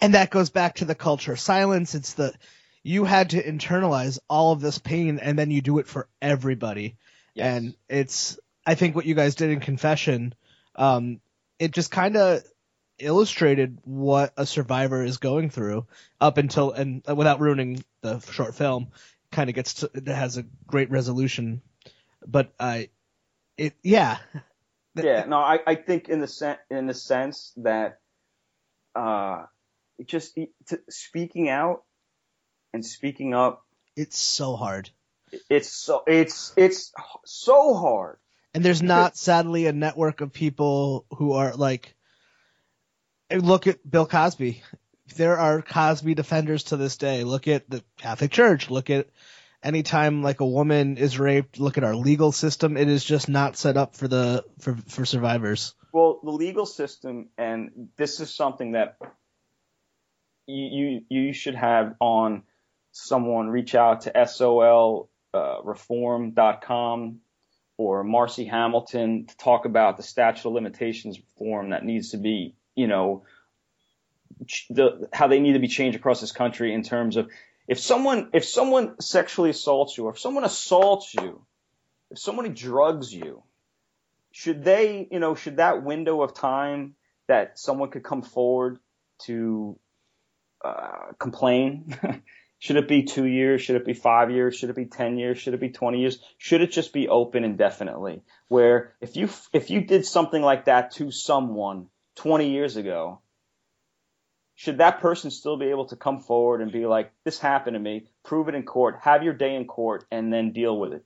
And 0.00 0.14
that 0.14 0.30
goes 0.30 0.50
back 0.50 0.76
to 0.76 0.84
the 0.84 0.94
culture. 0.94 1.32
Of 1.32 1.40
silence 1.40 1.94
it's 1.94 2.14
the 2.14 2.32
you 2.84 3.04
had 3.04 3.30
to 3.30 3.42
internalize 3.42 4.18
all 4.28 4.52
of 4.52 4.60
this 4.60 4.78
pain 4.78 5.18
and 5.18 5.38
then 5.38 5.50
you 5.50 5.60
do 5.60 5.78
it 5.78 5.86
for 5.86 6.08
everybody. 6.20 6.96
Yes. 7.34 7.46
and 7.46 7.74
it's 7.88 8.38
i 8.66 8.74
think 8.74 8.94
what 8.94 9.06
you 9.06 9.14
guys 9.14 9.36
did 9.36 9.50
in 9.50 9.60
confession 9.60 10.34
um 10.76 11.20
it 11.58 11.72
just 11.72 11.90
kind 11.90 12.16
of 12.16 12.42
illustrated 12.98 13.78
what 13.84 14.32
a 14.36 14.46
survivor 14.46 15.04
is 15.04 15.18
going 15.18 15.50
through 15.50 15.86
up 16.20 16.38
until 16.38 16.72
and 16.72 17.02
uh, 17.08 17.14
without 17.14 17.40
ruining 17.40 17.82
the 18.02 18.20
short 18.20 18.54
film 18.54 18.88
kind 19.30 19.48
of 19.48 19.56
gets 19.56 19.74
to 19.74 19.90
it 19.94 20.06
has 20.06 20.36
a 20.36 20.44
great 20.66 20.90
resolution. 20.90 21.62
But 22.26 22.52
i 22.60 22.90
it 23.56 23.74
yeah. 23.82 24.18
Yeah, 24.94 25.24
no, 25.26 25.38
I, 25.38 25.58
I 25.66 25.74
think 25.74 26.08
in 26.08 26.20
the 26.20 26.28
sen- 26.28 26.58
in 26.70 26.86
the 26.86 26.94
sense 26.94 27.52
that 27.56 27.98
uh, 28.94 29.44
it 29.98 30.06
just 30.06 30.34
to, 30.66 30.80
speaking 30.90 31.48
out 31.48 31.84
and 32.74 32.84
speaking 32.84 33.32
up, 33.34 33.64
it's 33.96 34.18
so 34.18 34.54
hard. 34.56 34.90
It's 35.48 35.70
so 35.70 36.02
it's 36.06 36.52
it's 36.56 36.92
so 37.24 37.74
hard. 37.74 38.18
and 38.54 38.62
there's 38.62 38.82
not 38.82 39.16
sadly 39.16 39.66
a 39.66 39.72
network 39.72 40.20
of 40.20 40.32
people 40.32 41.06
who 41.16 41.32
are 41.32 41.54
like 41.54 41.94
look 43.38 43.66
at 43.66 43.88
Bill 43.88 44.06
Cosby. 44.06 44.62
There 45.16 45.38
are 45.38 45.62
Cosby 45.62 46.14
defenders 46.14 46.64
to 46.64 46.76
this 46.76 46.96
day. 46.96 47.24
Look 47.24 47.48
at 47.48 47.68
the 47.68 47.82
Catholic 47.98 48.30
Church. 48.30 48.70
Look 48.70 48.90
at 48.90 49.08
anytime 49.62 50.22
like 50.22 50.40
a 50.40 50.46
woman 50.46 50.96
is 50.96 51.18
raped. 51.18 51.60
Look 51.60 51.78
at 51.78 51.84
our 51.84 51.94
legal 51.94 52.32
system. 52.32 52.76
It 52.76 52.88
is 52.88 53.04
just 53.04 53.28
not 53.28 53.56
set 53.56 53.76
up 53.76 53.94
for 53.94 54.08
the 54.08 54.44
for 54.60 54.76
for 54.88 55.04
survivors. 55.04 55.74
Well, 55.92 56.20
the 56.22 56.30
legal 56.30 56.66
system, 56.66 57.28
and 57.36 57.88
this 57.96 58.20
is 58.20 58.34
something 58.34 58.72
that 58.72 58.96
you 60.46 61.00
you, 61.10 61.26
you 61.26 61.32
should 61.32 61.54
have 61.54 61.94
on 62.00 62.44
someone 62.92 63.48
reach 63.48 63.74
out 63.74 64.02
to 64.02 64.26
sol 64.26 65.10
uh, 65.34 65.62
reform.com 65.62 67.20
or 67.78 68.04
Marci 68.04 68.48
Hamilton 68.48 69.26
to 69.26 69.36
talk 69.36 69.64
about 69.64 69.96
the 69.96 70.02
statute 70.02 70.46
of 70.46 70.54
limitations 70.54 71.18
reform 71.18 71.70
that 71.70 71.84
needs 71.84 72.10
to 72.10 72.18
be, 72.18 72.54
you 72.74 72.86
know, 72.86 73.24
the, 74.70 75.08
how 75.12 75.28
they 75.28 75.40
need 75.40 75.52
to 75.52 75.58
be 75.58 75.68
changed 75.68 75.96
across 75.96 76.20
this 76.20 76.32
country 76.32 76.74
in 76.74 76.82
terms 76.82 77.16
of 77.16 77.30
if 77.68 77.78
someone 77.78 78.30
if 78.32 78.44
someone 78.44 79.00
sexually 79.00 79.50
assaults 79.50 79.96
you 79.96 80.06
or 80.06 80.10
if 80.10 80.18
someone 80.18 80.44
assaults 80.44 81.14
you, 81.14 81.44
if 82.10 82.18
somebody 82.18 82.48
drugs 82.48 83.12
you, 83.12 83.42
should 84.32 84.64
they, 84.64 85.06
you 85.10 85.20
know, 85.20 85.34
should 85.34 85.58
that 85.58 85.82
window 85.82 86.22
of 86.22 86.34
time 86.34 86.94
that 87.28 87.58
someone 87.58 87.90
could 87.90 88.02
come 88.02 88.22
forward 88.22 88.78
to 89.26 89.78
uh, 90.64 91.12
complain 91.18 91.96
Should 92.62 92.76
it 92.76 92.86
be 92.86 93.02
two 93.02 93.24
years? 93.24 93.60
Should 93.60 93.74
it 93.74 93.84
be 93.84 93.92
five 93.92 94.30
years? 94.30 94.54
Should 94.54 94.70
it 94.70 94.76
be 94.76 94.84
10 94.84 95.18
years? 95.18 95.36
Should 95.36 95.52
it 95.52 95.58
be 95.58 95.70
20 95.70 95.98
years? 95.98 96.20
Should 96.38 96.60
it 96.60 96.70
just 96.70 96.92
be 96.92 97.08
open 97.08 97.42
indefinitely? 97.42 98.22
Where 98.46 98.94
if 99.00 99.16
you, 99.16 99.30
if 99.52 99.70
you 99.70 99.80
did 99.80 100.06
something 100.06 100.40
like 100.40 100.66
that 100.66 100.92
to 100.92 101.10
someone 101.10 101.88
20 102.16 102.50
years 102.50 102.76
ago, 102.76 103.20
should 104.54 104.78
that 104.78 105.00
person 105.00 105.30
still 105.30 105.56
be 105.56 105.66
able 105.66 105.86
to 105.86 105.96
come 105.96 106.20
forward 106.20 106.60
and 106.60 106.70
be 106.70 106.86
like, 106.86 107.12
this 107.24 107.38
happened 107.38 107.74
to 107.74 107.80
me, 107.80 108.06
prove 108.24 108.48
it 108.48 108.54
in 108.54 108.64
court, 108.64 108.98
have 109.02 109.22
your 109.22 109.32
day 109.32 109.54
in 109.56 109.66
court, 109.66 110.04
and 110.10 110.32
then 110.32 110.52
deal 110.52 110.78
with 110.78 110.92
it? 110.92 111.04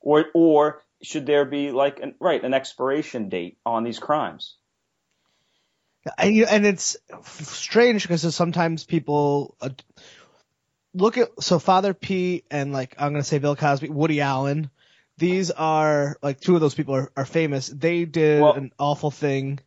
Or, 0.00 0.26
or 0.34 0.82
should 1.02 1.26
there 1.26 1.44
be 1.44 1.70
like, 1.70 2.00
an, 2.00 2.14
right, 2.20 2.42
an 2.42 2.54
expiration 2.54 3.28
date 3.28 3.58
on 3.64 3.84
these 3.84 3.98
crimes? 3.98 4.56
And, 6.18 6.34
you, 6.34 6.46
and 6.46 6.66
it's 6.66 6.96
strange 7.42 8.02
because 8.02 8.34
sometimes 8.34 8.84
people, 8.84 9.56
uh, 9.60 9.70
look 10.94 11.18
at 11.18 11.42
so 11.42 11.58
Father 11.58 11.94
P 11.94 12.44
and 12.50 12.72
like 12.72 12.94
I'm 12.98 13.12
gonna 13.12 13.24
say 13.24 13.38
Bill 13.38 13.56
Cosby, 13.56 13.88
Woody 13.88 14.20
Allen. 14.20 14.70
These 15.18 15.50
are 15.50 16.16
like 16.22 16.40
two 16.40 16.54
of 16.54 16.60
those 16.60 16.74
people 16.74 16.94
are, 16.94 17.12
are 17.16 17.24
famous. 17.24 17.68
They 17.68 18.04
did 18.04 18.42
well, 18.42 18.54
an 18.54 18.72
awful 18.78 19.10
thing. 19.10 19.60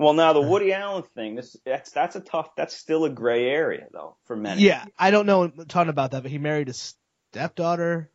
Well, 0.00 0.14
now 0.14 0.32
the 0.32 0.40
Woody 0.40 0.72
Allen 0.72 1.02
thing, 1.14 1.34
this 1.34 1.54
that's 1.62 1.90
that's 1.90 2.16
a 2.16 2.20
tough. 2.20 2.56
That's 2.56 2.74
still 2.74 3.04
a 3.04 3.10
gray 3.10 3.44
area 3.50 3.86
though 3.92 4.16
for 4.24 4.34
many. 4.34 4.62
Yeah, 4.62 4.82
I 4.98 5.10
don't 5.10 5.26
know 5.26 5.42
a 5.42 5.64
ton 5.66 5.90
about 5.90 6.12
that, 6.12 6.22
but 6.22 6.30
he 6.30 6.38
married 6.38 6.68
his 6.68 6.94
stepdaughter. 7.32 8.10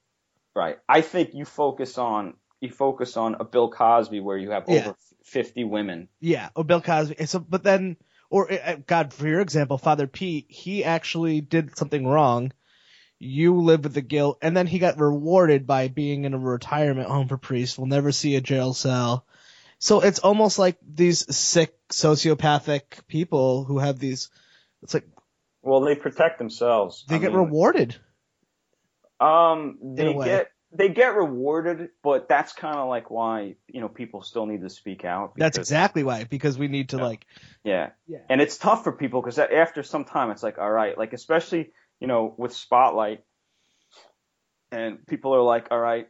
Right. 0.55 0.79
I 0.89 1.01
think 1.01 1.35
you 1.35 1.45
focus 1.45 1.99
on 1.99 2.37
you 2.59 2.71
focus 2.71 3.17
on 3.17 3.35
a 3.39 3.43
Bill 3.43 3.69
Cosby 3.69 4.19
where 4.19 4.35
you 4.35 4.49
have 4.49 4.63
yeah. 4.67 4.79
over 4.79 4.95
fifty 5.23 5.63
women. 5.63 6.07
Yeah, 6.19 6.49
or 6.55 6.63
Bill 6.63 6.81
Cosby. 6.81 7.23
So, 7.27 7.37
but 7.37 7.61
then 7.61 7.97
or 8.31 8.51
uh, 8.51 8.77
God, 8.87 9.13
for 9.13 9.27
your 9.27 9.41
example, 9.41 9.77
Father 9.77 10.07
Pete, 10.07 10.47
he 10.49 10.83
actually 10.83 11.39
did 11.41 11.77
something 11.77 12.07
wrong. 12.07 12.51
You 13.19 13.61
live 13.61 13.83
with 13.83 13.93
the 13.93 14.01
guilt, 14.01 14.39
and 14.41 14.57
then 14.57 14.65
he 14.65 14.79
got 14.79 14.99
rewarded 14.99 15.67
by 15.67 15.89
being 15.89 16.25
in 16.25 16.33
a 16.33 16.39
retirement 16.39 17.09
home 17.09 17.27
for 17.27 17.37
priests. 17.37 17.77
We'll 17.77 17.85
never 17.85 18.11
see 18.11 18.35
a 18.35 18.41
jail 18.41 18.73
cell. 18.73 19.27
So 19.79 20.01
it's 20.01 20.19
almost 20.19 20.57
like 20.57 20.77
these 20.81 21.35
sick 21.35 21.75
sociopathic 21.89 23.07
people 23.07 23.63
who 23.63 23.79
have 23.79 23.99
these. 23.99 24.29
It's 24.81 24.93
like. 24.93 25.07
Well, 25.61 25.81
they 25.81 25.95
protect 25.95 26.37
themselves. 26.37 27.05
They 27.07 27.15
I 27.15 27.19
get 27.19 27.31
mean, 27.31 27.41
rewarded. 27.41 27.95
Um, 29.19 29.77
they 29.81 30.13
get 30.13 30.51
they 30.77 30.89
get 30.89 31.15
rewarded, 31.15 31.89
but 32.03 32.27
that's 32.27 32.53
kind 32.53 32.77
of 32.77 32.89
like 32.89 33.09
why 33.09 33.55
you 33.67 33.81
know 33.81 33.87
people 33.87 34.21
still 34.21 34.45
need 34.45 34.61
to 34.61 34.69
speak 34.69 35.05
out. 35.05 35.35
Because, 35.35 35.45
that's 35.45 35.57
exactly 35.57 36.03
why, 36.03 36.25
because 36.25 36.57
we 36.57 36.67
need 36.67 36.89
to 36.89 36.97
yeah. 36.97 37.03
like. 37.03 37.25
Yeah. 37.63 37.89
yeah. 38.07 38.19
And 38.29 38.41
it's 38.41 38.57
tough 38.57 38.83
for 38.83 38.91
people 38.91 39.21
because 39.21 39.39
after 39.39 39.83
some 39.83 40.05
time, 40.05 40.31
it's 40.31 40.43
like, 40.43 40.57
all 40.57 40.69
right, 40.69 40.97
like 40.97 41.13
especially 41.13 41.71
you 41.99 42.07
know 42.07 42.33
with 42.37 42.53
Spotlight, 42.53 43.23
and 44.71 45.05
people 45.07 45.33
are 45.33 45.41
like, 45.41 45.67
all 45.71 45.79
right, 45.79 46.07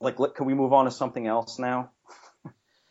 like 0.00 0.16
can 0.34 0.46
we 0.46 0.54
move 0.54 0.72
on 0.72 0.86
to 0.86 0.90
something 0.90 1.26
else 1.26 1.58
now? 1.58 1.90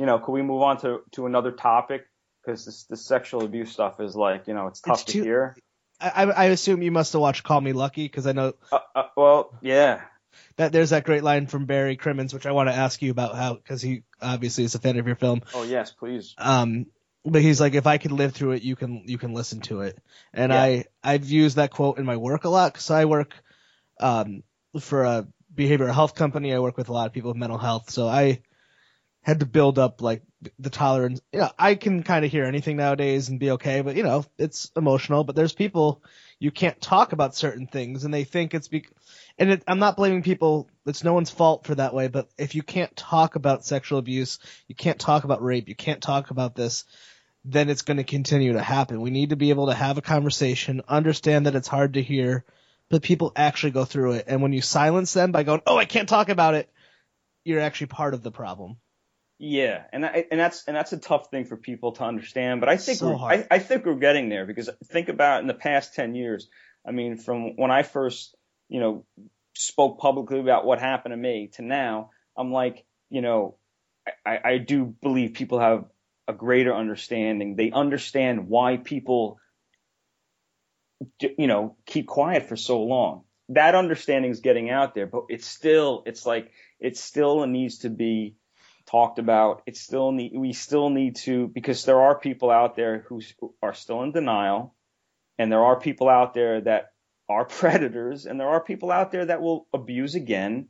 You 0.03 0.07
know, 0.07 0.19
could 0.19 0.33
we 0.33 0.41
move 0.41 0.61
on 0.61 0.75
to 0.79 0.99
to 1.11 1.27
another 1.27 1.53
topic? 1.53 2.05
Because 2.43 2.65
this 2.65 2.83
this 2.89 3.05
sexual 3.05 3.45
abuse 3.45 3.71
stuff 3.71 4.01
is 4.01 4.17
like, 4.17 4.49
you 4.49 4.53
know, 4.53 4.67
it's 4.67 4.81
tough 4.81 5.03
it's 5.03 5.13
to 5.13 5.23
hear. 5.23 5.55
I, 6.01 6.25
I 6.25 6.45
assume 6.47 6.81
you 6.81 6.91
must 6.91 7.13
have 7.13 7.21
watched 7.21 7.45
Call 7.45 7.61
Me 7.61 7.71
Lucky 7.71 8.03
because 8.03 8.27
I 8.27 8.33
know. 8.33 8.51
Uh, 8.69 8.79
uh, 8.93 9.03
well, 9.15 9.57
yeah, 9.61 10.01
that 10.57 10.73
there's 10.73 10.89
that 10.89 11.05
great 11.05 11.23
line 11.23 11.47
from 11.47 11.67
Barry 11.67 11.95
Crimmins, 11.95 12.33
which 12.33 12.45
I 12.45 12.51
want 12.51 12.67
to 12.67 12.75
ask 12.75 13.01
you 13.01 13.11
about 13.11 13.33
how 13.37 13.53
because 13.53 13.81
he 13.81 14.03
obviously 14.21 14.65
is 14.65 14.75
a 14.75 14.79
fan 14.79 14.99
of 14.99 15.07
your 15.07 15.15
film. 15.15 15.41
Oh 15.53 15.63
yes, 15.63 15.91
please. 15.91 16.35
Um, 16.37 16.87
but 17.23 17.41
he's 17.41 17.61
like, 17.61 17.73
if 17.73 17.87
I 17.87 17.97
can 17.97 18.17
live 18.17 18.33
through 18.33 18.51
it, 18.51 18.63
you 18.63 18.75
can 18.75 19.03
you 19.05 19.17
can 19.17 19.33
listen 19.33 19.61
to 19.61 19.83
it. 19.83 19.97
And 20.33 20.51
yeah. 20.51 20.61
I 20.61 20.85
I've 21.01 21.29
used 21.29 21.55
that 21.55 21.71
quote 21.71 21.97
in 21.97 22.03
my 22.03 22.17
work 22.17 22.43
a 22.43 22.49
lot 22.49 22.73
because 22.73 22.91
I 22.91 23.05
work 23.05 23.35
um 24.01 24.43
for 24.81 25.05
a 25.05 25.27
behavioral 25.55 25.93
health 25.93 26.13
company. 26.13 26.53
I 26.53 26.59
work 26.59 26.75
with 26.75 26.89
a 26.89 26.93
lot 26.93 27.07
of 27.07 27.13
people 27.13 27.29
with 27.29 27.37
mental 27.37 27.57
health, 27.57 27.89
so 27.89 28.09
I 28.09 28.41
had 29.23 29.39
to 29.39 29.45
build 29.45 29.79
up 29.79 30.01
like 30.01 30.21
the 30.59 30.69
tolerance. 30.69 31.21
You 31.31 31.39
know, 31.39 31.49
I 31.57 31.75
can 31.75 32.03
kind 32.03 32.25
of 32.25 32.31
hear 32.31 32.43
anything 32.43 32.77
nowadays 32.77 33.29
and 33.29 33.39
be 33.39 33.51
okay, 33.51 33.81
but 33.81 33.95
you 33.95 34.03
know, 34.03 34.25
it's 34.37 34.71
emotional. 34.75 35.23
But 35.23 35.35
there's 35.35 35.53
people 35.53 36.03
you 36.39 36.51
can't 36.51 36.79
talk 36.79 37.13
about 37.13 37.35
certain 37.35 37.65
things, 37.65 38.03
and 38.03 38.13
they 38.13 38.25
think 38.25 38.53
it's 38.53 38.67
be. 38.67 38.85
And 39.39 39.51
it, 39.51 39.63
I'm 39.67 39.79
not 39.79 39.95
blaming 39.95 40.23
people. 40.23 40.69
It's 40.85 41.03
no 41.03 41.13
one's 41.13 41.31
fault 41.31 41.65
for 41.65 41.73
that 41.75 41.93
way. 41.93 42.09
But 42.09 42.29
if 42.37 42.53
you 42.53 42.61
can't 42.61 42.95
talk 42.95 43.35
about 43.35 43.65
sexual 43.65 43.97
abuse, 43.97 44.39
you 44.67 44.75
can't 44.75 44.99
talk 44.99 45.23
about 45.23 45.41
rape, 45.41 45.69
you 45.69 45.75
can't 45.75 46.03
talk 46.03 46.29
about 46.29 46.53
this, 46.53 46.83
then 47.45 47.69
it's 47.69 47.81
going 47.81 47.97
to 47.97 48.03
continue 48.03 48.53
to 48.53 48.61
happen. 48.61 49.01
We 49.01 49.09
need 49.09 49.29
to 49.29 49.35
be 49.37 49.49
able 49.51 49.67
to 49.67 49.73
have 49.73 49.97
a 49.97 50.01
conversation, 50.01 50.81
understand 50.87 51.45
that 51.45 51.55
it's 51.55 51.67
hard 51.67 51.93
to 51.93 52.03
hear, 52.03 52.43
but 52.89 53.01
people 53.01 53.31
actually 53.35 53.71
go 53.71 53.85
through 53.85 54.13
it. 54.13 54.25
And 54.27 54.41
when 54.41 54.53
you 54.53 54.61
silence 54.61 55.13
them 55.13 55.31
by 55.31 55.43
going, 55.43 55.61
"Oh, 55.65 55.77
I 55.77 55.85
can't 55.85 56.09
talk 56.09 56.27
about 56.27 56.55
it," 56.55 56.69
you're 57.45 57.61
actually 57.61 57.87
part 57.87 58.13
of 58.13 58.21
the 58.21 58.31
problem. 58.31 58.77
Yeah, 59.45 59.83
and 59.91 60.05
I, 60.05 60.25
and 60.31 60.39
that's 60.39 60.63
and 60.67 60.77
that's 60.77 60.93
a 60.93 60.97
tough 60.97 61.29
thing 61.29 61.43
for 61.43 61.57
people 61.57 61.91
to 61.93 62.05
understand. 62.05 62.61
But 62.61 62.69
I 62.69 62.77
think 62.77 62.99
so 62.99 63.09
we're, 63.09 63.15
I, 63.17 63.45
I, 63.51 63.59
think 63.59 63.85
we're 63.85 63.95
getting 63.95 64.29
there 64.29 64.45
because 64.45 64.69
think 64.85 65.09
about 65.09 65.41
in 65.41 65.47
the 65.47 65.53
past 65.53 65.93
ten 65.93 66.15
years. 66.15 66.47
I 66.87 66.91
mean, 66.91 67.17
from 67.17 67.57
when 67.57 67.69
I 67.69 67.83
first 67.83 68.37
you 68.69 68.79
know 68.79 69.05
spoke 69.53 69.99
publicly 69.99 70.39
about 70.39 70.65
what 70.65 70.79
happened 70.79 71.11
to 71.11 71.17
me 71.17 71.49
to 71.55 71.61
now, 71.61 72.11
I'm 72.37 72.53
like, 72.53 72.85
you 73.09 73.19
know, 73.19 73.57
I, 74.25 74.39
I 74.45 74.57
do 74.59 74.85
believe 74.85 75.33
people 75.33 75.59
have 75.59 75.83
a 76.25 76.31
greater 76.31 76.73
understanding. 76.73 77.57
They 77.57 77.69
understand 77.69 78.47
why 78.47 78.77
people, 78.77 79.41
you 81.19 81.47
know, 81.47 81.75
keep 81.85 82.07
quiet 82.07 82.47
for 82.47 82.55
so 82.55 82.81
long. 82.81 83.23
That 83.49 83.75
understanding 83.75 84.31
is 84.31 84.39
getting 84.39 84.69
out 84.69 84.95
there, 84.95 85.05
but 85.05 85.25
it's 85.27 85.45
still, 85.45 86.03
it's 86.05 86.25
like, 86.25 86.49
it 86.79 86.95
still 86.95 87.45
needs 87.45 87.79
to 87.79 87.89
be 87.89 88.35
talked 88.85 89.19
about. 89.19 89.63
It's 89.65 89.81
still 89.81 90.11
need, 90.11 90.33
we 90.35 90.53
still 90.53 90.89
need 90.89 91.15
to, 91.17 91.47
because 91.47 91.85
there 91.85 92.01
are 92.01 92.17
people 92.17 92.49
out 92.49 92.75
there 92.75 93.05
who 93.07 93.21
are 93.61 93.73
still 93.73 94.03
in 94.03 94.11
denial 94.11 94.75
and 95.37 95.51
there 95.51 95.63
are 95.63 95.79
people 95.79 96.09
out 96.09 96.33
there 96.33 96.61
that 96.61 96.91
are 97.29 97.45
predators 97.59 98.25
and 98.25 98.39
there 98.39 98.49
are 98.49 98.61
people 98.61 98.91
out 98.91 99.11
there 99.11 99.25
that 99.25 99.41
will 99.41 99.67
abuse 99.73 100.15
again. 100.15 100.67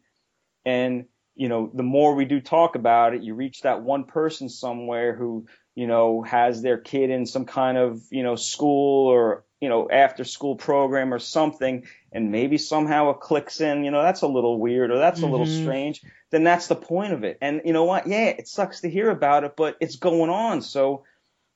And, 0.65 1.05
you 1.35 1.49
know, 1.49 1.69
the 1.73 1.83
more 1.83 2.15
we 2.15 2.25
do 2.25 2.39
talk 2.39 2.75
about 2.75 3.13
it, 3.13 3.23
you 3.23 3.33
reach 3.33 3.61
that 3.61 3.81
one 3.81 4.05
person 4.05 4.49
somewhere 4.49 5.15
who, 5.15 5.47
you 5.75 5.87
know, 5.87 6.21
has 6.21 6.61
their 6.61 6.77
kid 6.77 7.09
in 7.09 7.25
some 7.25 7.45
kind 7.45 7.77
of, 7.77 8.01
you 8.11 8.23
know, 8.23 8.35
school 8.35 9.07
or, 9.07 9.43
you 9.59 9.67
know, 9.67 9.89
after 9.89 10.23
school 10.23 10.55
program 10.55 11.13
or 11.13 11.19
something, 11.19 11.85
and 12.11 12.31
maybe 12.31 12.57
somehow 12.57 13.09
it 13.09 13.19
clicks 13.19 13.61
in, 13.61 13.83
you 13.83 13.91
know, 13.91 14.03
that's 14.03 14.21
a 14.21 14.27
little 14.27 14.59
weird 14.59 14.91
or 14.91 14.99
that's 14.99 15.19
mm-hmm. 15.19 15.29
a 15.29 15.31
little 15.31 15.47
mm-hmm. 15.47 15.63
strange, 15.63 16.01
then 16.33 16.43
that's 16.43 16.65
the 16.65 16.75
point 16.75 17.13
of 17.13 17.23
it. 17.23 17.37
And 17.41 17.61
you 17.63 17.73
know 17.73 17.83
what? 17.83 18.07
Yeah, 18.07 18.25
it 18.25 18.47
sucks 18.47 18.81
to 18.81 18.89
hear 18.89 19.11
about 19.11 19.43
it, 19.43 19.55
but 19.55 19.77
it's 19.79 19.97
going 19.97 20.31
on. 20.31 20.63
So, 20.63 21.03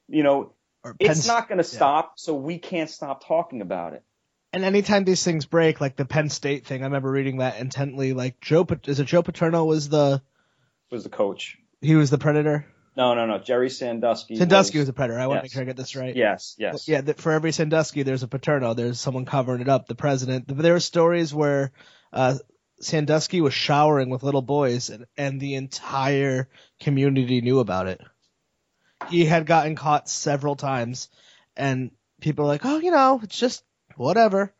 you 0.07 0.21
know, 0.21 0.53
it's 0.99 1.25
not 1.25 1.47
going 1.47 1.57
to 1.57 1.63
stop. 1.63 2.05
Yeah. 2.05 2.11
So 2.17 2.35
we 2.35 2.59
can't 2.59 2.89
stop 2.89 3.25
talking 3.25 3.61
about 3.61 3.93
it. 3.93 4.03
And 4.53 4.63
anytime 4.63 5.03
these 5.03 5.23
things 5.23 5.47
break, 5.47 5.81
like 5.81 5.95
the 5.95 6.05
Penn 6.05 6.29
State 6.29 6.67
thing, 6.67 6.83
I 6.83 6.85
remember 6.85 7.09
reading 7.09 7.37
that 7.37 7.59
intently. 7.59 8.13
Like 8.13 8.39
Joe, 8.39 8.67
is 8.85 8.99
it 8.99 9.05
Joe 9.05 9.23
Paterno 9.23 9.65
was 9.65 9.89
the 9.89 10.21
was 10.91 11.03
the 11.03 11.09
coach? 11.09 11.57
He 11.81 11.95
was 11.95 12.11
the 12.11 12.19
predator. 12.19 12.67
No, 12.95 13.15
no, 13.15 13.25
no. 13.25 13.39
Jerry 13.39 13.71
Sandusky. 13.71 14.35
Sandusky 14.35 14.77
was, 14.77 14.83
was 14.83 14.89
a 14.89 14.93
predator. 14.93 15.19
I 15.19 15.23
yes. 15.23 15.27
want 15.27 15.39
to 15.39 15.43
make 15.43 15.51
sure 15.53 15.61
I 15.63 15.65
get 15.65 15.75
this 15.75 15.95
right. 15.95 16.15
Yes, 16.15 16.55
yes. 16.57 16.87
Yeah, 16.87 17.01
for 17.17 17.31
every 17.31 17.51
Sandusky, 17.51 18.03
there's 18.03 18.23
a 18.23 18.27
Paterno. 18.27 18.75
There's 18.75 18.99
someone 18.99 19.25
covering 19.25 19.61
it 19.61 19.69
up. 19.69 19.87
The 19.87 19.95
president. 19.95 20.45
There 20.47 20.75
are 20.75 20.79
stories 20.79 21.33
where 21.33 21.71
uh, 22.13 22.35
Sandusky 22.79 23.41
was 23.41 23.53
showering 23.53 24.09
with 24.09 24.23
little 24.23 24.41
boys, 24.41 24.89
and, 24.89 25.05
and 25.17 25.39
the 25.39 25.55
entire 25.55 26.47
community 26.79 27.41
knew 27.41 27.59
about 27.59 27.87
it. 27.87 28.01
he 29.09 29.25
had 29.25 29.45
gotten 29.45 29.75
caught 29.75 30.09
several 30.09 30.55
times, 30.55 31.09
and 31.55 31.91
people 32.21 32.45
are 32.45 32.49
like, 32.49 32.65
"Oh, 32.65 32.79
you 32.79 32.91
know, 32.91 33.19
it's 33.23 33.37
just 33.37 33.63
whatever," 33.95 34.53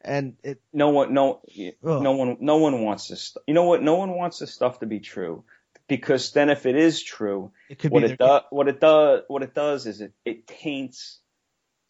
and 0.00 0.36
it. 0.42 0.60
No 0.72 0.88
one, 0.90 1.12
no, 1.14 1.40
Ugh. 1.84 2.02
no 2.02 2.12
one, 2.12 2.36
no 2.40 2.56
one 2.56 2.82
wants 2.82 3.08
this. 3.08 3.22
st- 3.22 3.44
You 3.46 3.54
know 3.54 3.64
what? 3.64 3.82
No 3.82 3.96
one 3.96 4.10
wants 4.16 4.38
this 4.38 4.52
stuff 4.54 4.80
to 4.80 4.86
be 4.86 5.00
true, 5.00 5.44
because 5.88 6.32
then 6.32 6.50
if 6.50 6.66
it 6.66 6.76
is 6.76 7.02
true, 7.02 7.52
It 7.68 7.78
could 7.78 7.90
what 7.92 8.04
it 8.04 8.18
does, 8.18 8.42
what 8.50 8.68
it 8.68 8.80
does, 8.80 9.22
what 9.28 9.42
it 9.42 9.54
does 9.54 9.86
is 9.86 10.00
it 10.00 10.12
it 10.24 10.46
taints 10.46 11.20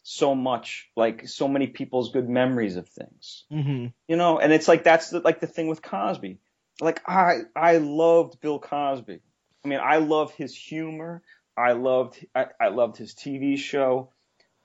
so 0.03 0.33
much, 0.35 0.89
like 0.95 1.27
so 1.27 1.47
many 1.47 1.67
people's 1.67 2.11
good 2.11 2.27
memories 2.27 2.75
of 2.75 2.89
things. 2.89 3.45
Mhm. 3.51 3.93
You 4.07 4.15
know, 4.15 4.39
and 4.39 4.51
it's 4.51 4.67
like 4.67 4.83
that's 4.83 5.09
the, 5.09 5.19
like 5.19 5.39
the 5.39 5.47
thing 5.47 5.67
with 5.67 5.81
Cosby. 5.81 6.39
Like 6.79 7.01
I 7.07 7.41
I 7.55 7.77
loved 7.77 8.39
Bill 8.41 8.59
Cosby. 8.59 9.19
I 9.63 9.67
mean, 9.67 9.79
I 9.81 9.97
love 9.97 10.33
his 10.33 10.55
humor. 10.55 11.21
I 11.55 11.73
loved 11.73 12.25
I, 12.33 12.47
I 12.59 12.69
loved 12.69 12.97
his 12.97 13.13
TV 13.13 13.57
show. 13.57 14.11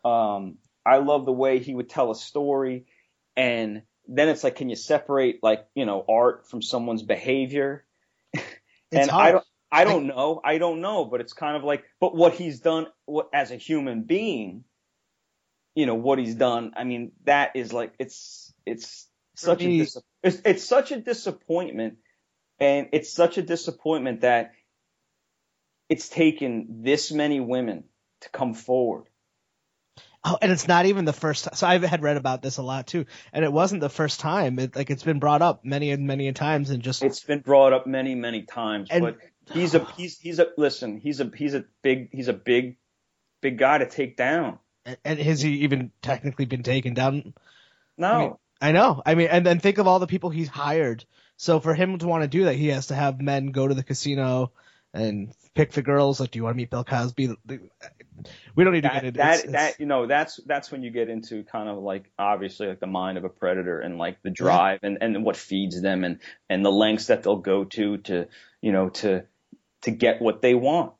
Um, 0.05 0.59
I 0.85 0.99
love 0.99 1.27
the 1.27 1.33
way 1.33 1.59
he 1.59 1.75
would 1.75 1.89
tell 1.89 2.11
a 2.11 2.15
story, 2.15 2.87
and 3.37 3.83
then 4.09 4.29
it's 4.29 4.45
like, 4.45 4.57
can 4.57 4.71
you 4.71 4.77
separate 4.77 5.41
like 5.43 5.67
you 5.75 5.85
know 5.85 6.05
art 6.09 6.49
from 6.49 6.63
someone's 6.63 7.03
behavior? 7.03 7.85
And 8.93 9.11
hard. 9.11 9.29
I 9.29 9.33
don't 9.33 9.45
I 9.73 9.85
don't 9.85 10.07
know. 10.07 10.41
I 10.45 10.59
don't 10.59 10.81
know, 10.81 11.05
but 11.05 11.21
it's 11.21 11.33
kind 11.33 11.57
of 11.57 11.65
like 11.65 11.85
but 12.01 12.15
what 12.15 12.35
he's 12.35 12.61
done 12.61 12.87
what 13.05 13.29
as 13.35 13.51
a 13.51 13.57
human 13.57 14.03
being, 14.03 14.65
you 15.77 15.87
know, 15.87 15.95
what 15.95 16.19
he's 16.19 16.35
done, 16.35 16.73
I 16.77 16.83
mean, 16.83 17.13
that 17.25 17.55
is 17.55 17.73
like 17.73 17.93
it's 18.01 18.53
it's 18.65 19.07
such 19.37 19.61
me- 19.61 19.81
a 19.81 19.85
dis- 19.85 19.99
it's, 20.25 20.41
it's 20.45 20.65
such 20.65 20.91
a 20.91 20.97
disappointment 21.01 21.99
and 22.59 22.89
it's 22.93 23.13
such 23.13 23.39
a 23.39 23.43
disappointment 23.43 24.23
that 24.23 24.53
it's 25.89 26.09
taken 26.09 26.83
this 26.83 27.13
many 27.13 27.39
women 27.39 27.85
to 28.23 28.31
come 28.31 28.55
forward. 28.55 29.05
Oh, 30.25 30.39
and 30.43 30.51
it's 30.51 30.67
not 30.67 30.87
even 30.87 31.05
the 31.05 31.13
first. 31.13 31.55
So 31.55 31.67
I 31.67 31.79
had 31.79 32.03
read 32.03 32.17
about 32.17 32.43
this 32.43 32.57
a 32.57 32.63
lot 32.63 32.89
too, 32.89 33.05
and 33.33 33.45
it 33.45 33.53
wasn't 33.53 33.81
the 33.81 33.89
first 33.89 34.19
time. 34.19 34.59
It, 34.59 34.75
like 34.75 34.91
it's 34.91 35.05
been 35.05 35.21
brought 35.21 35.43
up 35.43 35.65
many 35.65 35.93
and 35.93 36.07
many 36.09 36.33
times, 36.33 36.71
and 36.71 36.83
just 36.83 37.05
It's 37.05 37.23
been 37.23 37.41
brought 37.41 37.73
up 37.73 37.87
many, 37.87 38.17
many 38.17 38.43
times, 38.43 38.89
And- 38.91 39.05
but 39.05 39.19
he's 39.53 39.75
a 39.77 39.85
he's 39.97 40.19
he's 40.19 40.41
a 40.41 40.49
listen, 40.57 40.99
he's 40.99 41.21
a 41.21 41.31
he's 41.37 41.55
a 41.55 41.65
big 41.83 42.09
he's 42.13 42.27
a 42.27 42.33
big 42.33 42.79
big 43.43 43.59
guy 43.59 43.79
to 43.79 43.87
take 43.89 44.17
down. 44.17 44.59
And 45.05 45.19
has 45.19 45.41
he 45.41 45.59
even 45.65 45.91
technically 46.03 46.45
been 46.45 46.63
taken 46.63 46.95
down? 46.95 47.35
No. 47.97 48.09
I 48.09 48.19
mean, 48.19 48.35
I 48.61 48.73
know. 48.73 49.03
I 49.05 49.15
mean, 49.15 49.29
and 49.29 49.45
then 49.45 49.61
think 49.61 49.79
of 49.79 49.87
all 49.87 49.99
the 49.99 50.07
people 50.07 50.31
he's 50.31 50.49
hired. 50.49 51.05
So 51.37 51.61
for 51.61 51.75
him 51.75 51.99
to 51.99 52.07
want 52.07 52.23
to 52.23 52.29
do 52.29 52.45
that, 52.45 52.55
he 52.55 52.69
has 52.69 52.87
to 52.89 52.95
have 52.95 53.21
men 53.21 53.49
go 53.49 53.69
to 53.69 53.75
the 53.75 53.83
casino 53.83 54.53
and 54.95 55.33
pick 55.55 55.73
the 55.73 55.83
girls. 55.83 56.21
Like, 56.21 56.31
do 56.31 56.39
you 56.39 56.45
want 56.45 56.55
to 56.55 56.57
meet 56.57 56.71
Bill 56.71 56.85
Cosby? 56.85 57.37
We 58.55 58.65
don't 58.65 58.73
need 58.73 58.85
to 58.85 58.89
get 58.89 59.05
into 59.05 59.19
that, 59.19 59.39
it's- 59.41 59.53
that 59.53 59.81
you 59.81 59.85
know 59.87 60.07
that's 60.07 60.41
that's 60.47 60.71
when 60.73 60.83
you 60.83 60.91
get 60.91 61.11
into 61.11 61.45
kind 61.45 61.69
of 61.69 61.77
like 61.79 62.11
obviously 62.19 62.67
like 62.69 62.81
the 62.81 62.87
mind 62.87 63.19
of 63.19 63.25
a 63.25 63.29
predator 63.29 63.79
and 63.81 63.99
like 63.99 64.23
the 64.23 64.31
drive 64.31 64.81
and 64.83 64.99
and 65.03 65.23
what 65.23 65.37
feeds 65.37 65.81
them 65.83 66.03
and 66.05 66.21
and 66.49 66.65
the 66.65 66.73
lengths 66.73 67.09
that 67.09 67.23
they'll 67.23 67.37
go 67.37 67.65
to 67.65 67.99
to 67.99 68.27
you 68.63 68.73
know 68.73 68.89
to 68.89 69.25
to 69.83 69.91
get 69.91 70.23
what 70.23 70.41
they 70.41 70.55
want. 70.55 70.93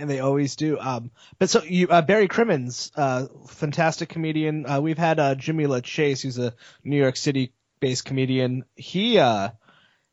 And 0.00 0.10
they 0.10 0.20
always 0.20 0.56
do. 0.56 0.78
Um, 0.78 1.10
but 1.38 1.50
so 1.50 1.62
you, 1.62 1.88
uh, 1.88 2.02
Barry 2.02 2.28
Crimmins, 2.28 2.90
uh, 2.96 3.26
fantastic 3.48 4.08
comedian. 4.08 4.66
Uh, 4.66 4.80
we've 4.80 4.98
had 4.98 5.18
uh, 5.20 5.34
Jimmy 5.34 5.64
LaChase, 5.64 6.22
who's 6.22 6.38
a 6.38 6.54
New 6.84 6.96
York 6.96 7.16
City-based 7.16 8.04
comedian. 8.04 8.64
He, 8.76 9.18
uh, 9.18 9.48
I 9.48 9.52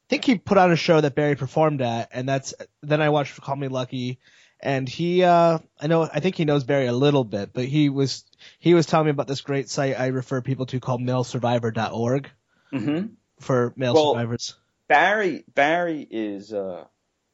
think 0.09 0.25
he 0.25 0.38
put 0.38 0.57
on 0.57 0.71
a 0.71 0.75
show 0.75 1.01
that 1.01 1.15
Barry 1.15 1.35
performed 1.35 1.81
at, 1.81 2.09
and 2.11 2.27
that's 2.27 2.53
then 2.81 3.01
I 3.01 3.09
watched 3.09 3.39
Call 3.41 3.55
Me 3.55 3.67
Lucky, 3.67 4.19
and 4.59 4.88
he, 4.88 5.23
uh, 5.23 5.59
I 5.79 5.88
know, 5.88 6.03
I 6.03 6.19
think 6.19 6.35
he 6.35 6.45
knows 6.45 6.63
Barry 6.63 6.88
a 6.88 6.93
little 6.93 7.23
bit, 7.23 7.51
but 7.53 7.65
he 7.65 7.89
was 7.89 8.23
he 8.59 8.73
was 8.73 8.85
telling 8.85 9.05
me 9.05 9.11
about 9.11 9.27
this 9.27 9.41
great 9.41 9.69
site 9.69 9.99
I 9.99 10.07
refer 10.07 10.41
people 10.41 10.65
to 10.67 10.79
called 10.79 11.01
MaleSurvivor.org 11.01 12.29
hmm 12.71 13.05
for 13.39 13.73
male 13.75 13.93
Well, 13.93 14.13
survivors. 14.13 14.55
Barry 14.88 15.43
Barry 15.53 16.07
is 16.09 16.53
uh 16.53 16.85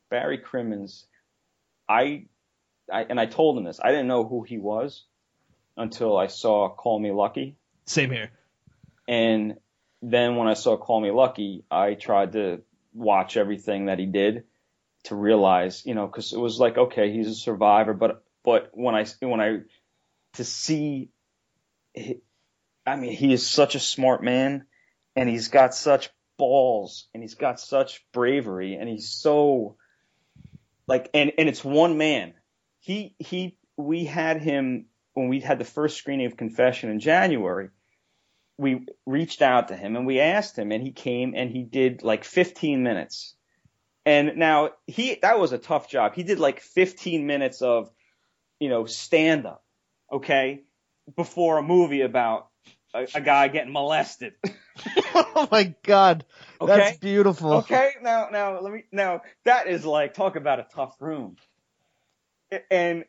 Barry 0.10 0.38
Crimmins. 0.38 1.06
I 1.88 2.26
I 2.92 3.04
and 3.04 3.20
I 3.20 3.26
told 3.26 3.58
him 3.58 3.64
this. 3.64 3.80
I 3.84 3.90
didn't 3.90 4.08
know 4.08 4.26
who 4.26 4.44
he 4.44 4.58
was 4.58 5.04
until 5.78 6.18
I 6.18 6.28
saw 6.28 6.70
Call 6.70 7.00
Me 7.00 7.12
Lucky. 7.12 7.56
Same 7.86 8.12
here. 8.12 8.32
And 9.08 9.58
then 10.02 10.36
when 10.36 10.48
I 10.48 10.54
saw 10.54 10.78
Call 10.78 11.02
Me 11.02 11.12
Lucky, 11.12 11.64
I 11.70 11.94
tried 11.94 12.34
to 12.34 12.62
watch 12.94 13.38
everything 13.38 13.86
that 13.86 14.00
he 14.00 14.06
did 14.06 14.44
to 15.06 15.16
realize, 15.16 15.86
you 15.86 15.96
know, 15.96 16.08
because 16.08 16.34
it 16.34 16.40
was 16.40 16.60
like, 16.60 16.78
okay, 16.78 17.12
he's 17.12 17.28
a 17.28 17.36
survivor, 17.36 17.94
but 17.94 18.24
but 18.44 18.70
when 18.74 18.96
I 18.96 19.06
when 19.20 19.42
I 19.42 19.60
to 20.34 20.44
see, 20.44 21.10
I 21.96 22.96
mean, 22.96 23.12
he 23.12 23.34
is 23.34 23.46
such 23.48 23.76
a 23.76 23.80
smart 23.80 24.24
man, 24.24 24.66
and 25.16 25.30
he's 25.30 25.48
got 25.48 25.74
such 25.74 26.10
balls, 26.38 27.08
and 27.14 27.22
he's 27.22 27.36
got 27.36 27.60
such 27.60 28.06
bravery, 28.12 28.76
and 28.76 28.90
he's 28.90 29.10
so 29.10 29.78
like, 30.88 31.10
and 31.14 31.32
and 31.38 31.50
it's 31.50 31.64
one 31.64 31.98
man. 31.98 32.34
He 32.84 33.16
he 33.18 33.58
we 33.76 34.06
had 34.06 34.42
him 34.42 34.86
when 35.14 35.30
we 35.30 35.40
had 35.40 35.60
the 35.60 35.66
first 35.66 35.98
screening 35.98 36.28
of 36.28 36.38
Confession 36.38 36.90
in 36.90 37.00
January 37.00 37.70
we 38.58 38.86
reached 39.06 39.42
out 39.42 39.70
to 39.70 39.76
him 39.76 39.96
and 39.96 40.06
we 40.06 40.20
asked 40.20 40.58
him 40.58 40.72
and 40.72 40.84
he 40.84 40.92
came 40.92 41.34
and 41.36 41.50
he 41.50 41.64
did 41.64 42.04
like 42.04 42.24
15 42.24 42.84
minutes. 42.84 43.36
And 44.06 44.34
now 44.38 44.72
he, 44.86 45.18
that 45.22 45.40
was 45.40 45.54
a 45.54 45.58
tough 45.58 45.90
job. 45.90 46.14
He 46.14 46.24
did 46.24 46.40
like 46.40 46.60
15 46.60 47.26
minutes 47.26 47.62
of, 47.62 47.90
you 48.60 48.70
know, 48.70 48.86
stand 48.86 49.46
up. 49.46 49.64
Okay. 50.12 50.64
Before 51.16 51.58
a 51.58 51.64
movie 51.64 52.02
about 52.02 52.48
a, 52.94 53.08
a 53.16 53.22
guy 53.22 53.48
getting 53.48 53.74
molested. 53.74 54.34
oh 55.16 55.48
my 55.52 55.76
God, 55.84 56.26
Okay. 56.60 56.76
that's 56.76 56.98
beautiful. 56.98 57.54
Okay, 57.58 57.92
now 58.02 58.30
now 58.32 58.60
let 58.60 58.74
me 58.74 58.86
now 58.92 59.22
that 59.46 59.68
is 59.68 59.86
like 59.86 60.16
talk 60.16 60.36
about 60.36 60.60
a 60.60 60.66
tough 60.74 60.96
room. 61.00 61.36
And 62.70 63.06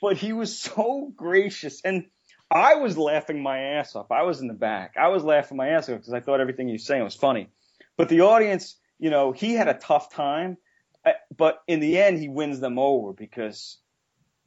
but 0.00 0.16
he 0.16 0.32
was 0.32 0.58
so 0.58 1.12
gracious 1.16 1.80
and 1.84 2.06
I 2.50 2.76
was 2.76 2.98
laughing 2.98 3.42
my 3.42 3.58
ass 3.58 3.94
off. 3.94 4.10
I 4.10 4.22
was 4.22 4.40
in 4.40 4.48
the 4.48 4.54
back. 4.54 4.96
I 5.00 5.08
was 5.08 5.22
laughing 5.22 5.56
my 5.56 5.68
ass 5.68 5.88
off 5.88 5.98
because 5.98 6.12
I 6.12 6.20
thought 6.20 6.40
everything 6.40 6.66
he 6.66 6.74
was 6.74 6.84
saying 6.84 7.04
was 7.04 7.14
funny. 7.14 7.48
But 7.96 8.08
the 8.08 8.22
audience, 8.22 8.76
you 8.98 9.10
know, 9.10 9.32
he 9.32 9.54
had 9.54 9.68
a 9.68 9.74
tough 9.74 10.12
time, 10.12 10.56
uh, 11.04 11.12
but 11.36 11.62
in 11.68 11.80
the 11.80 11.98
end 11.98 12.18
he 12.18 12.28
wins 12.28 12.60
them 12.60 12.78
over 12.78 13.12
because 13.12 13.78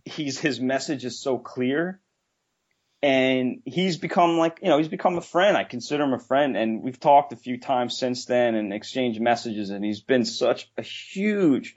he's 0.05 0.38
his 0.39 0.59
message 0.59 1.05
is 1.05 1.21
so 1.21 1.38
clear 1.38 2.01
and 3.01 3.61
he's 3.65 3.97
become 3.97 4.38
like 4.38 4.59
you 4.61 4.69
know 4.69 4.77
he's 4.77 4.88
become 4.88 5.17
a 5.17 5.21
friend 5.21 5.57
i 5.57 5.63
consider 5.63 6.03
him 6.03 6.13
a 6.13 6.19
friend 6.19 6.55
and 6.55 6.81
we've 6.81 6.99
talked 6.99 7.34
a 7.34 7.36
few 7.36 7.59
times 7.59 7.97
since 7.97 8.25
then 8.25 8.55
and 8.55 8.73
exchanged 8.73 9.21
messages 9.21 9.69
and 9.69 9.84
he's 9.84 10.01
been 10.01 10.25
such 10.25 10.71
a 10.77 10.81
huge 10.81 11.75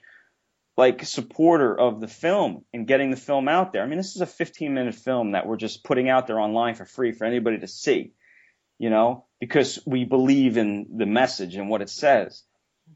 like 0.77 1.05
supporter 1.05 1.79
of 1.79 2.01
the 2.01 2.09
film 2.09 2.65
and 2.73 2.87
getting 2.87 3.11
the 3.11 3.17
film 3.17 3.49
out 3.49 3.73
there. 3.73 3.83
I 3.83 3.87
mean 3.87 3.99
this 3.99 4.15
is 4.15 4.23
a 4.23 4.27
15 4.27 4.75
minute 4.75 4.95
film 4.95 5.33
that 5.33 5.47
we're 5.47 5.57
just 5.57 5.85
putting 5.85 6.09
out 6.09 6.27
there 6.27 6.41
online 6.41 6.75
for 6.75 6.85
free 6.85 7.13
for 7.13 7.25
anybody 7.25 7.59
to 7.59 7.69
see 7.69 8.13
you 8.79 8.91
know 8.91 9.27
because 9.41 9.79
we 9.87 10.05
believe 10.05 10.57
in 10.57 10.87
the 10.97 11.07
message 11.07 11.57
and 11.57 11.69
what 11.69 11.83
it 11.83 11.91
says. 11.91 12.43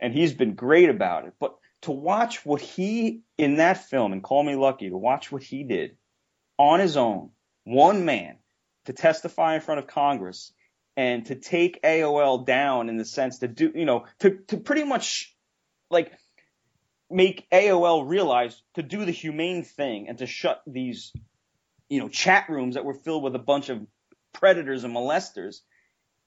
And 0.00 0.14
he's 0.14 0.32
been 0.32 0.54
great 0.54 0.88
about 0.88 1.26
it. 1.26 1.34
But 1.40 1.56
to 1.82 1.90
watch 1.90 2.44
what 2.44 2.60
he 2.60 3.22
in 3.38 3.56
that 3.56 3.88
film 3.88 4.12
and 4.12 4.22
call 4.22 4.42
me 4.42 4.54
lucky 4.54 4.88
to 4.88 4.96
watch 4.96 5.32
what 5.32 5.42
he 5.42 5.64
did 5.64 5.96
on 6.58 6.80
his 6.80 6.96
own 6.96 7.30
one 7.64 8.04
man 8.04 8.36
to 8.86 8.92
testify 8.92 9.54
in 9.54 9.60
front 9.60 9.80
of 9.80 9.86
Congress 9.86 10.52
and 10.96 11.26
to 11.26 11.34
take 11.34 11.82
AOL 11.82 12.44
down 12.44 12.88
in 12.88 12.96
the 12.96 13.04
sense 13.04 13.38
to 13.38 13.48
do, 13.48 13.72
you 13.74 13.84
know, 13.84 14.06
to, 14.20 14.38
to 14.48 14.56
pretty 14.56 14.84
much 14.84 15.34
like 15.90 16.12
make 17.10 17.48
AOL 17.50 18.08
realize 18.08 18.62
to 18.74 18.82
do 18.82 19.04
the 19.04 19.12
humane 19.12 19.64
thing 19.64 20.08
and 20.08 20.18
to 20.18 20.26
shut 20.26 20.62
these, 20.66 21.12
you 21.88 22.00
know, 22.00 22.08
chat 22.08 22.48
rooms 22.48 22.74
that 22.74 22.84
were 22.84 22.94
filled 22.94 23.22
with 23.22 23.34
a 23.34 23.40
bunch 23.40 23.68
of 23.68 23.84
predators 24.32 24.84
and 24.84 24.94
molesters. 24.94 25.60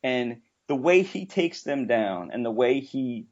And 0.04 0.42
the 0.68 0.76
way 0.76 1.04
he 1.04 1.26
takes 1.26 1.64
them 1.64 1.88
down 1.88 2.32
and 2.32 2.46
the 2.46 2.52
way 2.52 2.82
he, 2.82 3.28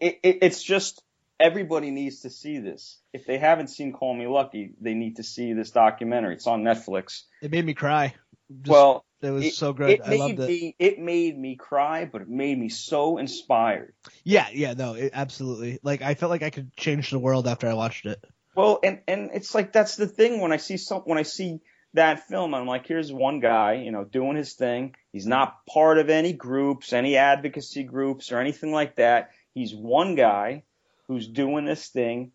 it, 0.00 0.18
it, 0.22 0.38
it's 0.42 0.62
just, 0.62 1.02
everybody 1.38 1.90
needs 1.90 2.20
to 2.20 2.30
see 2.30 2.58
this. 2.58 2.98
If 3.12 3.26
they 3.26 3.38
haven't 3.38 3.68
seen 3.68 3.92
Call 3.92 4.14
Me 4.14 4.26
Lucky, 4.26 4.74
they 4.80 4.94
need 4.94 5.16
to 5.16 5.22
see 5.22 5.52
this 5.52 5.70
documentary. 5.70 6.34
It's 6.34 6.46
on 6.46 6.62
Netflix. 6.62 7.22
It 7.40 7.52
made 7.52 7.64
me 7.64 7.74
cry. 7.74 8.14
Just- 8.62 8.70
well, 8.70 9.04
it 9.20 9.30
was 9.30 9.44
it- 9.46 9.54
so 9.54 9.72
great. 9.72 10.00
It 10.00 10.06
I 10.06 10.10
made 10.10 10.18
loved 10.18 10.40
it. 10.40 10.48
me 10.48 10.76
it 10.78 10.98
made 10.98 11.38
me 11.38 11.56
cry, 11.56 12.04
but 12.04 12.22
it 12.22 12.28
made 12.28 12.58
me 12.58 12.68
so 12.68 13.18
inspired. 13.18 13.94
Yeah, 14.24 14.48
yeah, 14.52 14.74
no, 14.74 14.94
it, 14.94 15.10
absolutely. 15.14 15.78
Like 15.82 16.02
I 16.02 16.14
felt 16.14 16.30
like 16.30 16.42
I 16.42 16.50
could 16.50 16.74
change 16.76 17.10
the 17.10 17.18
world 17.18 17.46
after 17.46 17.68
I 17.68 17.74
watched 17.74 18.06
it. 18.06 18.22
Well, 18.54 18.80
and 18.82 19.00
and 19.06 19.30
it's 19.34 19.54
like 19.54 19.72
that's 19.72 19.96
the 19.96 20.06
thing 20.06 20.40
when 20.40 20.52
I 20.52 20.56
see 20.56 20.76
some 20.76 21.02
when 21.02 21.18
I 21.18 21.22
see 21.22 21.60
that 21.94 22.28
film, 22.28 22.54
I'm 22.54 22.66
like, 22.66 22.86
here's 22.86 23.12
one 23.12 23.40
guy, 23.40 23.74
you 23.74 23.90
know, 23.90 24.04
doing 24.04 24.36
his 24.36 24.54
thing. 24.54 24.94
He's 25.12 25.26
not 25.26 25.64
part 25.66 25.98
of 25.98 26.10
any 26.10 26.32
groups, 26.32 26.92
any 26.92 27.16
advocacy 27.16 27.84
groups 27.84 28.30
or 28.30 28.38
anything 28.38 28.72
like 28.72 28.96
that. 28.96 29.30
He's 29.54 29.74
one 29.74 30.14
guy 30.14 30.64
who's 31.06 31.26
doing 31.26 31.64
this 31.64 31.88
thing 31.88 32.32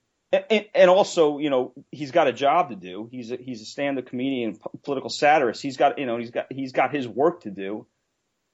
and, 0.49 0.65
and 0.73 0.89
also, 0.89 1.37
you 1.37 1.49
know, 1.49 1.73
he's 1.91 2.11
got 2.11 2.27
a 2.27 2.33
job 2.33 2.69
to 2.69 2.75
do. 2.75 3.07
He's 3.11 3.31
a, 3.31 3.37
he's 3.37 3.61
a 3.61 3.65
stand-up 3.65 4.07
comedian, 4.07 4.57
political 4.83 5.09
satirist. 5.09 5.61
He's 5.61 5.77
got, 5.77 5.99
you 5.99 6.05
know, 6.05 6.17
he's 6.17 6.31
got 6.31 6.47
he's 6.51 6.71
got 6.71 6.93
his 6.93 7.07
work 7.07 7.43
to 7.43 7.51
do. 7.51 7.85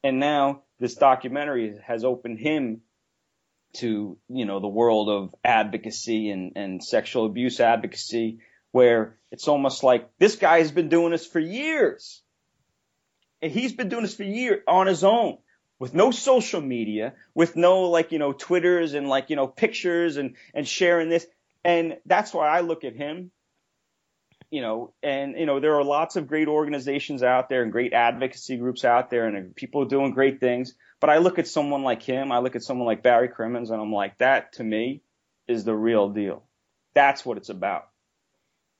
And 0.04 0.20
now 0.20 0.64
this 0.80 0.96
documentary 0.96 1.78
has 1.86 2.04
opened 2.04 2.40
him 2.40 2.82
to, 3.78 4.18
you 4.30 4.46
know, 4.46 4.60
the 4.60 4.68
world 4.68 5.10
of 5.10 5.36
advocacy 5.44 6.30
and, 6.30 6.54
and 6.56 6.84
sexual 6.84 7.26
abuse 7.26 7.60
advocacy, 7.60 8.40
where 8.72 9.18
it's 9.32 9.48
almost 9.48 9.84
like 9.84 10.10
this 10.18 10.36
guy 10.36 10.60
has 10.60 10.72
been 10.72 10.90
doing 10.90 11.12
this 11.12 11.26
for 11.26 11.40
years. 11.40 12.22
And 13.42 13.52
he's 13.52 13.74
been 13.74 13.90
doing 13.90 14.02
this 14.02 14.16
for 14.16 14.24
years 14.24 14.64
on 14.68 14.88
his 14.88 15.04
own 15.04 15.38
with 15.80 15.94
no 15.94 16.12
social 16.12 16.60
media, 16.60 17.14
with 17.34 17.56
no 17.56 17.84
like, 17.84 18.12
you 18.12 18.20
know, 18.20 18.34
Twitters 18.34 18.94
and 18.94 19.08
like, 19.08 19.30
you 19.30 19.38
know, 19.38 19.48
pictures 19.48 20.18
and, 20.18 20.36
and 20.54 20.68
sharing 20.68 21.10
this. 21.10 21.26
And 21.64 21.98
that's 22.06 22.34
why 22.34 22.48
I 22.48 22.62
look 22.62 22.84
at 22.84 22.96
him, 22.96 23.32
you 24.50 24.62
know, 24.62 24.94
and, 25.04 25.38
you 25.38 25.46
know, 25.46 25.60
there 25.60 25.76
are 25.76 25.84
lots 25.84 26.16
of 26.16 26.28
great 26.28 26.48
organizations 26.48 27.22
out 27.22 27.50
there 27.50 27.64
and 27.64 27.72
great 27.72 27.94
advocacy 27.94 28.58
groups 28.58 28.86
out 28.86 29.10
there 29.10 29.28
and 29.28 29.56
people 29.56 29.86
doing 29.86 30.12
great 30.12 30.40
things. 30.40 30.74
But 31.02 31.10
I 31.10 31.18
look 31.18 31.40
at 31.40 31.48
someone 31.48 31.84
like 31.84 32.02
him, 32.02 32.32
I 32.32 32.40
look 32.40 32.56
at 32.56 32.64
someone 32.64 32.88
like 32.88 33.04
Barry 33.04 33.30
Crimmins 33.30 33.70
and 33.70 33.82
I'm 33.82 33.94
like, 33.94 34.18
that 34.18 34.54
to 34.54 34.64
me 34.64 35.02
is 35.48 35.64
the 35.64 35.76
real 35.76 36.10
deal. 36.10 36.44
That's 36.94 37.26
what 37.26 37.38
it's 37.38 37.50
about. 37.50 37.90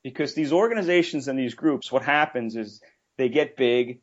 Because 0.04 0.34
these 0.34 0.54
organizations 0.54 1.28
and 1.28 1.38
these 1.38 1.56
groups, 1.56 1.92
what 1.92 2.04
happens 2.04 2.56
is 2.56 2.82
they 3.18 3.30
get 3.30 3.58
big 3.58 4.00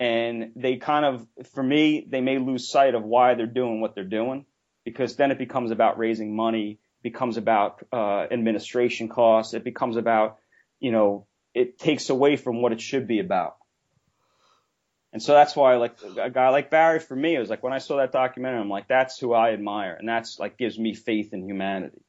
and 0.00 0.52
they 0.56 0.76
kind 0.76 1.04
of, 1.04 1.26
for 1.52 1.62
me, 1.62 2.06
they 2.08 2.20
may 2.20 2.38
lose 2.38 2.68
sight 2.70 2.94
of 2.94 3.04
why 3.04 3.34
they're 3.34 3.46
doing 3.46 3.80
what 3.80 3.94
they're 3.94 4.04
doing 4.04 4.46
because 4.84 5.16
then 5.16 5.30
it 5.30 5.38
becomes 5.38 5.70
about 5.70 5.98
raising 5.98 6.34
money, 6.34 6.78
becomes 7.04 7.36
about 7.36 7.86
uh, 7.92 8.26
administration 8.30 9.08
costs, 9.08 9.54
it 9.54 9.62
becomes 9.62 9.96
about, 9.96 10.38
you 10.80 10.90
know, 10.90 11.26
it 11.54 11.78
takes 11.78 12.10
away 12.10 12.34
from 12.34 12.62
what 12.62 12.72
it 12.72 12.80
should 12.80 13.06
be 13.06 13.20
about. 13.20 13.56
And 15.12 15.22
so 15.22 15.34
that's 15.34 15.54
why, 15.54 15.76
like 15.76 15.94
a 16.20 16.30
guy 16.30 16.48
like 16.48 16.70
Barry, 16.70 16.98
for 16.98 17.14
me, 17.14 17.36
it 17.36 17.38
was 17.38 17.48
like 17.48 17.62
when 17.62 17.72
I 17.72 17.78
saw 17.78 17.98
that 17.98 18.10
documentary, 18.10 18.58
I'm 18.58 18.68
like, 18.68 18.88
that's 18.88 19.16
who 19.20 19.32
I 19.32 19.52
admire, 19.52 19.94
and 19.94 20.08
that's 20.08 20.40
like 20.40 20.58
gives 20.58 20.76
me 20.76 20.94
faith 20.94 21.32
in 21.32 21.44
humanity. 21.46 22.02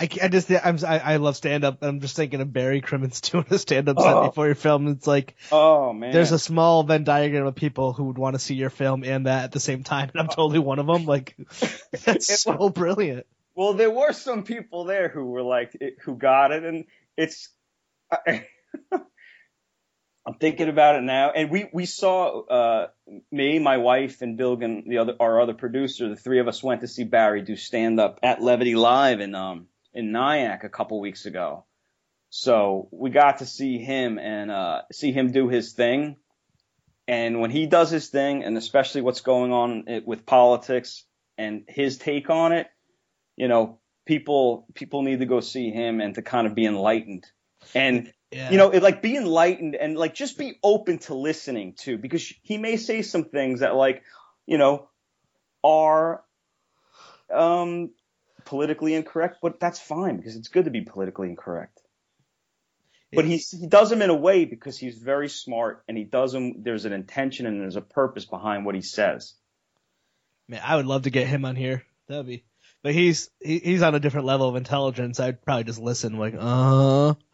I, 0.00 0.08
I 0.22 0.28
just 0.28 0.50
I'm 0.50 0.78
I, 0.84 0.98
I 0.98 1.16
love 1.16 1.36
stand 1.36 1.64
up. 1.64 1.78
I'm 1.82 2.00
just 2.00 2.16
thinking 2.16 2.40
of 2.40 2.52
Barry 2.52 2.80
Crimmins 2.80 3.20
doing 3.30 3.46
a 3.50 3.58
stand 3.58 3.88
up 3.88 3.96
Oh. 3.98 4.02
set 4.02 4.28
before 4.30 4.46
your 4.46 4.54
film. 4.56 4.88
It's 4.88 5.06
like 5.06 5.36
Oh 5.52 5.92
man, 5.92 6.12
there's 6.12 6.32
a 6.32 6.38
small 6.38 6.82
Venn 6.82 7.04
diagram 7.04 7.46
of 7.46 7.54
people 7.54 7.92
who 7.92 8.04
would 8.04 8.18
want 8.18 8.34
to 8.34 8.40
see 8.40 8.54
your 8.54 8.70
film 8.70 9.04
and 9.04 9.26
that 9.26 9.44
at 9.44 9.52
the 9.52 9.60
same 9.60 9.84
time, 9.84 10.10
and 10.12 10.20
I'm 10.20 10.28
totally 10.28 10.58
one 10.58 10.78
of 10.80 10.86
them. 10.86 11.04
Like 11.06 11.36
that's 12.04 12.40
so 12.42 12.68
brilliant. 12.70 13.26
well, 13.54 13.74
there 13.74 13.90
were 13.90 14.12
some 14.12 14.42
people 14.42 14.84
there 14.84 15.08
who 15.08 15.26
were 15.26 15.42
like, 15.42 15.76
it, 15.80 15.94
who 16.02 16.16
got 16.16 16.50
it, 16.52 16.64
and 16.64 16.86
it's. 17.16 17.48
I, 18.10 18.46
I'm 20.26 20.34
thinking 20.40 20.70
about 20.70 20.96
it 20.96 21.02
now, 21.02 21.30
and 21.32 21.50
we 21.50 21.68
we 21.72 21.84
saw 21.84 22.40
uh, 22.46 22.88
me, 23.30 23.58
my 23.58 23.76
wife, 23.76 24.22
and 24.22 24.38
Bilgan, 24.38 24.88
the 24.88 24.98
other 24.98 25.14
our 25.20 25.40
other 25.40 25.52
producer. 25.52 26.08
The 26.08 26.16
three 26.16 26.40
of 26.40 26.48
us 26.48 26.62
went 26.62 26.80
to 26.80 26.88
see 26.88 27.04
Barry 27.04 27.42
do 27.42 27.56
stand 27.56 28.00
up 28.00 28.20
at 28.22 28.40
Levity 28.42 28.74
Live 28.74 29.20
in 29.20 29.34
um 29.34 29.66
in 29.94 30.12
Nyack 30.12 30.64
a 30.64 30.68
couple 30.68 31.00
weeks 31.00 31.26
ago. 31.26 31.64
So 32.30 32.88
we 32.90 33.10
got 33.10 33.38
to 33.38 33.46
see 33.46 33.78
him 33.78 34.18
and 34.18 34.50
uh, 34.50 34.82
see 34.92 35.12
him 35.12 35.30
do 35.30 35.48
his 35.48 35.72
thing. 35.72 36.16
And 37.06 37.40
when 37.40 37.50
he 37.50 37.66
does 37.66 37.90
his 37.90 38.08
thing, 38.08 38.42
and 38.44 38.56
especially 38.56 39.02
what's 39.02 39.20
going 39.20 39.52
on 39.52 39.84
with 40.04 40.26
politics 40.26 41.04
and 41.38 41.64
his 41.68 41.98
take 41.98 42.30
on 42.30 42.52
it, 42.52 42.66
you 43.36 43.46
know, 43.46 43.78
people 44.06 44.66
people 44.74 45.02
need 45.02 45.20
to 45.20 45.26
go 45.26 45.40
see 45.40 45.70
him 45.70 46.00
and 46.00 46.14
to 46.14 46.22
kind 46.22 46.46
of 46.46 46.54
be 46.54 46.66
enlightened. 46.66 47.26
And 47.74 48.12
Yeah. 48.32 48.50
you 48.50 48.58
know, 48.58 48.70
it, 48.70 48.82
like 48.82 49.00
be 49.02 49.16
enlightened 49.16 49.76
and 49.76 49.96
like 49.96 50.14
just 50.14 50.38
be 50.38 50.58
open 50.62 50.98
to 51.00 51.14
listening 51.14 51.74
to 51.80 51.98
because 51.98 52.32
he 52.42 52.58
may 52.58 52.76
say 52.76 53.02
some 53.02 53.24
things 53.24 53.60
that 53.60 53.76
like, 53.76 54.02
you 54.46 54.58
know, 54.58 54.88
are 55.62 56.24
um 57.32 57.90
politically 58.44 58.94
incorrect, 58.94 59.38
but 59.42 59.60
that's 59.60 59.80
fine 59.80 60.16
because 60.16 60.36
it's 60.36 60.48
good 60.48 60.64
to 60.66 60.70
be 60.70 60.82
politically 60.82 61.28
incorrect. 61.28 61.80
But 63.12 63.24
he 63.26 63.36
he 63.36 63.68
does 63.68 63.90
them 63.90 64.02
in 64.02 64.10
a 64.10 64.14
way 64.16 64.44
because 64.44 64.76
he's 64.76 64.98
very 64.98 65.28
smart 65.28 65.84
and 65.86 65.96
he 65.96 66.02
does 66.04 66.32
them. 66.32 66.62
There's 66.64 66.84
an 66.84 66.92
intention 66.92 67.46
and 67.46 67.60
there's 67.60 67.76
a 67.76 67.80
purpose 67.80 68.24
behind 68.24 68.66
what 68.66 68.74
he 68.74 68.80
says. 68.82 69.34
Man, 70.48 70.60
I 70.64 70.76
would 70.76 70.86
love 70.86 71.02
to 71.02 71.10
get 71.10 71.28
him 71.28 71.44
on 71.44 71.54
here. 71.54 71.84
That'd 72.08 72.26
be. 72.26 72.44
But 72.82 72.92
he's 72.92 73.30
he, 73.40 73.60
he's 73.60 73.82
on 73.82 73.94
a 73.94 74.00
different 74.00 74.26
level 74.26 74.48
of 74.48 74.56
intelligence. 74.56 75.20
I'd 75.20 75.42
probably 75.42 75.64
just 75.64 75.78
listen, 75.80 76.18
like, 76.18 76.34
uh. 76.38 77.14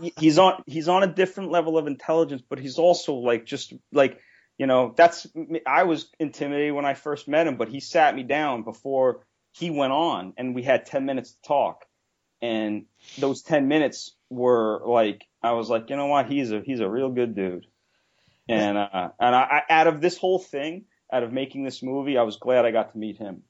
He- 0.00 0.14
He's 0.18 0.38
on 0.38 0.62
he's 0.66 0.88
on 0.88 1.02
a 1.02 1.06
different 1.12 1.50
level 1.50 1.76
of 1.76 1.86
intelligence, 1.86 2.42
but 2.48 2.58
he's 2.58 2.78
also 2.78 3.14
like 3.14 3.44
just 3.44 3.74
like 3.92 4.18
you 4.56 4.66
know 4.66 4.94
that's 4.96 5.26
I 5.66 5.82
was 5.82 6.10
intimidated 6.18 6.72
when 6.74 6.86
I 6.86 6.94
first 6.94 7.28
met 7.28 7.46
him, 7.46 7.56
but 7.56 7.68
he 7.68 7.80
sat 7.80 8.14
me 8.14 8.22
down 8.22 8.62
before 8.62 9.26
he 9.52 9.70
went 9.70 9.92
on 9.92 10.34
and 10.36 10.54
we 10.54 10.62
had 10.62 10.86
10 10.86 11.04
minutes 11.04 11.32
to 11.32 11.42
talk. 11.42 11.84
And 12.40 12.86
those 13.18 13.42
10 13.42 13.66
minutes 13.68 14.14
were 14.30 14.80
like, 14.86 15.26
I 15.42 15.52
was 15.52 15.68
like, 15.68 15.90
you 15.90 15.96
know 15.96 16.06
what? 16.06 16.26
He's 16.26 16.52
a, 16.52 16.60
he's 16.60 16.80
a 16.80 16.88
real 16.88 17.10
good 17.10 17.34
dude. 17.34 17.66
And, 18.48 18.78
uh, 18.78 19.10
and 19.20 19.34
I, 19.34 19.62
I, 19.68 19.80
out 19.80 19.86
of 19.88 20.00
this 20.00 20.16
whole 20.16 20.38
thing, 20.38 20.84
out 21.12 21.22
of 21.22 21.32
making 21.32 21.64
this 21.64 21.82
movie, 21.82 22.16
I 22.16 22.22
was 22.22 22.36
glad 22.36 22.64
I 22.64 22.70
got 22.70 22.92
to 22.92 22.98
meet 22.98 23.18
him. 23.18 23.42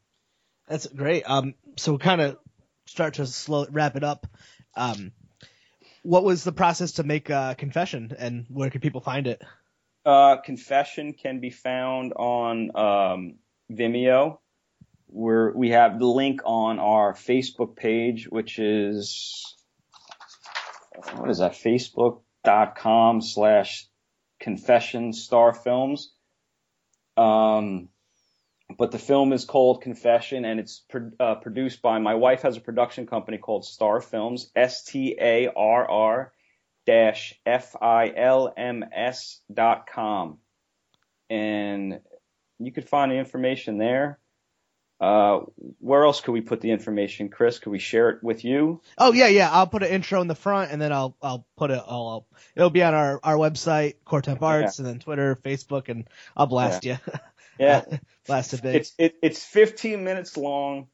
That's 0.68 0.86
great. 0.86 1.28
Um, 1.28 1.54
so 1.76 1.98
kind 1.98 2.20
of 2.20 2.38
start 2.86 3.14
to 3.14 3.26
slow 3.26 3.66
wrap 3.70 3.96
it 3.96 4.04
up. 4.04 4.26
Um, 4.74 5.12
what 6.02 6.24
was 6.24 6.44
the 6.44 6.52
process 6.52 6.92
to 6.92 7.02
make 7.02 7.30
uh, 7.30 7.54
Confession, 7.54 8.14
and 8.18 8.46
where 8.48 8.70
can 8.70 8.80
people 8.80 9.00
find 9.00 9.26
it? 9.26 9.42
Uh, 10.04 10.36
Confession 10.36 11.12
can 11.12 11.40
be 11.40 11.50
found 11.50 12.12
on, 12.14 12.70
um, 12.76 13.34
Vimeo. 13.70 14.38
Where 15.08 15.52
we 15.54 15.70
have 15.70 15.98
the 15.98 16.06
link 16.06 16.42
on 16.44 16.78
our 16.78 17.14
Facebook 17.14 17.76
page, 17.76 18.28
which 18.28 18.58
is, 18.58 19.56
what 21.16 21.30
is 21.30 21.38
that? 21.38 21.52
Facebook.com 21.52 23.22
slash 23.22 23.88
confession 24.38 25.12
star 25.12 25.52
films. 25.52 26.12
Um, 27.16 27.88
but 28.76 28.90
the 28.90 28.98
film 28.98 29.32
is 29.32 29.44
called 29.44 29.82
Confession 29.82 30.44
and 30.44 30.60
it's 30.60 30.84
uh, 31.18 31.36
produced 31.36 31.80
by 31.80 31.98
my 31.98 32.14
wife 32.14 32.42
has 32.42 32.56
a 32.56 32.60
production 32.60 33.06
company 33.06 33.38
called 33.38 33.64
Starr 33.64 34.00
Films, 34.00 34.50
S 34.54 34.84
T 34.84 35.16
A 35.20 35.48
R 35.48 35.90
R 35.90 36.32
dash 36.86 37.34
F 37.46 37.74
I 37.80 38.12
L 38.14 38.52
M 38.56 38.84
S 38.94 39.40
dot 39.52 39.88
com. 39.92 40.38
And 41.30 42.00
you 42.58 42.72
could 42.72 42.88
find 42.88 43.10
the 43.10 43.16
information 43.16 43.78
there. 43.78 44.18
Uh, 45.00 45.40
where 45.78 46.04
else 46.04 46.20
could 46.20 46.32
we 46.32 46.40
put 46.40 46.60
the 46.60 46.72
information, 46.72 47.28
Chris? 47.28 47.60
Could 47.60 47.70
we 47.70 47.78
share 47.78 48.10
it 48.10 48.22
with 48.22 48.44
you? 48.44 48.80
Oh 48.96 49.12
yeah, 49.12 49.28
yeah. 49.28 49.48
I'll 49.50 49.68
put 49.68 49.84
an 49.84 49.90
intro 49.90 50.20
in 50.20 50.26
the 50.26 50.34
front, 50.34 50.72
and 50.72 50.82
then 50.82 50.92
I'll 50.92 51.16
I'll 51.22 51.46
put 51.56 51.70
it 51.70 51.78
all. 51.78 52.26
It'll 52.56 52.70
be 52.70 52.82
on 52.82 52.94
our 52.94 53.20
our 53.22 53.36
website, 53.36 53.94
Core 54.04 54.22
Temp 54.22 54.42
Arts, 54.42 54.78
and 54.78 54.86
then 54.86 54.98
Twitter, 54.98 55.36
Facebook, 55.36 55.88
and 55.88 56.08
I'll 56.36 56.46
blast 56.46 56.84
you. 56.84 56.98
Yeah. 57.58 57.84
blast 58.26 58.54
it 58.54 58.62
big. 58.62 58.76
It's 58.76 58.92
it, 58.98 59.14
it's 59.22 59.44
15 59.44 60.02
minutes 60.02 60.36
long. 60.36 60.88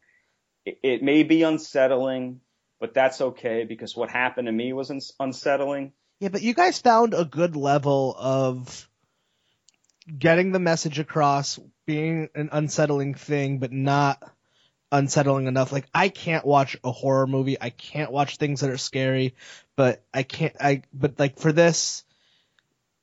It, 0.67 0.79
it 0.83 1.03
may 1.03 1.23
be 1.23 1.43
unsettling, 1.43 2.41
but 2.81 2.95
that's 2.95 3.21
okay 3.21 3.65
because 3.65 3.97
what 3.97 4.11
happened 4.11 4.47
to 4.47 4.53
me 4.53 4.73
was 4.73 4.91
uns- 4.91 5.13
unsettling. 5.19 5.93
Yeah, 6.21 6.29
but 6.29 6.43
you 6.43 6.55
guys 6.55 6.79
found 6.79 7.15
a 7.15 7.25
good 7.25 7.57
level 7.57 8.15
of 8.19 8.89
getting 10.07 10.53
the 10.53 10.59
message 10.59 10.99
across, 10.99 11.59
being 11.87 12.29
an 12.35 12.51
unsettling 12.53 13.15
thing, 13.15 13.59
but 13.59 13.73
not 13.73 14.23
unsettling 14.93 15.47
enough. 15.47 15.73
Like 15.73 15.87
I 15.95 16.09
can't 16.09 16.47
watch 16.47 16.77
a 16.85 16.93
horror 16.93 17.27
movie. 17.27 17.57
I 17.61 17.71
can't 17.71 18.13
watch 18.13 18.37
things 18.37 18.61
that 18.61 18.71
are 18.71 18.79
scary, 18.79 19.35
but 19.77 20.03
I 20.13 20.23
can't 20.23 20.55
I 20.61 20.83
but 20.93 21.19
like 21.19 21.39
for 21.39 21.53
this 21.53 22.05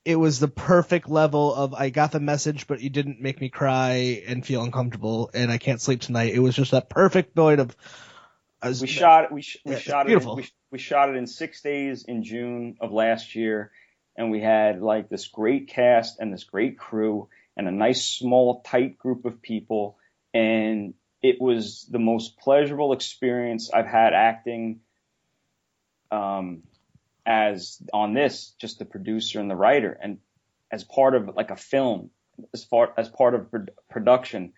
it 0.03 0.15
was 0.15 0.39
the 0.39 0.47
perfect 0.47 1.09
level 1.09 1.53
of 1.53 1.73
I 1.75 1.89
got 1.89 2.11
the 2.11 2.19
message 2.19 2.65
but 2.65 2.81
you 2.81 2.89
didn't 2.89 3.21
make 3.21 3.39
me 3.39 3.49
cry 3.49 4.23
and 4.27 4.45
feel 4.45 4.63
uncomfortable 4.63 5.29
and 5.33 5.51
I 5.51 5.57
can't 5.57 5.81
sleep 5.81 6.01
tonight. 6.01 6.33
It 6.33 6.39
was 6.39 6.55
just 6.55 6.71
that 6.71 6.89
perfect 6.89 7.35
void 7.35 7.59
of 7.59 7.75
was- 8.63 8.81
We 8.81 8.87
shot 8.87 9.31
we 9.31 9.41
sh- 9.41 9.57
we 9.65 9.73
Yeah, 9.73 9.79
shot 9.79 10.09
it 10.09 10.21
in, 10.21 10.35
we, 10.35 10.47
we 10.71 10.77
shot 10.79 11.09
it 11.09 11.15
in 11.17 11.27
6 11.27 11.61
days 11.61 12.03
in 12.05 12.23
June 12.23 12.77
of 12.79 12.91
last 12.91 13.35
year 13.35 13.71
and 14.15 14.31
we 14.31 14.41
had 14.41 14.81
like 14.81 15.09
this 15.09 15.27
great 15.27 15.67
cast 15.67 16.19
and 16.19 16.33
this 16.33 16.43
great 16.43 16.77
crew 16.77 17.27
and 17.57 17.67
a 17.67 17.71
nice 17.71 18.05
small 18.05 18.61
tight 18.61 18.97
group 18.97 19.25
of 19.25 19.41
people 19.41 19.97
and 20.33 20.93
it 21.21 21.39
was 21.39 21.87
the 21.89 21.99
most 21.99 22.37
pleasurable 22.37 22.93
experience 22.93 23.71
I've 23.71 23.87
had 23.87 24.13
acting 24.13 24.81
um 26.11 26.63
as 27.25 27.81
on 27.93 28.13
this 28.13 28.53
just 28.59 28.79
the 28.79 28.85
producer 28.85 29.39
and 29.39 29.49
the 29.49 29.55
writer 29.55 29.97
and 30.01 30.17
as 30.71 30.83
part 30.83 31.15
of 31.15 31.35
like 31.35 31.51
a 31.51 31.55
film 31.55 32.09
as 32.53 32.63
far 32.63 32.93
as 32.97 33.07
part 33.09 33.35
of 33.35 33.47
production 33.89 34.53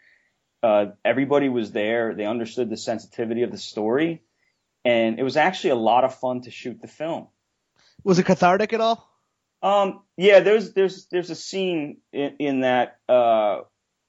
uh, 0.64 0.86
everybody 1.04 1.50
was 1.50 1.72
there. 1.72 2.16
They 2.16 2.26
understood 2.26 2.70
the 2.70 2.78
sensitivity 2.78 3.44
of 3.44 3.52
the 3.52 3.58
story, 3.58 4.24
and 4.86 5.20
it 5.20 5.24
was 5.24 5.36
actually 5.36 5.72
a 5.72 5.76
lot 5.76 6.06
of 6.06 6.16
fun 6.16 6.42
to 6.44 6.52
shoot 6.52 6.82
the 6.82 6.88
film. 6.88 7.28
Was 8.04 8.18
it 8.18 8.26
cathartic 8.26 8.72
at 8.72 8.80
all? 8.80 9.13
Um, 9.64 10.02
yeah, 10.18 10.42
there's 10.42 10.74
there's 10.74 11.06
there's 11.06 11.30
a 11.30 11.36
scene 11.36 12.02
in, 12.12 12.36
in 12.38 12.60
that 12.62 12.98
uh, 13.08 13.62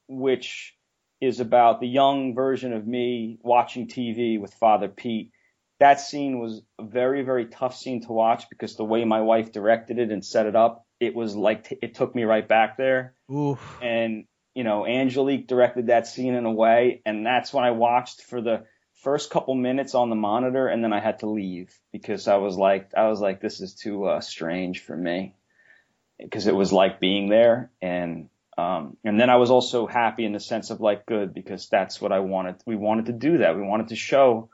which 0.09 0.75
is 1.21 1.39
about 1.39 1.81
the 1.81 1.87
young 1.87 2.35
version 2.35 2.73
of 2.73 2.85
me 2.87 3.39
watching 3.41 3.87
TV 3.87 4.41
with 4.41 4.53
Father 4.55 4.89
Pete. 4.89 5.31
That 5.79 6.01
scene 6.01 6.41
was 6.41 6.61
a 6.81 6.85
very 6.85 7.23
very 7.23 7.47
tough 7.47 7.77
scene 7.77 8.03
to 8.03 8.13
watch 8.13 8.51
because 8.51 8.75
the 8.75 8.85
way 8.85 9.05
my 9.05 9.21
wife 9.21 9.53
directed 9.53 10.01
it 10.01 10.11
and 10.11 10.25
set 10.25 10.47
it 10.47 10.57
up, 10.57 10.85
it 10.99 11.15
was 11.15 11.37
like 11.37 11.69
t- 11.69 11.79
it 11.81 11.95
took 11.95 12.17
me 12.17 12.25
right 12.25 12.47
back 12.47 12.77
there. 12.77 13.15
Oof. 13.33 13.79
And 13.81 14.25
you 14.57 14.65
know, 14.65 14.85
Angelique 14.85 15.47
directed 15.47 15.87
that 15.87 16.09
scene 16.09 16.35
in 16.35 16.47
a 16.47 16.53
way, 16.53 17.01
and 17.07 17.25
that's 17.25 17.53
when 17.53 17.65
I 17.65 17.71
watched 17.71 18.23
for 18.23 18.41
the 18.41 18.65
first 19.05 19.31
couple 19.31 19.55
minutes 19.55 19.95
on 19.95 20.11
the 20.11 20.17
monitor, 20.17 20.67
and 20.67 20.83
then 20.83 20.93
I 20.93 20.99
had 20.99 21.21
to 21.21 21.27
leave 21.27 21.73
because 21.93 22.27
I 22.27 22.37
was 22.37 22.57
like, 22.57 22.91
I 22.97 23.07
was 23.07 23.21
like, 23.21 23.41
this 23.41 23.61
is 23.61 23.75
too 23.75 24.07
uh, 24.07 24.21
strange 24.21 24.81
for 24.81 24.97
me 24.97 25.35
because 26.19 26.47
it 26.47 26.55
was 26.55 26.73
like 26.73 27.01
being 27.01 27.29
there, 27.29 27.71
and 27.83 28.29
um, 28.57 28.97
and 29.05 29.21
then 29.21 29.31
I 29.31 29.37
was 29.37 29.51
also 29.51 29.87
happy 29.87 30.25
in 30.25 30.33
the 30.33 30.41
sense 30.41 30.71
of 30.71 30.81
like 30.81 31.07
good 31.07 31.35
because 31.35 31.69
that's 31.69 32.01
what 32.01 32.13
I 32.13 32.21
wanted. 32.21 32.57
We 32.67 32.77
wanted 32.77 33.07
to 33.07 33.13
do 33.13 33.39
that. 33.39 33.57
We 33.57 33.63
wanted 33.63 33.89
to 33.89 33.97
show, 33.97 34.51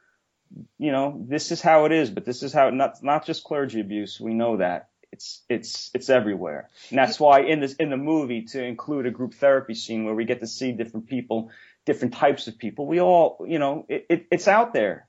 you 0.79 0.91
know, 0.91 1.23
this 1.29 1.51
is 1.51 1.61
how 1.61 1.85
it 1.85 1.93
is, 1.93 2.11
but 2.11 2.25
this 2.25 2.43
is 2.43 2.53
how 2.53 2.71
not 2.71 3.03
not 3.03 3.27
just 3.27 3.45
clergy 3.45 3.81
abuse. 3.81 4.19
We 4.19 4.35
know 4.35 4.57
that 4.57 4.89
it's 5.13 5.43
it's 5.49 5.91
it's 5.93 6.09
everywhere, 6.09 6.71
and 6.89 6.99
that's 6.99 7.21
why 7.21 7.43
in 7.43 7.61
this 7.61 7.75
in 7.75 7.91
the 7.91 7.97
movie 7.97 8.43
to 8.53 8.65
include 8.65 9.07
a 9.07 9.11
group 9.11 9.35
therapy 9.35 9.75
scene 9.75 10.05
where 10.05 10.15
we 10.15 10.25
get 10.25 10.41
to 10.41 10.47
see 10.47 10.73
different 10.73 11.09
people, 11.09 11.51
different 11.85 12.15
types 12.15 12.49
of 12.49 12.59
people. 12.59 12.87
We 12.87 13.01
all, 13.01 13.45
you 13.47 13.59
know, 13.59 13.85
it, 13.89 14.07
it 14.09 14.27
it's 14.31 14.49
out 14.49 14.73
there. 14.73 15.09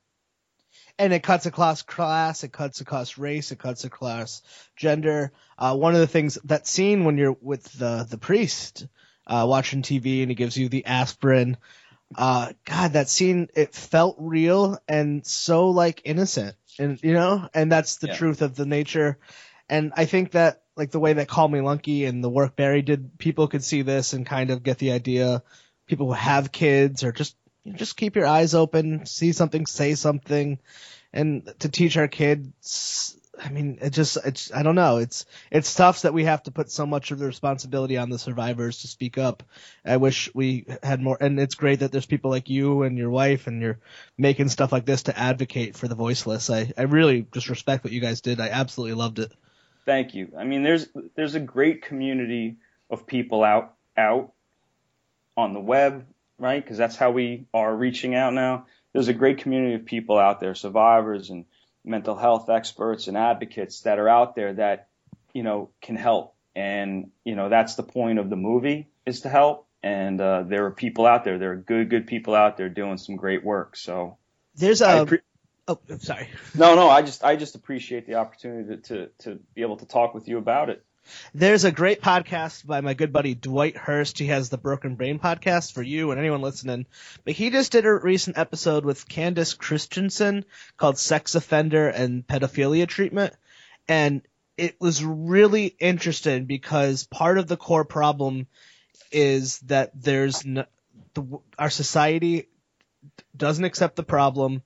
And 0.98 1.14
it 1.14 1.24
cuts 1.24 1.46
across 1.46 1.82
class, 1.82 2.44
it 2.44 2.52
cuts 2.52 2.82
across 2.82 3.18
race, 3.18 3.52
it 3.52 3.60
cuts 3.60 3.84
across 3.84 4.42
gender. 4.76 5.32
Uh, 5.58 5.76
one 5.76 5.94
of 5.94 6.00
the 6.00 6.08
things 6.08 6.38
that 6.46 6.68
scene 6.68 7.06
when 7.06 7.18
you're 7.18 7.36
with 7.42 7.64
the 7.74 8.06
the 8.10 8.18
priest 8.18 8.88
uh, 9.28 9.46
watching 9.48 9.82
TV 9.82 10.22
and 10.22 10.30
he 10.32 10.36
gives 10.36 10.58
you 10.58 10.70
the 10.70 10.86
aspirin. 10.86 11.58
Uh, 12.16 12.52
God, 12.66 12.94
that 12.94 13.10
scene 13.10 13.50
it 13.56 13.74
felt 13.74 14.18
real 14.20 14.78
and 14.88 15.26
so 15.26 15.70
like 15.70 16.02
innocent, 16.04 16.56
and 16.78 17.02
you 17.02 17.14
know, 17.14 17.48
and 17.54 17.72
that's 17.72 17.98
the 17.98 18.08
Yeah. 18.08 18.14
truth 18.16 18.42
of 18.42 18.56
the 18.56 18.66
nature. 18.66 19.18
And 19.70 19.94
I 19.96 20.06
think 20.06 20.32
that 20.32 20.64
like 20.76 20.92
the 20.92 21.00
way 21.00 21.14
that 21.14 21.28
Call 21.28 21.48
Me 21.48 21.62
Lucky 21.62 22.06
and 22.06 22.24
the 22.24 22.30
work 22.30 22.56
Barry 22.56 22.82
did, 22.82 23.18
people 23.18 23.48
could 23.48 23.64
see 23.64 23.82
this 23.82 24.14
and 24.14 24.26
kind 24.26 24.50
of 24.52 24.64
get 24.64 24.78
the 24.78 24.92
idea. 24.92 25.44
People 25.88 26.08
who 26.08 26.14
have 26.14 26.52
kids 26.52 27.04
or 27.04 27.12
just 27.12 27.36
just 27.74 27.98
keep 27.98 28.16
your 28.16 28.26
eyes 28.26 28.56
open, 28.56 29.06
see 29.06 29.32
something, 29.32 29.66
say 29.66 29.96
something, 29.96 30.60
and 31.14 31.54
to 31.60 31.70
teach 31.70 31.98
our 31.98 32.08
kids. 32.08 33.18
I 33.44 33.50
mean, 33.50 33.80
it 33.82 33.92
just, 33.92 34.18
it's, 34.24 34.54
I 34.54 34.62
don't 34.62 34.76
know. 34.76 34.98
It's, 34.98 35.26
it's 35.50 35.74
tough 35.74 36.04
that 36.04 36.14
we 36.14 36.26
have 36.26 36.44
to 36.44 36.52
put 36.52 36.70
so 36.70 36.86
much 36.86 37.10
of 37.10 37.18
the 37.18 37.26
responsibility 37.26 37.98
on 37.98 38.10
the 38.10 38.20
survivors 38.20 38.82
to 38.82 38.88
speak 38.88 39.18
up. 39.18 39.42
I 39.84 39.98
wish 39.98 40.30
we 40.36 40.66
had 40.84 41.02
more, 41.02 41.18
and 41.20 41.40
it's 41.40 41.56
great 41.56 41.80
that 41.80 41.92
there's 41.92 42.06
people 42.06 42.30
like 42.30 42.50
you 42.50 42.84
and 42.84 42.98
your 42.98 43.10
wife 43.10 43.48
and 43.48 43.62
you're 43.62 43.80
making 44.18 44.50
stuff 44.50 44.72
like 44.72 44.86
this 44.86 45.04
to 45.04 45.18
advocate 45.18 45.76
for 45.76 45.88
the 45.88 45.96
voiceless. 45.96 46.50
I, 46.52 46.72
I 46.78 46.84
really 46.84 47.26
just 47.34 47.50
respect 47.50 47.84
what 47.84 47.94
you 47.94 48.02
guys 48.02 48.22
did. 48.22 48.40
I 48.40 48.50
absolutely 48.50 48.96
loved 48.96 49.18
it. 49.18 49.32
Thank 49.86 50.14
you. 50.14 50.34
I 50.38 50.44
mean, 50.44 50.62
there's 50.62 50.88
there's 51.16 51.34
a 51.34 51.40
great 51.40 51.82
community 51.82 52.58
of 52.90 53.08
people 53.08 53.44
out 53.44 53.74
out 53.98 54.34
on 55.36 55.54
the 55.54 55.60
web, 55.60 56.06
right? 56.42 56.62
Because 56.62 56.78
that's 56.78 56.98
how 56.98 57.12
we 57.12 57.46
are 57.54 57.74
reaching 57.74 58.16
out 58.16 58.34
now. 58.34 58.66
There's 58.92 59.08
a 59.08 59.14
great 59.14 59.38
community 59.38 59.76
of 59.76 59.86
people 59.86 60.18
out 60.18 60.40
there, 60.40 60.56
survivors 60.56 61.30
and 61.30 61.46
mental 61.86 62.16
health 62.16 62.50
experts 62.50 63.08
and 63.08 63.16
advocates 63.16 63.82
that 63.82 64.00
are 64.00 64.10
out 64.10 64.36
there 64.36 64.54
that 64.54 64.90
you 65.34 65.44
know 65.44 65.70
can 65.82 65.96
help. 65.96 66.36
And 66.56 67.12
you 67.24 67.36
know 67.36 67.48
that's 67.48 67.76
the 67.76 67.84
point 67.84 68.20
of 68.20 68.30
the 68.30 68.36
movie 68.36 68.90
is 69.06 69.22
to 69.22 69.30
help. 69.30 69.68
And 69.84 70.20
uh, 70.20 70.44
there 70.44 70.66
are 70.66 70.72
people 70.72 71.06
out 71.06 71.24
there. 71.24 71.38
There 71.38 71.54
are 71.54 71.56
good 71.56 71.90
good 71.90 72.08
people 72.08 72.36
out 72.36 72.58
there 72.58 72.70
doing 72.70 72.98
some 72.98 73.16
great 73.16 73.44
work. 73.46 73.78
So 73.78 74.18
There's 74.56 74.82
a. 74.82 75.06
appre- 75.06 75.22
oh, 75.68 75.80
sorry. 76.00 76.28
no, 76.56 76.76
no, 76.76 76.90
I 76.90 77.02
just 77.02 77.24
I 77.24 77.36
just 77.36 77.56
appreciate 77.56 78.06
the 78.08 78.16
opportunity 78.16 78.76
to, 78.76 78.78
to 78.78 79.10
to 79.20 79.40
be 79.56 79.62
able 79.62 79.78
to 79.78 79.86
talk 79.86 80.14
with 80.14 80.28
you 80.28 80.38
about 80.38 80.70
it. 80.70 80.84
There's 81.34 81.64
a 81.64 81.72
great 81.72 82.02
podcast 82.02 82.66
by 82.66 82.82
my 82.82 82.94
good 82.94 83.14
buddy 83.14 83.36
Dwight 83.36 83.78
Hurst. 83.78 84.20
He 84.20 84.28
has 84.28 84.50
the 84.50 84.58
Broken 84.58 84.96
Brain 84.96 85.20
podcast 85.20 85.74
for 85.74 85.82
you 85.82 86.12
and 86.12 86.20
anyone 86.20 86.42
listening. 86.42 86.86
But 87.24 87.34
he 87.34 87.50
just 87.50 87.72
did 87.72 87.86
a 87.86 87.94
recent 87.94 88.38
episode 88.38 88.86
with 88.86 89.08
Candice 89.08 89.58
Christiansen 89.58 90.46
called 90.78 90.98
Sex 90.98 91.36
Offender 91.36 91.88
and 91.88 92.26
Pedophilia 92.26 92.88
Treatment. 92.88 93.34
And 93.88 94.22
it 94.58 94.76
was 94.80 95.04
really 95.04 95.68
interesting 95.80 96.46
because 96.46 97.06
part 97.06 97.38
of 97.38 97.48
the 97.48 97.58
core 97.58 97.86
problem 97.86 98.48
is 99.12 99.60
that 99.60 99.92
there's 99.96 100.46
no, 100.46 100.66
the, 101.14 101.40
our 101.58 101.70
society 101.70 102.48
doesn't 103.36 103.66
accept 103.66 103.96
the 103.96 104.04
problem 104.04 104.62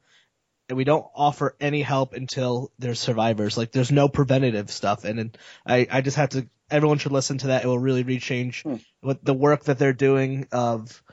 and 0.70 0.78
we 0.78 0.84
don't 0.84 1.06
offer 1.16 1.56
any 1.60 1.82
help 1.82 2.14
until 2.14 2.72
there's 2.80 3.00
survivors. 3.00 3.58
Like 3.58 3.72
there's 3.72 3.92
no 3.92 4.08
preventative 4.10 4.72
stuff, 4.72 5.04
and, 5.06 5.20
and 5.20 5.38
I 5.66 5.88
I 5.92 6.02
just 6.02 6.18
have 6.18 6.30
to. 6.30 6.48
Everyone 6.72 6.98
should 6.98 7.12
listen 7.12 7.38
to 7.40 7.48
that. 7.48 7.64
It 7.64 7.68
will 7.68 7.78
really 7.80 8.04
rechange 8.04 8.64
Hmm. 8.64 8.78
what 9.02 9.24
the 9.24 9.34
work 9.34 9.66
that 9.66 9.78
they're 9.78 9.94
doing. 9.94 10.48
Of 10.52 11.04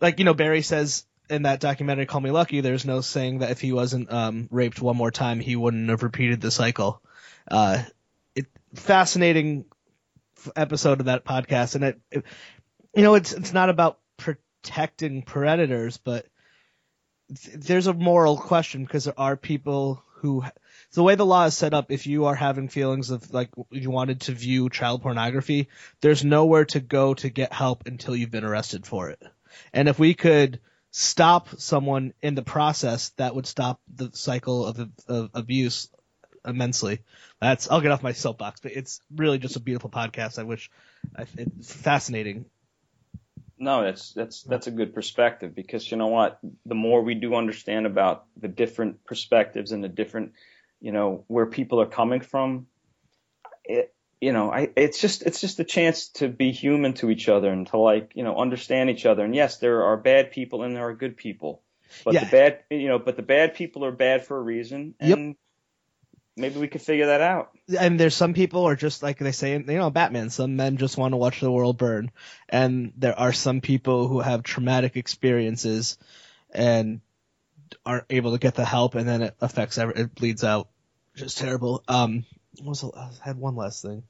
like 0.00 0.18
you 0.18 0.24
know 0.24 0.34
Barry 0.34 0.62
says 0.62 1.04
in 1.28 1.42
that 1.42 1.60
documentary 1.60 2.06
Call 2.06 2.20
Me 2.20 2.30
Lucky. 2.30 2.60
There's 2.60 2.84
no 2.84 3.00
saying 3.00 3.38
that 3.40 3.50
if 3.50 3.60
he 3.60 3.72
wasn't 3.72 4.12
um, 4.12 4.48
raped 4.50 4.80
one 4.80 4.96
more 4.96 5.10
time, 5.10 5.40
he 5.40 5.56
wouldn't 5.56 5.88
have 5.88 6.02
repeated 6.02 6.40
the 6.40 6.50
cycle. 6.50 7.02
Uh, 7.50 7.82
it 8.36 8.46
fascinating 8.74 9.64
f- 10.36 10.50
episode 10.56 11.00
of 11.00 11.06
that 11.06 11.24
podcast, 11.24 11.74
and 11.74 11.84
it, 11.84 12.00
it 12.12 12.24
you 12.94 13.02
know 13.02 13.14
it's 13.14 13.32
it's 13.32 13.52
not 13.52 13.70
about 13.70 13.98
protecting 14.16 15.22
predators, 15.22 15.96
but 15.96 16.26
th- 17.34 17.56
there's 17.56 17.86
a 17.86 17.94
moral 17.94 18.36
question 18.36 18.84
because 18.84 19.04
there 19.04 19.18
are 19.18 19.36
people 19.36 20.02
who 20.14 20.44
the 20.92 21.02
way 21.02 21.14
the 21.14 21.26
law 21.26 21.44
is 21.44 21.56
set 21.56 21.72
up 21.72 21.90
if 21.90 22.06
you 22.06 22.26
are 22.26 22.34
having 22.34 22.68
feelings 22.68 23.10
of 23.10 23.32
like 23.32 23.50
you 23.70 23.90
wanted 23.90 24.20
to 24.22 24.32
view 24.32 24.68
child 24.68 25.02
pornography 25.02 25.68
there's 26.00 26.24
nowhere 26.24 26.64
to 26.66 26.80
go 26.80 27.14
to 27.14 27.28
get 27.28 27.52
help 27.52 27.86
until 27.86 28.14
you've 28.14 28.30
been 28.30 28.44
arrested 28.44 28.86
for 28.86 29.10
it. 29.10 29.22
And 29.72 29.88
if 29.88 29.98
we 29.98 30.14
could 30.14 30.60
stop 30.90 31.48
someone 31.58 32.12
in 32.20 32.34
the 32.34 32.42
process 32.42 33.10
that 33.10 33.34
would 33.34 33.46
stop 33.46 33.80
the 33.94 34.10
cycle 34.12 34.66
of, 34.66 34.90
of 35.06 35.30
abuse 35.34 35.88
immensely. 36.44 37.00
That's 37.40 37.70
i'll 37.70 37.80
get 37.80 37.92
off 37.92 38.02
my 38.02 38.12
soapbox 38.12 38.60
but 38.60 38.72
it's 38.72 39.00
really 39.14 39.38
just 39.38 39.56
a 39.56 39.60
beautiful 39.60 39.90
podcast. 39.90 40.38
I 40.38 40.42
wish 40.42 40.70
it's 41.36 41.72
fascinating 41.72 42.46
No, 43.60 43.82
that's 43.82 44.14
that's 44.14 44.42
that's 44.42 44.66
a 44.68 44.70
good 44.70 44.94
perspective 44.94 45.54
because 45.54 45.90
you 45.90 45.98
know 45.98 46.06
what? 46.06 46.38
The 46.64 46.74
more 46.74 47.02
we 47.02 47.14
do 47.14 47.34
understand 47.34 47.84
about 47.84 48.24
the 48.40 48.48
different 48.48 49.04
perspectives 49.04 49.72
and 49.72 49.84
the 49.84 49.88
different, 49.88 50.32
you 50.80 50.92
know, 50.92 51.24
where 51.28 51.44
people 51.44 51.78
are 51.82 51.86
coming 51.86 52.22
from, 52.22 52.66
it, 53.64 53.94
you 54.18 54.32
know, 54.32 54.50
I 54.50 54.70
it's 54.76 54.98
just 54.98 55.22
it's 55.24 55.42
just 55.42 55.60
a 55.60 55.64
chance 55.64 56.08
to 56.14 56.28
be 56.28 56.52
human 56.52 56.94
to 56.94 57.10
each 57.10 57.28
other 57.28 57.52
and 57.52 57.66
to 57.66 57.76
like, 57.76 58.12
you 58.14 58.24
know, 58.24 58.38
understand 58.38 58.88
each 58.88 59.04
other. 59.04 59.26
And 59.26 59.34
yes, 59.34 59.58
there 59.58 59.84
are 59.84 59.98
bad 59.98 60.30
people 60.30 60.62
and 60.62 60.74
there 60.74 60.88
are 60.88 60.94
good 60.94 61.18
people. 61.18 61.62
But 62.02 62.14
Yeah. 62.14 62.24
the 62.24 62.30
bad, 62.30 62.60
you 62.70 62.88
know, 62.88 62.98
but 62.98 63.16
the 63.16 63.22
bad 63.22 63.54
people 63.54 63.84
are 63.84 63.92
bad 63.92 64.24
for 64.24 64.38
a 64.38 64.42
reason. 64.42 64.94
Yep. 65.00 65.36
Maybe 66.40 66.58
we 66.58 66.68
could 66.68 66.82
figure 66.82 67.06
that 67.06 67.20
out. 67.20 67.50
and 67.78 67.98
there's 67.98 68.14
some 68.14 68.34
people 68.34 68.64
are 68.64 68.76
just 68.76 69.02
like 69.02 69.18
they 69.18 69.32
say, 69.32 69.52
you 69.52 69.58
know, 69.60 69.90
Batman. 69.90 70.30
Some 70.30 70.56
men 70.56 70.76
just 70.76 70.96
want 70.96 71.12
to 71.12 71.16
watch 71.16 71.40
the 71.40 71.50
world 71.50 71.78
burn, 71.78 72.10
and 72.48 72.92
there 72.96 73.18
are 73.18 73.32
some 73.32 73.60
people 73.60 74.08
who 74.08 74.20
have 74.20 74.42
traumatic 74.42 74.96
experiences 74.96 75.98
and 76.52 77.00
aren't 77.84 78.06
able 78.10 78.32
to 78.32 78.38
get 78.38 78.54
the 78.54 78.64
help, 78.64 78.94
and 78.94 79.08
then 79.08 79.22
it 79.22 79.36
affects 79.40 79.78
every, 79.78 79.94
it 79.94 80.14
bleeds 80.14 80.44
out. 80.44 80.68
Just 81.14 81.38
terrible. 81.38 81.82
Um, 81.88 82.24
was 82.62 82.80
the, 82.80 82.90
I 82.96 83.10
had 83.22 83.36
one 83.36 83.56
last 83.56 83.82
thing. 83.82 84.02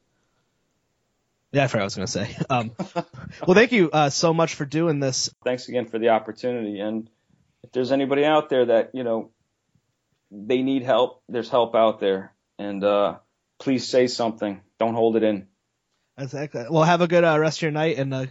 Yeah, 1.52 1.64
I 1.64 1.66
forgot 1.66 1.78
what 1.78 1.82
I 1.82 1.84
was 1.84 1.94
gonna 1.96 2.06
say. 2.06 2.36
Um, 2.50 2.72
well, 3.46 3.54
thank 3.54 3.72
you 3.72 3.90
uh, 3.90 4.10
so 4.10 4.32
much 4.32 4.54
for 4.54 4.64
doing 4.64 5.00
this. 5.00 5.34
thanks 5.44 5.68
again 5.68 5.86
for 5.86 5.98
the 5.98 6.10
opportunity. 6.10 6.80
And 6.80 7.10
if 7.62 7.72
there's 7.72 7.92
anybody 7.92 8.24
out 8.24 8.48
there 8.48 8.66
that, 8.66 8.90
you 8.94 9.02
know, 9.02 9.30
they 10.30 10.62
need 10.62 10.82
help, 10.82 11.22
there's 11.28 11.48
help 11.48 11.74
out 11.74 12.00
there. 12.00 12.32
And 12.58 12.84
uh, 12.84 13.16
please 13.58 13.86
say 13.86 14.06
something. 14.06 14.60
Don't 14.78 14.94
hold 14.94 15.16
it 15.16 15.22
in. 15.22 15.46
Excellent. 16.18 16.70
Well, 16.70 16.82
have 16.82 17.00
a 17.00 17.08
good 17.08 17.24
uh, 17.24 17.38
rest 17.38 17.58
of 17.58 17.62
your 17.62 17.70
night, 17.70 17.96
and 17.96 18.12
uh, 18.12 18.26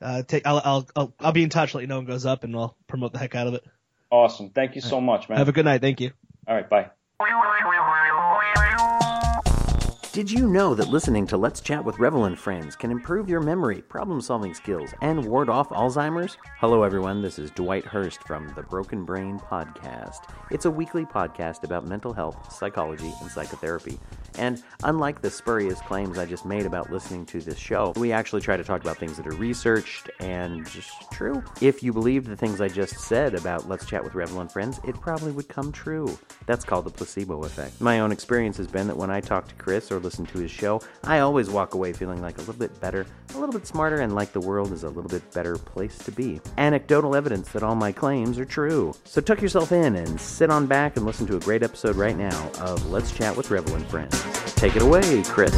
uh, 0.00 0.22
take. 0.22 0.46
I'll, 0.46 0.62
I'll 0.64 0.88
I'll 0.96 1.14
I'll 1.20 1.32
be 1.32 1.42
in 1.42 1.50
touch. 1.50 1.74
Let 1.74 1.82
you 1.82 1.86
know 1.86 1.96
when 1.96 2.06
it 2.06 2.08
goes 2.08 2.24
up, 2.24 2.44
and 2.44 2.56
I'll 2.56 2.76
promote 2.86 3.12
the 3.12 3.18
heck 3.18 3.34
out 3.34 3.46
of 3.46 3.54
it. 3.54 3.64
Awesome. 4.10 4.50
Thank 4.50 4.74
you 4.74 4.80
so 4.80 5.00
much, 5.00 5.28
man. 5.28 5.38
Have 5.38 5.48
a 5.48 5.52
good 5.52 5.64
night. 5.64 5.82
Thank 5.82 6.00
you. 6.00 6.12
All 6.48 6.54
right, 6.54 6.68
bye. 6.68 6.90
Did 10.16 10.30
you 10.30 10.48
know 10.48 10.74
that 10.74 10.88
listening 10.88 11.26
to 11.26 11.36
Let's 11.36 11.60
Chat 11.60 11.84
with 11.84 11.98
Revel 11.98 12.24
and 12.24 12.38
Friends 12.38 12.74
can 12.74 12.90
improve 12.90 13.28
your 13.28 13.42
memory, 13.42 13.82
problem 13.82 14.22
solving 14.22 14.54
skills, 14.54 14.94
and 15.02 15.22
ward 15.22 15.50
off 15.50 15.68
Alzheimer's? 15.68 16.38
Hello, 16.56 16.84
everyone. 16.84 17.20
This 17.20 17.38
is 17.38 17.50
Dwight 17.50 17.84
Hurst 17.84 18.22
from 18.22 18.48
the 18.54 18.62
Broken 18.62 19.04
Brain 19.04 19.38
Podcast. 19.38 20.20
It's 20.50 20.64
a 20.64 20.70
weekly 20.70 21.04
podcast 21.04 21.64
about 21.64 21.86
mental 21.86 22.14
health, 22.14 22.50
psychology, 22.50 23.12
and 23.20 23.30
psychotherapy. 23.30 24.00
And 24.38 24.62
unlike 24.84 25.20
the 25.20 25.30
spurious 25.30 25.80
claims 25.82 26.16
I 26.16 26.24
just 26.24 26.46
made 26.46 26.64
about 26.64 26.90
listening 26.90 27.26
to 27.26 27.40
this 27.42 27.58
show, 27.58 27.92
we 27.96 28.10
actually 28.10 28.40
try 28.40 28.56
to 28.56 28.64
talk 28.64 28.80
about 28.80 28.96
things 28.96 29.18
that 29.18 29.26
are 29.26 29.36
researched 29.36 30.08
and 30.20 30.66
just 30.66 31.10
true. 31.12 31.44
If 31.60 31.82
you 31.82 31.92
believed 31.92 32.26
the 32.26 32.36
things 32.36 32.62
I 32.62 32.68
just 32.68 33.00
said 33.00 33.34
about 33.34 33.68
Let's 33.68 33.84
Chat 33.84 34.02
with 34.02 34.14
Revel 34.14 34.40
and 34.40 34.50
Friends, 34.50 34.80
it 34.82 34.98
probably 34.98 35.32
would 35.32 35.48
come 35.48 35.72
true. 35.72 36.18
That's 36.46 36.64
called 36.64 36.86
the 36.86 36.90
placebo 36.90 37.42
effect. 37.42 37.82
My 37.82 38.00
own 38.00 38.12
experience 38.12 38.56
has 38.56 38.66
been 38.66 38.86
that 38.86 38.96
when 38.96 39.10
I 39.10 39.20
talk 39.20 39.46
to 39.48 39.54
Chris 39.56 39.92
or 39.92 40.05
listen 40.06 40.24
to 40.26 40.38
his 40.38 40.50
show, 40.50 40.80
I 41.04 41.18
always 41.18 41.50
walk 41.50 41.74
away 41.74 41.92
feeling 41.92 42.22
like 42.22 42.36
a 42.36 42.40
little 42.40 42.54
bit 42.54 42.80
better, 42.80 43.04
a 43.34 43.38
little 43.38 43.52
bit 43.52 43.66
smarter, 43.66 44.00
and 44.00 44.14
like 44.14 44.32
the 44.32 44.40
world 44.40 44.72
is 44.72 44.84
a 44.84 44.88
little 44.88 45.10
bit 45.10 45.30
better 45.32 45.56
place 45.56 45.98
to 45.98 46.12
be. 46.12 46.40
Anecdotal 46.56 47.14
evidence 47.14 47.50
that 47.50 47.62
all 47.62 47.74
my 47.74 47.92
claims 47.92 48.38
are 48.38 48.44
true. 48.44 48.94
So 49.04 49.20
tuck 49.20 49.42
yourself 49.42 49.72
in 49.72 49.96
and 49.96 50.18
sit 50.20 50.48
on 50.48 50.66
back 50.66 50.96
and 50.96 51.04
listen 51.04 51.26
to 51.26 51.36
a 51.36 51.40
great 51.40 51.62
episode 51.62 51.96
right 51.96 52.16
now 52.16 52.50
of 52.60 52.88
Let's 52.90 53.12
Chat 53.12 53.36
with 53.36 53.50
Revel 53.50 53.74
and 53.74 53.86
Friends. 53.86 54.22
Take 54.54 54.76
it 54.76 54.82
away, 54.82 55.22
Chris. 55.24 55.52